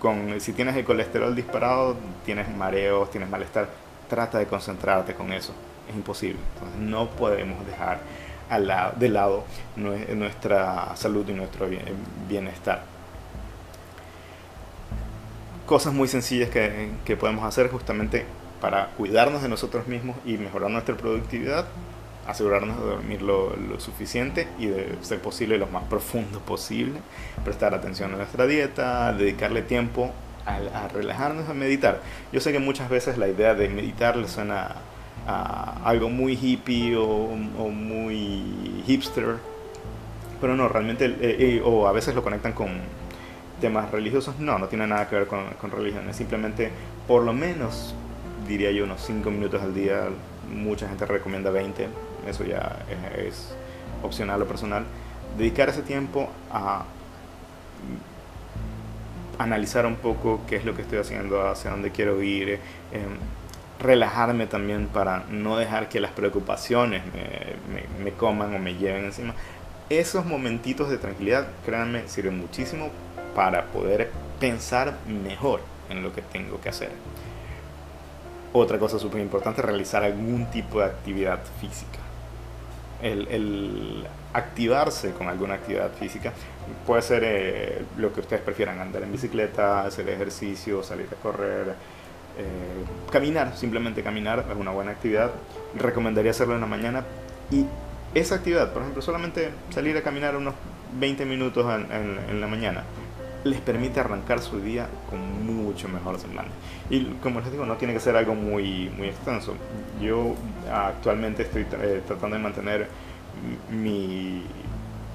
con, 0.01 0.41
si 0.41 0.53
tienes 0.53 0.77
el 0.77 0.85
colesterol 0.85 1.35
disparado, 1.35 1.97
tienes 2.25 2.55
mareos, 2.55 3.11
tienes 3.11 3.31
malestar, 3.31 3.69
trata 4.09 4.39
de 4.39 4.47
concentrarte 4.47 5.15
con 5.15 5.33
eso. 5.33 5.53
Es 5.89 5.95
imposible. 5.95 6.39
No 6.81 7.09
podemos 7.11 7.65
dejar 7.67 8.01
al 8.49 8.67
lado, 8.67 8.93
de 8.97 9.09
lado 9.09 9.45
nuestra 9.77 10.95
salud 10.97 11.29
y 11.29 11.33
nuestro 11.33 11.69
bienestar. 12.29 12.83
Cosas 15.67 15.95
muy 15.95 16.09
sencillas 16.09 16.51
que, 16.51 16.91
que 17.05 17.17
podemos 17.17 17.45
hacer 17.45 17.71
justamente 17.71 18.27
para 18.61 18.89
cuidarnos 18.97 19.43
de 19.43 19.49
nosotros 19.49 19.87
mismos 19.87 20.17
y 20.25 20.37
mejorar 20.37 20.71
nuestra 20.71 20.97
productividad 20.97 21.67
asegurarnos 22.27 22.79
de 22.79 22.87
dormir 22.87 23.23
lo, 23.23 23.55
lo, 23.57 23.79
suficiente 23.81 24.49
y 24.59 24.67
de 24.67 24.97
ser 25.03 25.21
posible 25.21 25.59
lo 25.59 25.67
más 25.67 25.85
profundo 25.85 26.41
posible, 26.41 27.01
prestar 27.45 27.75
atención 27.75 28.15
a 28.15 28.17
nuestra 28.17 28.47
dieta, 28.47 29.13
dedicarle 29.13 29.63
tiempo 29.63 30.11
a, 30.47 30.57
a, 30.57 30.89
relajarnos, 30.89 31.49
a 31.49 31.55
meditar. 31.55 32.01
Yo 32.33 32.41
sé 32.41 32.53
que 32.53 32.59
muchas 32.59 32.89
veces 32.89 33.19
la 33.19 33.29
idea 33.29 33.55
de 33.55 33.69
meditar 33.69 34.17
le 34.17 34.29
suena 34.29 34.77
algo 35.27 36.11
muy 36.11 36.37
hippie 36.37 36.97
o, 36.97 37.29
muy 37.71 38.83
hipster, 38.87 39.37
pero 40.41 40.57
no, 40.57 40.69
realmente, 40.69 41.07
eh, 41.07 41.17
eh, 41.21 41.63
o 41.65 41.89
a 41.89 41.93
veces 41.93 42.15
lo 42.15 42.23
conectan 42.23 42.53
con 42.53 42.69
temas 43.61 43.91
religiosos, 43.91 44.39
no, 44.39 44.59
no 44.59 44.69
tiene 44.69 44.87
nada 44.87 45.09
que 45.09 45.17
ver 45.17 45.27
con, 45.27 45.71
religión, 45.71 46.09
es 46.09 46.17
simplemente 46.17 46.71
por 47.09 47.23
lo 47.23 47.33
menos, 47.33 47.95
diría 48.47 48.71
yo, 48.71 48.85
unos 48.85 49.01
5 49.03 49.31
minutos 49.31 49.63
al 49.63 49.75
día, 49.75 50.09
mucha 50.53 50.89
gente 50.89 51.07
recomienda 51.07 51.51
20, 51.51 51.89
eso 52.29 52.45
ya 52.45 52.85
es, 53.17 53.27
es 53.27 53.57
opcional 54.03 54.43
o 54.43 54.47
personal, 54.47 54.85
dedicar 55.39 55.69
ese 55.71 55.83
tiempo 55.83 56.29
a 56.53 56.85
analizar 59.39 59.87
un 59.87 59.97
poco 59.97 60.41
qué 60.47 60.57
es 60.57 60.65
lo 60.65 60.75
que 60.75 60.83
estoy 60.83 60.99
haciendo, 60.99 61.47
hacia 61.49 61.71
dónde 61.71 61.91
quiero 61.91 62.23
ir, 62.23 62.51
eh, 62.51 62.59
relajarme 63.85 64.47
también 64.47 64.89
para 64.89 65.25
no 65.31 65.57
dejar 65.57 65.89
que 65.89 66.01
las 66.01 66.11
preocupaciones 66.11 67.03
me, 67.07 67.83
me, 67.99 68.05
me, 68.05 68.13
coman 68.13 68.55
o 68.55 68.59
me 68.59 68.75
lleven 68.75 69.05
encima. 69.05 69.35
Esos 69.91 70.25
momentitos 70.25 70.91
de 70.91 70.99
tranquilidad, 70.99 71.47
créanme, 71.65 72.09
sirven 72.09 72.39
muchísimo 72.39 72.91
para 73.37 73.67
poder 73.67 74.11
pensar 74.41 74.95
mejor 75.07 75.61
en 75.91 76.03
lo 76.03 76.13
que 76.13 76.23
tengo 76.23 76.61
que 76.61 76.71
hacer. 76.71 76.91
Otra 78.53 78.79
cosa 78.79 78.99
súper 78.99 79.21
importante, 79.21 79.63
realizar 79.63 80.03
algún 80.03 80.47
tipo 80.51 80.81
de 80.81 80.87
actividad 80.87 81.41
física 81.61 82.05
el, 83.05 83.29
el, 83.29 84.07
activarse 84.33 85.13
con 85.13 85.29
alguna 85.29 85.55
actividad 85.55 85.91
física. 85.93 86.33
Puede 86.87 87.03
ser 87.03 87.23
eh, 87.25 87.85
lo 87.99 88.13
que 88.13 88.21
ustedes 88.21 88.43
prefieran, 88.43 88.81
andar 88.81 89.03
en 89.03 89.13
bicicleta, 89.13 89.85
hacer 89.85 90.09
ejercicio, 90.09 90.83
salir 90.83 91.09
a 91.13 91.23
correr, 91.23 91.75
eh, 92.39 92.85
caminar, 93.11 93.57
simplemente 93.57 94.03
caminar 94.03 94.47
es 94.51 94.57
una 94.57 94.71
buena 94.71 94.93
actividad. 94.93 95.31
Recomendaría 95.77 96.31
hacerlo 96.31 96.55
en 96.55 96.61
la 96.61 96.67
mañana 96.67 97.05
y 97.51 97.67
esa 98.15 98.37
actividad, 98.37 98.73
por 98.73 98.83
ejemplo, 98.83 99.03
solamente 99.03 99.51
salir 99.71 99.97
a 99.97 100.03
caminar 100.03 100.37
unos 100.37 100.55
20 100.99 101.25
minutos 101.25 101.67
en, 101.91 102.41
la 102.41 102.47
mañana, 102.47 102.85
les 103.43 103.61
permite 103.61 104.01
arrancar 104.01 104.41
su 104.41 104.61
día 104.61 104.87
con 105.11 105.45
mucho 105.45 105.89
mejor 105.89 106.19
semana. 106.19 106.49
Y 106.91 107.05
como 107.23 107.41
les 107.41 107.51
digo, 107.51 107.67
no 107.67 107.77
tiene 107.77 107.93
que 107.93 108.01
ser 108.01 108.17
algo 108.17 108.35
muy, 108.35 108.91
muy 108.97 109.09
extenso. 109.09 109.55
Yo 110.01 110.35
actualmente 110.73 111.43
estoy 111.43 111.67
eh, 111.83 112.03
tratando 112.07 112.37
de 112.37 112.43
mantener 112.43 112.89
mi, 113.71 114.43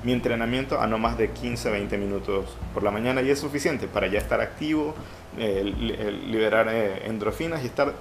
mi 0.04 0.14
entrenamiento 0.14 0.80
a 0.80 0.88
no 0.88 0.98
más 0.98 1.18
de 1.18 1.34
15-20 1.34 1.98
minutos 1.98 2.58
por 2.74 2.84
la 2.84 2.92
mañana 2.92 3.22
y 3.22 3.30
es 3.30 3.40
suficiente 3.40 3.88
para 3.88 4.08
ya 4.08 4.20
estar 4.20 4.40
activo, 4.42 4.96
eh, 5.38 5.64
liberar 6.28 6.68
eh, 6.70 7.06
endorfinas 7.06 7.64
y 7.64 7.68
estar 7.68 7.94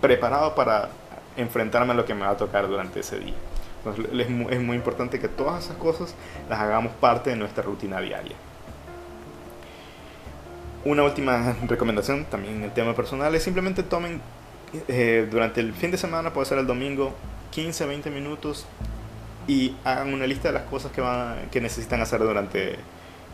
preparado 0.00 0.54
para 0.54 0.90
enfrentarme 1.36 1.92
a 1.92 1.94
lo 1.94 2.04
que 2.04 2.14
me 2.14 2.22
va 2.22 2.30
a 2.30 2.36
tocar 2.36 2.68
durante 2.68 3.00
ese 3.00 3.18
día. 3.18 3.34
Entonces 3.78 4.06
es 4.18 4.30
muy, 4.30 4.52
es 4.52 4.60
muy 4.60 4.76
importante 4.76 5.18
que 5.18 5.28
todas 5.28 5.64
esas 5.64 5.76
cosas 5.76 6.14
las 6.48 6.60
hagamos 6.60 6.92
parte 6.92 7.30
de 7.30 7.36
nuestra 7.36 7.62
rutina 7.62 8.00
diaria. 8.00 8.36
Una 10.84 11.02
última 11.04 11.56
recomendación, 11.66 12.26
también 12.26 12.56
en 12.56 12.62
el 12.64 12.72
tema 12.72 12.94
personal, 12.94 13.34
es 13.34 13.42
simplemente 13.42 13.82
tomen 13.82 14.20
eh, 14.88 15.26
durante 15.30 15.60
el 15.60 15.72
fin 15.72 15.90
de 15.90 15.96
semana, 15.96 16.32
puede 16.32 16.46
ser 16.46 16.58
el 16.58 16.66
domingo, 16.66 17.14
15, 17.52 17.86
20 17.86 18.10
minutos 18.10 18.66
y 19.46 19.76
hagan 19.84 20.12
una 20.12 20.26
lista 20.26 20.48
de 20.48 20.54
las 20.54 20.64
cosas 20.64 20.92
que, 20.92 21.00
van, 21.00 21.48
que 21.50 21.60
necesitan 21.60 22.00
hacer 22.00 22.20
durante 22.20 22.76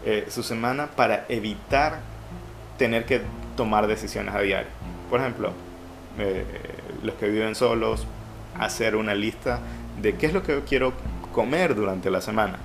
eh, 0.04 0.26
su 0.28 0.42
semana 0.42 0.88
para 0.88 1.26
evitar 1.28 2.00
tener 2.78 3.04
que 3.04 3.20
tomar 3.56 3.86
decisiones 3.86 4.34
a 4.34 4.40
diario. 4.40 4.70
Por 5.08 5.20
ejemplo, 5.20 5.52
eh, 6.18 6.44
los 7.02 7.14
que 7.16 7.28
viven 7.28 7.54
solos, 7.54 8.06
hacer 8.58 8.96
una 8.96 9.14
lista 9.14 9.60
de 10.00 10.16
qué 10.16 10.26
es 10.26 10.32
lo 10.32 10.42
que 10.42 10.60
quiero 10.62 10.92
comer 11.32 11.74
durante 11.74 12.10
la 12.10 12.20
semana 12.20 12.58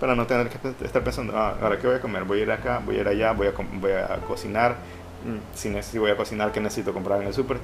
para 0.00 0.14
no 0.14 0.26
tener 0.26 0.48
que 0.48 0.58
estar 0.84 1.02
pensando, 1.02 1.36
ah, 1.36 1.56
ahora 1.60 1.78
qué 1.78 1.86
voy 1.86 1.96
a 1.96 2.00
comer, 2.00 2.24
voy 2.24 2.40
a 2.40 2.42
ir 2.42 2.50
acá, 2.50 2.82
voy 2.84 2.96
a 2.96 3.00
ir 3.00 3.08
allá, 3.08 3.32
voy 3.32 3.48
a, 3.48 3.52
voy 3.80 3.92
a 3.92 4.16
cocinar, 4.26 4.76
mm, 5.24 5.56
si, 5.56 5.82
si 5.82 5.98
voy 5.98 6.10
a 6.10 6.16
cocinar, 6.16 6.52
qué 6.52 6.60
necesito 6.60 6.92
comprar 6.92 7.20
en 7.22 7.28
el 7.28 7.34
súper. 7.34 7.58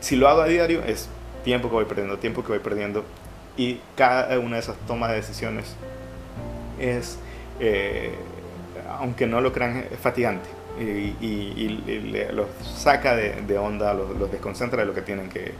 Si 0.00 0.16
lo 0.16 0.28
hago 0.28 0.40
a 0.40 0.46
diario 0.46 0.82
es 0.84 1.08
tiempo 1.44 1.68
que 1.68 1.74
voy 1.74 1.84
perdiendo, 1.84 2.18
tiempo 2.18 2.42
que 2.42 2.48
voy 2.48 2.60
perdiendo 2.60 3.04
y 3.58 3.80
cada 3.96 4.38
una 4.38 4.56
de 4.56 4.62
esas 4.62 4.76
tomas 4.86 5.10
de 5.10 5.16
decisiones 5.16 5.74
es, 6.78 7.18
eh, 7.60 8.14
aunque 8.98 9.26
no 9.26 9.42
lo 9.42 9.52
crean, 9.52 9.84
es 9.90 9.98
fatigante 9.98 10.48
y, 10.80 11.16
y, 11.20 12.28
los 12.32 12.46
saca 12.62 13.16
de, 13.16 13.42
de 13.42 13.58
onda, 13.58 13.92
los, 13.94 14.16
los, 14.16 14.30
desconcentra 14.30 14.80
de 14.80 14.86
lo 14.86 14.94
que 14.94 15.02
tienen 15.02 15.28
que, 15.28 15.52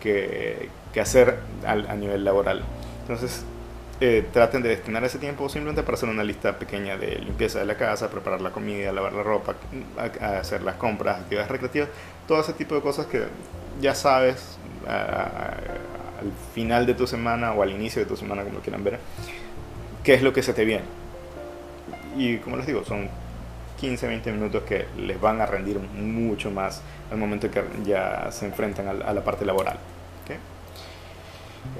que, 0.00 0.70
que 0.92 1.00
hacer 1.00 1.36
al, 1.66 1.88
a 1.88 1.94
nivel 1.94 2.24
laboral. 2.24 2.62
Entonces, 3.02 3.44
eh, 4.00 4.26
traten 4.32 4.62
de 4.62 4.70
destinar 4.70 5.04
ese 5.04 5.18
tiempo 5.18 5.48
simplemente 5.48 5.82
para 5.82 5.96
hacer 5.96 6.08
una 6.08 6.24
lista 6.24 6.58
pequeña 6.58 6.96
de 6.96 7.16
limpieza 7.18 7.58
de 7.58 7.66
la 7.66 7.76
casa, 7.76 8.10
preparar 8.10 8.40
la 8.40 8.50
comida, 8.50 8.92
lavar 8.92 9.12
la 9.12 9.22
ropa, 9.22 9.54
hacer 10.20 10.62
las 10.62 10.76
compras, 10.76 11.20
actividades 11.20 11.50
recreativas, 11.50 11.88
todo 12.26 12.40
ese 12.40 12.52
tipo 12.52 12.74
de 12.74 12.80
cosas 12.80 13.06
que 13.06 13.24
ya 13.80 13.94
sabes 13.94 14.58
al 16.26 16.32
final 16.54 16.86
de 16.86 16.94
tu 16.94 17.06
semana 17.06 17.52
o 17.52 17.62
al 17.62 17.70
inicio 17.70 18.02
de 18.02 18.06
tu 18.06 18.16
semana, 18.16 18.42
como 18.42 18.60
quieran 18.60 18.84
ver, 18.84 18.98
qué 20.02 20.14
es 20.14 20.22
lo 20.22 20.32
que 20.32 20.42
se 20.42 20.52
te 20.52 20.64
viene. 20.64 20.84
Y 22.16 22.38
como 22.38 22.56
les 22.56 22.66
digo, 22.66 22.84
son 22.84 23.08
15, 23.80 24.06
20 24.06 24.32
minutos 24.32 24.62
que 24.62 24.86
les 24.96 25.20
van 25.20 25.40
a 25.40 25.46
rendir 25.46 25.78
mucho 25.78 26.50
más 26.50 26.82
al 27.10 27.18
momento 27.18 27.50
que 27.50 27.62
ya 27.84 28.28
se 28.30 28.46
enfrentan 28.46 28.88
a 28.88 29.12
la 29.12 29.24
parte 29.24 29.44
laboral. 29.44 29.78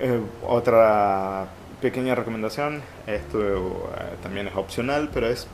Eh, 0.01 0.21
otra 0.43 1.47
pequeña 1.81 2.15
recomendación, 2.15 2.83
esto 3.07 3.93
eh, 3.97 4.17
también 4.23 4.49
es 4.49 4.57
opcional, 4.57 5.11
pero 5.13 5.29
es 5.29 5.47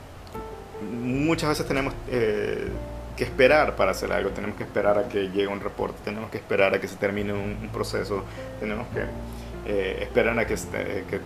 muchas 0.91 1.49
veces 1.49 1.67
tenemos 1.67 1.93
eh, 2.09 2.67
que 3.15 3.23
esperar 3.23 3.75
para 3.75 3.91
hacer 3.91 4.11
algo, 4.11 4.31
tenemos 4.31 4.57
que 4.57 4.63
esperar 4.63 4.97
a 4.97 5.07
que 5.07 5.29
llegue 5.29 5.47
un 5.47 5.59
reporte, 5.59 5.99
tenemos 6.03 6.29
que 6.29 6.37
esperar 6.37 6.73
a 6.73 6.81
que 6.81 6.87
se 6.87 6.95
termine 6.95 7.33
un, 7.33 7.69
proceso, 7.71 8.23
tenemos 8.59 8.87
que 8.87 9.71
eh, 9.71 9.99
esperar 10.01 10.37
a 10.39 10.47
que, 10.47 10.55
que, 10.55 11.19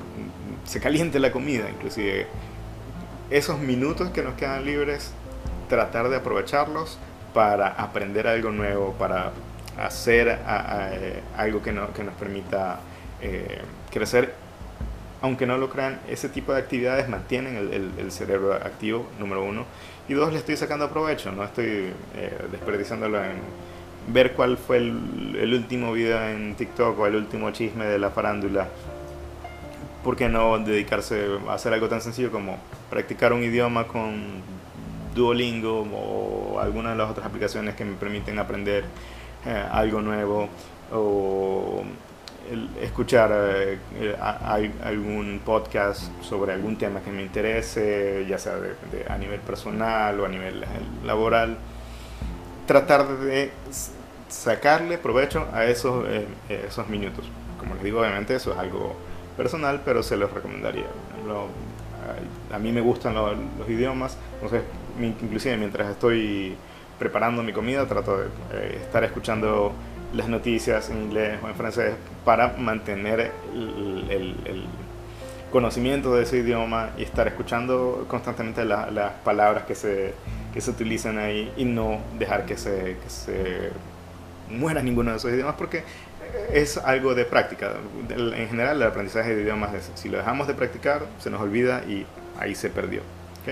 se 0.65 0.79
caliente 0.79 1.19
la 1.19 1.31
comida, 1.31 1.69
inclusive 1.69 2.27
esos 3.29 3.59
minutos 3.59 4.09
que 4.09 4.21
nos 4.21 4.35
quedan 4.35 4.65
libres, 4.65 5.11
tratar 5.69 6.09
de 6.09 6.17
aprovecharlos 6.17 6.97
para 7.33 7.67
aprender 7.67 8.27
algo 8.27 8.51
nuevo, 8.51 8.93
para 8.93 9.31
hacer 9.77 10.39
algo 11.38 11.61
que, 11.61 11.71
no, 11.71 11.93
que, 11.93 12.03
nos 12.03 12.15
permita 12.15 12.79
crecer. 13.91 14.33
Aunque 15.21 15.45
no 15.45 15.57
lo 15.57 15.69
crean, 15.69 15.99
ese 16.07 16.29
tipo 16.29 16.53
de 16.53 16.59
actividades 16.59 17.09
mantienen 17.09 17.57
el, 17.97 18.11
cerebro 18.11 18.53
activo, 18.53 19.07
número 19.19 19.43
uno. 19.43 19.65
Y 20.10 20.14
dos, 20.14 20.32
le 20.32 20.39
estoy 20.39 20.55
sacando 20.55 20.89
provecho, 20.89 21.32
no 21.34 21.43
estoy 21.43 21.91
eh, 22.16 22.38
desperdiciándolo 22.49 23.22
en 23.24 23.34
ver 24.08 24.34
cuál 24.34 24.58
fue 24.58 24.78
el, 24.78 25.53
último 25.53 25.91
video 25.91 26.22
en 26.30 26.55
TikTok 26.55 26.97
o 26.97 27.08
el 27.08 27.16
último 27.16 27.51
chisme 27.51 27.86
de 27.86 27.99
la 27.99 28.10
farándula. 28.10 28.70
¿Por 30.05 30.16
qué 30.16 30.30
no 30.30 30.60
dedicarse 30.60 31.28
a 31.49 31.53
hacer 31.53 31.74
algo 31.74 31.89
tan 31.89 31.99
sencillo 31.99 32.32
como 32.32 32.58
practicar 32.89 33.34
un 33.34 33.43
idioma 33.43 33.86
con 33.86 34.41
Duolingo 35.14 35.82
o 35.82 36.60
alguna 36.62 36.91
de 36.91 36.95
las 36.95 37.12
otras 37.12 37.26
aplicaciones 37.26 37.76
que 37.76 37.84
me 37.84 37.95
permiten 37.95 38.39
aprender 38.39 38.86
eh, 39.45 39.66
algo 39.72 40.01
nuevo? 40.01 40.47
O 40.93 41.84
escuchar 42.82 43.32
eh, 43.34 43.78
algún 44.84 45.41
podcast 45.43 46.04
sobre 46.22 46.54
algún 46.54 46.78
tema 46.78 47.02
que 47.02 47.12
me 47.12 47.22
interese, 47.22 48.26
ya 48.28 48.38
sea 48.38 48.58
a 49.10 49.18
nivel 49.18 49.39
personal 49.41 50.20
o 50.20 50.26
a 50.26 50.30
nivel 50.30 50.64
eh, 50.64 50.68
laboral, 51.06 51.58
tratar 52.66 53.08
de 53.08 53.52
sacarle 54.30 54.98
provecho 54.98 55.48
a 55.54 55.66
esos, 55.66 56.06
eh, 56.08 56.26
esos 56.50 56.88
minutos. 56.88 57.26
Como 57.60 57.76
les 57.76 57.84
digo, 57.84 58.00
obviamente 58.00 58.36
eso 58.36 58.52
es 58.54 58.58
algo 58.58 58.95
personal, 59.36 59.82
pero 59.84 60.04
se 60.04 60.18
los 60.18 60.32
recomendaría. 60.32 60.86
a 62.54 62.60
mí 62.60 62.72
me 62.72 62.82
gustan 62.82 63.14
los, 63.14 63.38
los 63.60 63.70
idiomas, 63.70 64.18
entonces 64.36 64.64
inclusive 65.00 65.58
mientras 65.58 65.89
estoy 65.89 66.56
preparando 66.98 67.43
mi 67.43 67.54
comida 67.54 67.86
trato 67.86 68.18
de 68.18 68.78
estar 68.78 69.04
escuchando 69.04 69.74
las 70.14 70.28
noticias 70.30 70.89
en 70.89 71.03
inglés 71.03 71.39
o 71.43 71.47
en 71.47 71.55
francés 71.55 71.95
para 72.24 72.53
mantener 72.58 73.32
el, 73.53 74.66
conocimiento 75.51 76.14
de 76.14 76.24
ese 76.24 76.39
idioma 76.39 76.89
y 76.97 77.03
estar 77.03 77.26
escuchando 77.26 78.05
constantemente 78.10 78.66
las 78.66 79.14
palabras 79.24 79.64
que 79.64 79.76
se, 79.76 80.14
que 80.53 80.60
se 80.60 80.72
utilizan 80.72 81.18
ahí 81.18 81.53
y 81.55 81.64
no 81.64 82.01
dejar 82.20 82.45
que 82.45 82.58
se, 82.58 82.97
que 83.01 83.10
se 83.10 83.70
muera 84.49 84.84
ninguno 84.84 85.12
de 85.12 85.18
esos 85.18 85.32
idiomas 85.32 85.55
porque 85.55 85.84
es 86.51 86.78
algo 86.78 87.16
de 87.16 87.26
práctica. 87.26 87.74
En 88.10 88.49
general 88.49 88.82
el 88.82 88.88
aprendizaje 88.88 89.36
de 89.36 89.43
idiomas 89.43 89.74
es, 89.74 89.91
si 89.95 90.10
lo 90.10 90.18
dejamos 90.18 90.47
de 90.47 90.53
practicar 90.53 91.03
se 91.20 91.30
nos 91.30 91.41
olvida 91.41 91.84
y 91.88 92.05
ahí 92.39 92.53
se 92.53 92.70
perdió. 92.70 93.01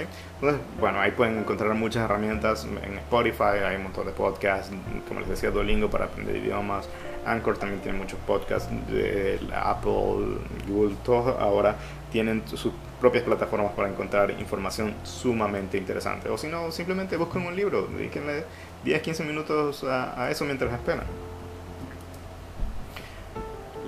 Entonces, 0.02 0.62
bueno, 0.80 1.00
ahí 1.00 1.12
pueden 1.12 1.40
encontrar 1.40 1.74
muchas 1.74 2.04
herramientas 2.04 2.66
en 2.66 2.98
Spotify, 2.98 3.64
hay 3.66 3.78
un 3.78 3.84
montón 3.84 4.06
de 4.06 4.12
podcasts, 4.12 4.72
como 5.08 5.22
les 5.22 5.30
decía, 5.30 5.52
Duolingo 5.52 5.90
para 5.90 6.06
aprender 6.06 6.36
idiomas, 6.36 6.88
Anchor 7.26 7.58
también 7.58 7.82
tiene 7.82 7.98
muchos 7.98 8.20
podcasts 8.20 8.70
de 8.88 9.40
Apple, 9.56 10.38
Google, 10.68 10.96
todos 11.04 11.40
ahora 11.40 11.76
tienen 12.12 12.44
sus 12.48 12.72
propias 13.02 13.24
plataformas 13.24 13.74
para 13.74 13.90
encontrar 13.90 14.32
información 14.32 14.94
sumamente 15.04 15.78
interesante. 15.78 16.30
O 16.30 16.38
si 16.38 16.48
no, 16.48 16.72
simplemente 16.72 17.18
busquen 17.18 17.46
un 17.46 17.56
libro, 17.56 17.88
dedíquenle 17.88 18.46
10, 18.84 19.02
15 19.02 19.24
minutos 19.26 19.84
a, 19.84 20.30
eso 20.30 20.46
mientras 20.46 20.72
esperan. 20.74 21.06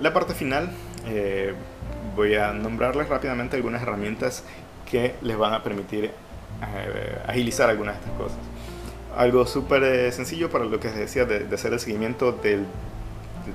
La 0.00 0.12
parte 0.12 0.34
final, 0.34 0.70
eh, 1.06 1.54
voy 2.14 2.34
a 2.34 2.52
nombrarles 2.52 3.08
rápidamente 3.08 3.56
algunas 3.56 3.82
herramientas 3.82 4.44
que 4.90 5.14
les 5.22 5.36
van 5.36 5.52
a 5.54 5.62
permitir 5.62 6.04
eh, 6.06 7.18
agilizar 7.26 7.70
algunas 7.70 7.94
de 7.94 8.00
estas 8.00 8.16
cosas. 8.16 8.38
Algo 9.16 9.46
súper 9.46 9.82
eh, 9.84 10.12
sencillo 10.12 10.50
para 10.50 10.64
lo 10.64 10.80
que 10.80 10.90
se 10.90 10.98
decía 10.98 11.24
de, 11.24 11.52
hacer 11.54 11.72
el 11.72 11.80
seguimiento 11.80 12.32
del, 12.32 12.66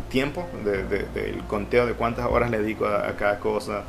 tiempo, 0.10 0.48
del 0.64 1.44
conteo 1.48 1.86
de 1.86 1.94
cuántas 1.94 2.26
horas 2.26 2.50
le 2.50 2.60
dedico 2.60 2.86
a, 2.86 3.14
cada 3.16 3.40
cosa. 3.40 3.84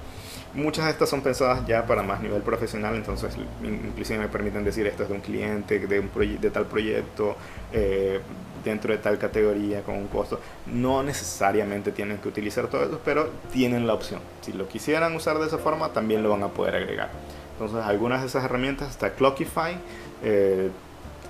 Muchas 0.54 0.84
de 0.84 0.92
estas 0.92 1.08
son 1.08 1.20
pensadas 1.22 1.66
ya 1.66 1.84
para 1.84 2.02
más 2.02 2.20
nivel 2.20 2.42
profesional, 2.42 2.94
entonces 2.94 3.36
inclusive 3.62 4.20
me 4.20 4.28
permiten 4.28 4.64
decir 4.64 4.86
esto 4.86 5.02
es 5.02 5.08
de 5.08 5.14
un 5.14 5.20
cliente, 5.20 5.80
de, 5.80 5.98
un 5.98 6.10
de 6.40 6.50
tal 6.50 6.66
proyecto, 6.66 7.36
eh, 7.72 8.20
dentro 8.64 8.92
de 8.92 8.98
tal 8.98 9.18
categoría 9.18 9.82
con 9.82 9.96
un 9.96 10.06
costo. 10.08 10.40
No 10.66 11.02
necesariamente 11.02 11.92
tienen 11.92 12.18
que 12.18 12.28
utilizar 12.28 12.68
todo 12.68 12.84
eso, 12.84 13.00
pero 13.04 13.28
tienen 13.52 13.86
la 13.86 13.94
opción. 13.94 14.20
Si 14.40 14.52
lo 14.52 14.66
quisieran 14.68 15.14
usar 15.14 15.38
de 15.38 15.46
esa 15.46 15.58
forma, 15.58 15.90
también 15.90 16.22
lo 16.22 16.30
van 16.30 16.42
a 16.42 16.48
poder 16.48 16.76
agregar. 16.76 17.10
Entonces, 17.52 17.84
algunas 17.84 18.22
de 18.22 18.26
esas 18.26 18.44
herramientas, 18.44 18.90
está 18.90 19.14
Clockify, 19.14 19.76
eh, 20.22 20.70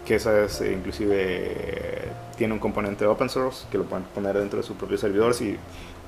que 0.06 0.16
esa 0.16 0.44
es 0.44 0.60
inclusive 0.60 2.12
tiene 2.36 2.52
un 2.52 2.60
componente 2.60 3.06
open 3.06 3.28
source 3.28 3.66
que 3.70 3.78
lo 3.78 3.84
pueden 3.84 4.04
poner 4.06 4.38
dentro 4.38 4.58
de 4.58 4.62
su 4.62 4.74
propio 4.74 4.98
servidor 4.98 5.34
si 5.34 5.56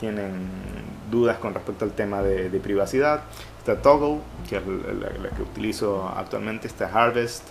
tienen 0.01 0.49
dudas 1.11 1.39
con 1.39 1.55
respecto 1.55 1.85
al 1.85 1.93
tema 1.93 2.22
de, 2.22 2.51
privacidad. 2.61 3.22
Está 3.59 3.81
Toggle, 3.81 4.20
que 4.49 4.57
es 4.57 4.62
la, 4.66 5.31
que 5.31 5.43
utilizo 5.43 6.09
actualmente, 6.09 6.66
está 6.66 6.87
Harvest. 6.87 7.45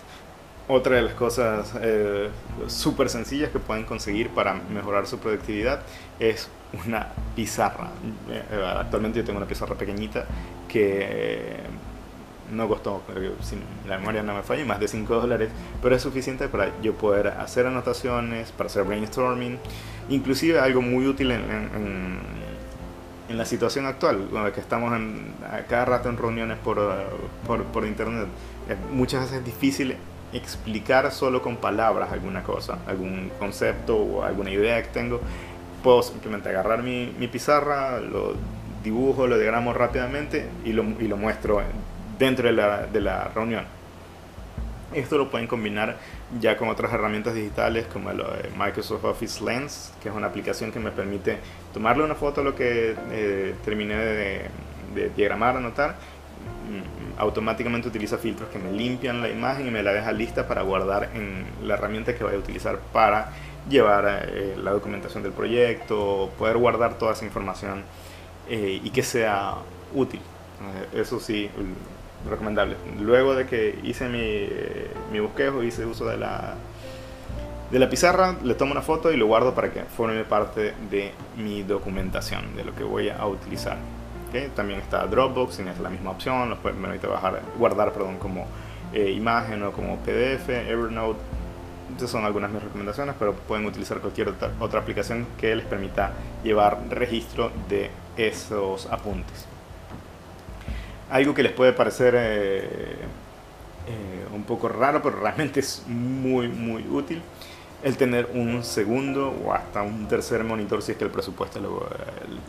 Otra 0.68 0.96
de 0.96 1.02
las 1.02 1.14
cosas 1.14 1.74
eh, 1.80 2.28
súper 2.66 3.08
sencillas 3.08 3.50
que 3.50 3.60
pueden 3.60 3.84
conseguir 3.84 4.30
para 4.30 4.54
mejorar 4.54 5.06
su 5.06 5.18
productividad 5.18 5.82
es 6.18 6.48
una 6.84 7.12
pizarra. 7.36 7.90
Eh, 8.28 8.42
actualmente 8.76 9.20
yo 9.20 9.24
tengo 9.24 9.36
una 9.38 9.46
pizarra 9.46 9.76
pequeñita 9.76 10.24
que 10.68 11.58
no 12.50 12.66
costó, 12.66 13.02
si 13.42 13.56
la 13.88 13.98
memoria 13.98 14.24
no 14.24 14.34
me 14.34 14.42
falla, 14.42 14.64
más 14.64 14.80
de 14.80 14.88
5 14.88 15.14
dólares, 15.14 15.50
pero 15.82 15.94
es 15.94 16.02
suficiente 16.02 16.48
para 16.48 16.70
yo 16.80 16.94
poder 16.94 17.28
hacer 17.28 17.66
anotaciones, 17.66 18.50
para 18.50 18.66
hacer 18.66 18.82
brainstorming, 18.82 19.58
inclusive 20.08 20.58
algo 20.58 20.82
muy 20.82 21.06
útil 21.06 21.30
en, 21.30 21.42
en, 23.28 23.36
la 23.36 23.44
situación 23.44 23.86
actual, 23.86 24.28
cuando 24.30 24.52
que 24.52 24.60
estamos 24.60 24.94
en, 24.94 25.34
cada 25.68 25.84
rato 25.84 26.08
en 26.08 26.16
reuniones 26.16 26.58
por, 26.58 26.78
por, 27.46 27.64
por 27.64 27.84
internet. 27.84 28.28
Muchas 28.92 29.22
veces 29.22 29.38
es 29.38 29.44
difícil 29.44 29.96
explicar 30.32 31.10
solo 31.12 31.42
con 31.42 31.56
palabras 31.56 32.12
alguna 32.12 32.42
cosa, 32.42 32.78
algún 32.86 33.30
concepto 33.38 33.96
o 33.96 34.22
alguna 34.24 34.50
idea 34.50 34.82
que 34.82 34.88
tengo. 34.88 35.20
Puedo 35.82 36.02
simplemente 36.02 36.48
agarrar 36.48 36.82
mi, 36.82 37.14
mi 37.18 37.28
pizarra, 37.28 38.00
lo 38.00 38.34
dibujo, 38.82 39.26
lo 39.26 39.38
diagramo 39.38 39.72
rápidamente 39.72 40.48
y 40.64 40.72
lo, 40.72 40.84
y 41.00 41.08
lo 41.08 41.16
muestro 41.16 41.62
dentro 42.18 42.46
de 42.46 42.52
la, 42.52 42.86
de 42.86 43.00
la 43.00 43.24
reunión. 43.34 43.64
Esto 44.94 45.18
lo 45.18 45.30
pueden 45.30 45.46
combinar 45.48 45.96
ya 46.40 46.56
con 46.56 46.68
otras 46.68 46.92
herramientas 46.92 47.34
digitales 47.34 47.86
como 47.92 48.10
el 48.10 48.22
Microsoft 48.56 49.04
Office 49.04 49.44
Lens, 49.44 49.92
que 50.02 50.08
es 50.08 50.14
una 50.14 50.28
aplicación 50.28 50.72
que 50.72 50.78
me 50.78 50.90
permite 50.90 51.38
tomarle 51.74 52.04
una 52.04 52.14
foto 52.14 52.40
a 52.40 52.44
lo 52.44 52.54
que 52.54 52.94
eh, 53.10 53.54
terminé 53.64 53.96
de, 53.96 54.42
de, 54.94 55.10
diagramar, 55.10 55.56
anotar. 55.56 55.96
Mm, 56.66 57.20
automáticamente 57.20 57.86
utiliza 57.86 58.18
filtros 58.18 58.48
que 58.50 58.58
me 58.58 58.72
limpian 58.72 59.22
la 59.22 59.28
imagen 59.28 59.68
y 59.68 59.70
me 59.70 59.84
la 59.84 59.92
deja 59.92 60.10
lista 60.10 60.48
para 60.48 60.62
guardar 60.62 61.10
en 61.14 61.44
la 61.62 61.74
herramienta 61.74 62.14
que 62.16 62.24
voy 62.24 62.34
a 62.34 62.38
utilizar 62.38 62.80
para 62.92 63.30
llevar 63.68 64.26
eh, 64.28 64.56
la 64.60 64.72
documentación 64.72 65.22
del 65.22 65.32
proyecto, 65.32 66.30
poder 66.36 66.56
guardar 66.56 66.98
toda 66.98 67.12
esa 67.12 67.24
información 67.24 67.84
eh, 68.48 68.80
y 68.82 68.90
que 68.90 69.02
sea 69.02 69.54
útil. 69.94 70.20
eso 70.92 71.20
sí, 71.20 71.48
recomendable. 72.28 72.76
Luego 73.00 73.34
de 73.36 73.46
que 73.46 73.78
hice 73.84 74.08
mi, 74.08 74.48
mi 75.12 75.20
bosquejo, 75.20 75.62
hice 75.62 75.86
uso 75.86 76.06
de 76.06 76.16
la, 76.16 76.54
de 77.70 77.78
la 77.78 77.88
pizarra, 77.88 78.36
le 78.42 78.54
tomo 78.54 78.72
una 78.72 78.82
foto 78.82 79.12
y 79.12 79.16
lo 79.16 79.26
guardo 79.26 79.54
para 79.54 79.72
que 79.72 79.82
forme 79.84 80.24
parte 80.24 80.74
de 80.90 81.12
mi 81.36 81.62
documentación, 81.62 82.56
de 82.56 82.64
lo 82.64 82.74
que 82.74 82.82
voy 82.82 83.08
a 83.08 83.24
utilizar. 83.26 83.78
También 84.54 84.80
está 84.80 85.06
Dropbox, 85.06 85.60
es 85.60 85.78
la 85.80 85.90
misma 85.90 86.10
opción, 86.10 86.50
lo 86.50 86.56
permite 86.58 87.06
bajar, 87.06 87.42
guardar 87.58 87.92
perdón, 87.92 88.18
como 88.18 88.46
eh, 88.92 89.10
imagen 89.10 89.62
o 89.62 89.72
como 89.72 89.96
PDF, 89.98 90.48
Evernote. 90.48 91.20
Estas 91.92 92.10
son 92.10 92.24
algunas 92.24 92.50
de 92.50 92.54
mis 92.54 92.64
recomendaciones, 92.64 93.14
pero 93.18 93.32
pueden 93.32 93.64
utilizar 93.66 93.98
cualquier 93.98 94.34
otra 94.60 94.80
aplicación 94.80 95.26
que 95.38 95.54
les 95.54 95.66
permita 95.66 96.12
llevar 96.42 96.78
registro 96.90 97.52
de 97.68 97.90
esos 98.16 98.86
apuntes 98.86 99.46
algo 101.10 101.34
que 101.34 101.42
les 101.42 101.52
puede 101.52 101.72
parecer 101.72 102.14
eh, 102.16 102.60
eh, 103.86 104.26
un 104.34 104.42
poco 104.44 104.68
raro, 104.68 105.00
pero 105.02 105.20
realmente 105.20 105.60
es 105.60 105.84
muy, 105.86 106.48
muy 106.48 106.84
útil, 106.88 107.22
el 107.82 107.96
tener 107.96 108.30
un 108.34 108.64
segundo 108.64 109.32
o 109.44 109.52
hasta 109.52 109.82
un 109.82 110.08
tercer 110.08 110.42
monitor 110.42 110.82
si 110.82 110.92
es 110.92 110.98
que 110.98 111.04
el 111.04 111.10
presupuesto 111.10 111.60
lo, 111.60 111.88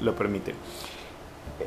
lo 0.01 0.15
permite. 0.15 0.55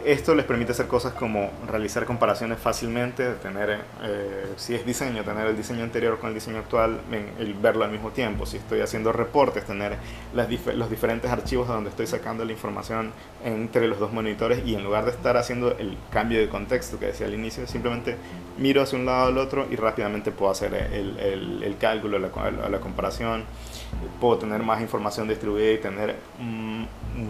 Esto 0.04 0.36
les 0.36 0.46
permite 0.46 0.70
hacer 0.70 0.86
cosas 0.86 1.14
como 1.14 1.50
realizar 1.66 2.04
comparaciones 2.04 2.60
fácilmente, 2.60 3.34
tener, 3.34 3.80
eh, 4.02 4.46
si 4.56 4.76
es 4.76 4.86
diseño, 4.86 5.24
tener 5.24 5.48
el 5.48 5.56
diseño 5.56 5.82
anterior 5.82 6.20
con 6.20 6.28
el 6.28 6.34
diseño 6.34 6.58
actual, 6.58 7.00
el 7.40 7.54
verlo 7.54 7.84
al 7.84 7.90
mismo 7.90 8.10
tiempo. 8.10 8.46
Si 8.46 8.56
estoy 8.56 8.82
haciendo 8.82 9.12
reportes, 9.12 9.64
tener 9.64 9.96
las 10.32 10.48
los 10.76 10.90
diferentes 10.90 11.28
archivos 11.28 11.66
de 11.66 11.74
donde 11.74 11.90
estoy 11.90 12.06
sacando 12.06 12.44
la 12.44 12.52
información 12.52 13.10
entre 13.44 13.88
los 13.88 13.98
dos 13.98 14.12
monitores 14.12 14.64
y 14.64 14.76
en 14.76 14.84
lugar 14.84 15.06
de 15.06 15.10
estar 15.10 15.36
haciendo 15.36 15.76
el 15.76 15.96
cambio 16.12 16.38
de 16.38 16.48
contexto 16.48 17.00
que 17.00 17.06
decía 17.06 17.26
al 17.26 17.34
inicio, 17.34 17.66
simplemente 17.66 18.16
miro 18.58 18.82
hacia 18.82 18.96
un 18.96 19.06
lado 19.06 19.26
al 19.26 19.38
otro 19.38 19.66
y 19.68 19.74
rápidamente 19.74 20.30
puedo 20.30 20.52
hacer 20.52 20.72
el 20.72 21.76
cálculo, 21.80 22.20
la, 22.20 22.30
la 22.68 22.78
comparación 22.78 23.44
puedo 24.20 24.38
tener 24.38 24.62
más 24.62 24.80
información 24.80 25.28
distribuida 25.28 25.72
y 25.72 25.78
tener 25.78 26.16
mm, 26.38 26.84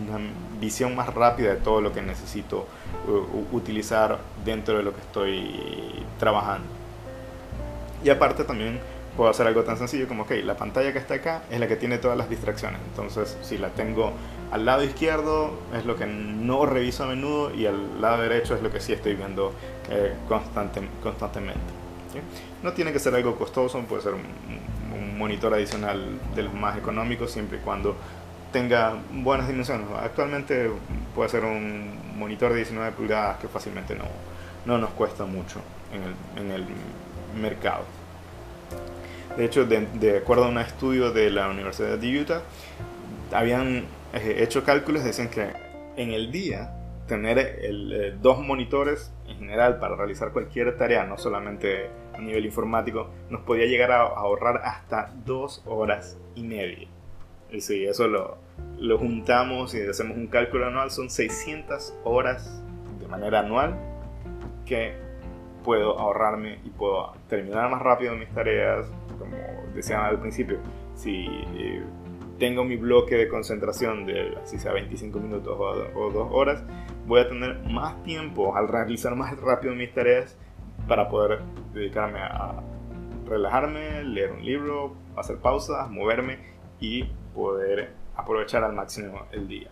una 0.09 0.19
visión 0.61 0.95
más 0.95 1.13
rápida 1.15 1.51
de 1.51 1.57
todo 1.57 1.81
lo 1.81 1.93
que 1.93 2.03
necesito 2.03 2.67
utilizar 3.53 4.19
dentro 4.45 4.77
de 4.77 4.83
lo 4.83 4.95
que 4.95 5.01
estoy 5.01 6.05
trabajando. 6.19 6.69
Y 8.05 8.11
aparte 8.11 8.45
también 8.45 8.81
puedo 9.17 9.31
hacer 9.31 9.47
algo 9.47 9.65
tan 9.65 9.77
sencillo 9.77 10.09
como, 10.09 10.23
ok, 10.23 10.33
la 10.45 10.57
pantalla 10.57 10.93
que 10.93 10.99
está 10.99 11.15
acá 11.15 11.43
es 11.51 11.61
la 11.61 11.69
que 11.69 11.77
tiene 11.77 11.99
todas 11.99 12.17
las 12.17 12.31
distracciones. 12.31 12.81
Entonces, 12.91 13.37
si 13.43 13.59
la 13.59 13.69
tengo 13.71 14.13
al 14.51 14.65
lado 14.65 14.83
izquierdo 14.83 15.53
es 15.77 15.85
lo 15.85 15.97
que 15.97 16.07
no 16.07 16.67
reviso 16.67 17.05
a 17.05 17.07
menudo 17.07 17.55
y 17.55 17.67
al 17.67 18.01
lado 18.01 18.23
derecho 18.23 18.55
es 18.55 18.63
lo 18.63 18.71
que 18.71 18.81
sí 18.81 18.93
estoy 18.93 19.15
viendo 19.15 19.53
eh, 19.91 20.15
constante, 20.29 20.81
constantemente. 21.03 21.61
No 22.63 22.73
tiene 22.73 22.93
que 22.93 22.99
ser 22.99 23.15
algo 23.15 23.37
costoso, 23.37 23.81
puede 23.81 24.03
ser 24.03 24.15
un, 24.15 24.61
monitor 25.19 25.53
adicional 25.53 26.19
de 26.35 26.43
los 26.43 26.55
más 26.55 26.79
económicos 26.79 27.31
siempre 27.31 27.59
y 27.59 27.61
cuando 27.61 27.95
tenga 28.53 28.97
buenas 29.13 29.49
dimensiones. 29.49 29.87
Actualmente 30.03 30.71
puede 31.15 31.29
ser 31.29 31.45
un 31.45 32.19
monitor 32.19 32.53
de 32.53 32.57
19 32.57 32.93
pulgadas 32.93 33.39
que 33.39 33.47
fácilmente 33.47 33.95
no, 33.95 34.05
no 34.65 34.79
nos 34.79 34.91
cuesta 34.91 35.27
mucho 35.27 35.61
en 35.93 36.43
el, 36.43 36.47
en 36.47 36.53
el 36.53 36.67
mercado. 37.39 37.85
De 39.37 39.45
hecho, 39.45 39.65
de, 39.65 40.19
acuerdo 40.19 40.45
a 40.45 40.49
un 40.49 40.59
estudio 40.59 41.13
de 41.13 41.31
la 41.31 41.49
Universidad 41.49 41.97
de 41.99 42.21
Utah, 42.21 42.43
habían 43.33 43.85
eh, 44.13 44.37
hecho 44.39 44.65
cálculos, 44.65 45.05
decían 45.05 45.29
que 45.29 45.53
en 45.97 46.13
el 46.13 46.33
día 46.33 46.73
tener 47.07 47.39
eh, 47.39 48.15
dos 48.21 48.41
monitores 48.41 49.13
en 49.29 49.39
general 49.39 49.79
para 49.79 49.97
realizar 49.97 50.33
cualquier 50.33 50.77
tarea, 50.77 51.05
no 51.05 51.17
solamente 51.17 51.89
a 52.21 52.25
nivel 52.25 52.45
informático, 52.45 53.09
nos 53.29 53.43
podía 53.43 53.67
llegar 53.67 53.93
a 53.93 54.03
ahorrar 54.03 54.61
hasta 54.65 55.13
dos 55.25 55.63
horas 55.67 56.19
y 56.35 56.43
media. 56.43 56.89
Y 57.51 57.61
si 57.61 57.85
eso 57.85 58.07
lo, 58.07 58.39
lo 58.79 58.99
juntamos 58.99 59.75
y 59.75 59.81
hacemos 59.83 60.17
un 60.17 60.29
cálculo 60.29 60.67
anual, 60.67 60.91
son 60.91 61.11
600 61.11 61.95
horas 62.05 62.63
de 63.01 63.09
manera 63.09 63.41
anual 63.41 63.77
que 64.65 64.95
puedo 65.65 65.99
ahorrarme 65.99 66.61
y 66.65 66.71
puedo 66.71 67.13
terminar 67.29 67.71
más 67.71 67.83
rápido 67.83 68.15
mis 68.15 68.29
tareas, 68.31 68.87
como 69.19 69.37
decían 69.75 70.03
al 70.03 70.21
principio. 70.21 70.59
Si 70.95 71.27
eh, 71.27 71.83
tengo 72.39 72.65
mi 72.65 72.77
bloque 72.77 73.17
de 73.17 73.29
concentración 73.29 74.07
de, 74.07 74.39
si 74.45 74.59
sea 74.59 74.73
25 74.73 75.19
minutos 75.19 75.57
o, 75.59 75.99
o 75.99 76.11
dos 76.11 76.29
horas, 76.31 76.63
voy 77.07 77.21
a 77.21 77.29
tener 77.29 77.59
más 77.69 78.03
tiempo 78.05 78.57
al 78.57 78.69
realizar 78.69 79.15
más 79.15 79.37
rápido 79.39 79.75
mis 79.75 79.93
tareas 79.93 80.39
para 80.91 81.09
poder 81.09 81.39
dedicarme 81.73 82.19
a 82.19 82.65
relajarme, 83.25 84.03
leer 84.03 84.33
un 84.33 84.45
libro, 84.45 84.97
hacer 85.17 85.37
pausas, 85.37 85.89
moverme 85.89 86.41
y 86.81 87.05
poder 87.33 87.93
aprovechar 88.17 88.65
al 88.65 88.73
máximo 88.73 89.23
el 89.31 89.47
día. 89.47 89.71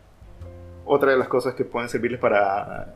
Otra 0.85 1.11
de 1.11 1.19
las 1.19 1.27
cosas 1.27 1.57
que 1.57 1.65
pueden 1.65 1.89
servirles 1.89 2.21
para 2.21 2.95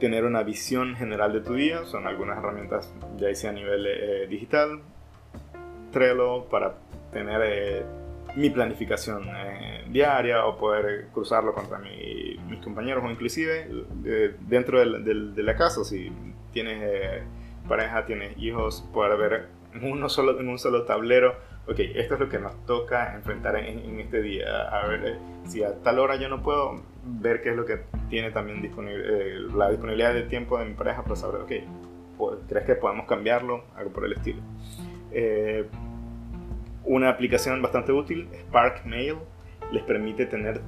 tener 0.00 0.24
una 0.24 0.42
visión 0.42 0.96
general 0.96 1.32
de 1.32 1.42
tu 1.42 1.54
día 1.54 1.84
son 1.84 2.08
algunas 2.08 2.38
herramientas, 2.38 2.92
ya 3.18 3.30
hice 3.30 3.46
a 3.46 3.52
nivel 3.52 3.86
eh, 3.86 4.26
digital, 4.26 4.80
Trello 5.92 6.46
para 6.46 6.74
tener 7.12 7.40
eh, 7.44 7.82
mi 8.34 8.50
planificación 8.50 9.28
eh, 9.28 9.84
diaria 9.88 10.44
o 10.44 10.58
poder 10.58 11.06
cruzarlo 11.12 11.54
contra 11.54 11.78
mis 11.78 12.58
compañeros 12.64 13.04
o 13.04 13.10
inclusive 13.12 13.68
dentro 14.40 14.80
de 14.80 15.42
la 15.44 15.54
casa, 15.54 15.84
si 15.84 16.10
tienes 16.52 17.22
pareja, 17.68 18.06
tienes 18.06 18.36
hijos, 18.38 18.88
poder 18.92 19.18
ver 19.18 19.48
en, 19.74 19.90
uno 19.90 20.08
solo, 20.08 20.38
en 20.40 20.48
un 20.48 20.58
solo 20.58 20.84
tablero, 20.84 21.34
ok, 21.66 21.78
esto 21.94 22.14
es 22.14 22.20
lo 22.20 22.28
que 22.28 22.38
nos 22.38 22.64
toca 22.66 23.14
enfrentar 23.14 23.56
en, 23.56 24.00
este 24.00 24.22
día. 24.22 24.68
A 24.68 24.86
ver, 24.86 25.04
eh, 25.04 25.18
si 25.44 25.62
a 25.62 25.74
tal 25.82 25.98
hora 25.98 26.16
yo 26.16 26.28
no 26.28 26.42
puedo, 26.42 26.82
ver 27.06 27.42
qué 27.42 27.50
es 27.50 27.56
lo 27.56 27.66
que 27.66 27.80
tiene 28.08 28.30
también 28.30 28.62
disponible, 28.62 29.04
eh, 29.06 29.38
la 29.54 29.70
disponibilidad 29.70 30.14
de 30.14 30.22
tiempo 30.22 30.58
de 30.58 30.66
mi 30.66 30.74
pareja 30.74 31.02
para 31.02 31.16
saber, 31.16 31.42
ok, 31.42 31.52
¿crees 32.48 32.64
que 32.64 32.74
podemos 32.74 33.06
cambiarlo? 33.06 33.64
Algo 33.76 33.90
por 33.90 34.04
el 34.04 34.12
estilo. 34.12 34.40
Eh, 35.12 35.66
una 36.84 37.08
aplicación 37.08 37.60
bastante 37.62 37.92
útil, 37.92 38.28
Spark 38.48 38.84
Mail, 38.84 39.16
les 39.72 39.82
permite 39.84 40.26
tener 40.26 40.60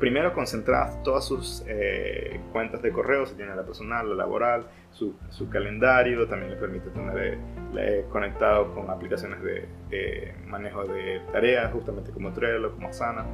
primero 0.00 0.32
concentrar 0.32 1.02
todas 1.04 1.26
sus 1.26 1.62
eh, 1.68 2.40
cuentas 2.52 2.80
de 2.82 2.90
correo, 2.90 3.26
si 3.26 3.34
tiene 3.34 3.54
la 3.54 3.62
personal, 3.62 4.08
la 4.08 4.16
laboral, 4.16 4.66
su, 4.90 5.14
su 5.28 5.48
calendario, 5.50 6.26
también 6.26 6.50
le 6.50 6.56
permite 6.56 6.88
tener 6.88 7.38
eh, 7.76 8.06
conectado 8.10 8.74
con 8.74 8.90
aplicaciones 8.90 9.40
de 9.42 10.34
manejo 10.46 10.84
de 10.84 11.20
tareas, 11.30 11.70
justamente 11.72 12.10
como 12.10 12.32
Trello, 12.32 12.72
como 12.72 12.88
Asana. 12.88 13.26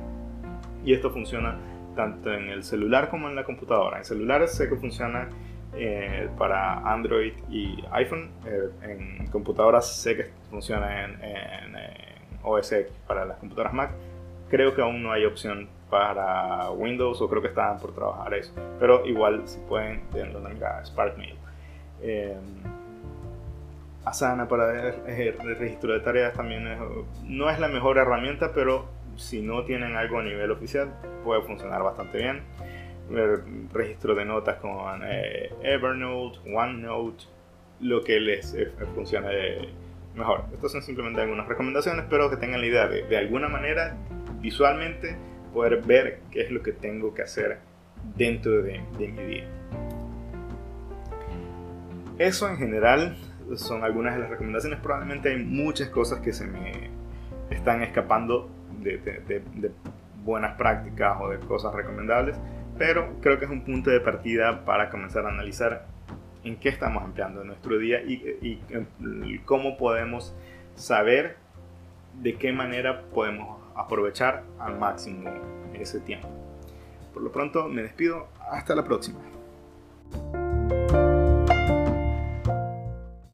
Y 0.84 0.92
esto 0.92 1.10
funciona 1.10 1.56
tanto 1.94 2.34
en 2.34 2.48
el 2.48 2.64
celular 2.64 3.08
como 3.10 3.28
en 3.28 3.36
la 3.36 3.44
computadora. 3.44 3.98
En 3.98 4.04
celulares 4.04 4.52
sé 4.52 4.68
que 4.68 4.76
funciona 4.76 5.28
eh, 5.74 6.28
para 6.36 6.80
Android 6.92 7.32
y 7.48 7.82
iPhone. 7.92 8.30
en 8.82 9.28
computadoras 9.28 9.96
sé 9.96 10.16
que 10.16 10.30
funciona 10.50 11.04
en, 11.04 11.10
en, 11.22 11.76
en 11.76 12.38
OS 12.42 12.72
X 12.72 12.92
para 13.06 13.24
las 13.24 13.38
computadoras 13.38 13.72
Mac. 13.72 13.90
Creo 14.50 14.74
que 14.74 14.82
aún 14.82 15.02
no 15.02 15.12
hay 15.12 15.24
opción 15.24 15.68
para 15.91 16.70
Windows 16.70 17.20
o 17.20 17.28
creo 17.28 17.43
que 17.43 17.49
están 17.49 17.78
por 17.78 17.95
trabajar 17.95 18.34
eso. 18.34 18.53
Pero 18.78 19.07
igual 19.07 19.43
si 19.47 19.59
pueden, 19.61 20.03
denle 20.12 20.37
una 20.37 20.84
SparkMail. 20.84 21.37
Eh, 22.03 22.37
Asana 24.05 24.47
para 24.47 24.91
el, 25.09 25.59
registro 25.59 25.93
de 25.93 26.01
tareas 26.01 26.34
también 26.34 26.64
no 27.24 27.51
es 27.51 27.59
la 27.59 27.66
mejor 27.66 27.99
herramienta, 27.99 28.53
pero 28.55 28.87
si 29.16 29.43
no 29.43 29.64
tienen 29.64 29.97
algo 29.97 30.20
a 30.20 30.22
nivel 30.22 30.53
oficial 30.53 30.93
puede 31.24 31.43
funcionar 31.43 31.82
bastante 31.82 32.18
bien. 32.18 32.43
El 33.11 33.68
registro 33.72 34.14
de 34.14 34.24
notas 34.24 34.57
con 34.57 35.03
eh, 35.05 35.53
Evernote, 35.62 36.39
OneNote, 36.53 37.24
lo 37.80 38.03
que 38.03 38.20
les 38.20 38.55
eh, 38.55 38.72
funcione 38.95 39.74
mejor. 40.14 40.45
Estas 40.55 40.72
son 40.72 40.82
simplemente 40.82 41.20
algunas 41.20 41.47
recomendaciones, 41.49 42.05
pero 42.09 42.30
que 42.30 42.37
tengan 42.37 42.61
la 42.61 42.66
idea 42.66 42.87
de, 42.89 43.03
de 43.05 43.16
alguna 43.16 43.49
manera 43.49 43.97
visualmente 44.41 45.16
poder 45.57 45.80
ver 45.80 46.20
qué 46.30 46.42
es 46.42 46.50
lo 46.50 46.62
que 46.62 46.72
tengo 46.72 47.14
que 47.14 47.22
hacer 47.22 47.61
dentro 48.14 48.62
de, 48.62 48.78
mi 48.98 49.22
día. 49.22 49.48
Eso 52.18 52.46
en 52.50 52.59
general 52.59 53.16
son 53.54 53.82
algunas 53.82 54.16
de 54.16 54.20
las 54.20 54.28
recomendaciones. 54.28 54.80
Probablemente 54.80 55.30
hay 55.30 55.42
muchas 55.42 55.88
cosas 55.88 56.20
que 56.20 56.34
se 56.34 56.46
me 56.46 56.90
están 57.48 57.82
escapando 57.82 58.50
de, 58.82 58.98
de, 58.98 59.70
buenas 60.26 60.59
prácticas 60.59 61.16
o 61.22 61.30
de 61.30 61.38
cosas 61.38 61.74
recomendables, 61.74 62.36
pero 62.76 63.14
creo 63.22 63.38
que 63.38 63.46
es 63.46 63.50
un 63.50 63.64
punto 63.64 63.88
de 63.88 64.00
partida 64.00 64.62
para 64.66 64.90
comenzar 64.90 65.24
a 65.24 65.30
analizar 65.30 65.86
en 66.44 66.57
qué 66.57 66.68
estamos 66.68 67.02
empleando 67.02 67.42
nuestro 67.44 67.78
día 67.78 68.02
y, 68.02 68.61
y 69.24 69.38
cómo 69.46 69.78
podemos 69.78 70.36
saber 70.74 71.36
de 72.20 72.34
qué 72.34 72.52
manera 72.52 73.04
podemos 73.14 73.55
aprovechar 73.76 74.44
al 74.58 74.78
máximo 74.78 75.30
ese 75.74 76.00
tiempo. 76.00 76.28
Por 77.12 77.22
lo 77.22 77.32
pronto 77.32 77.68
me 77.68 77.82
despido, 77.82 78.28
hasta 78.50 78.74
la 78.74 78.84
próxima. 78.84 79.20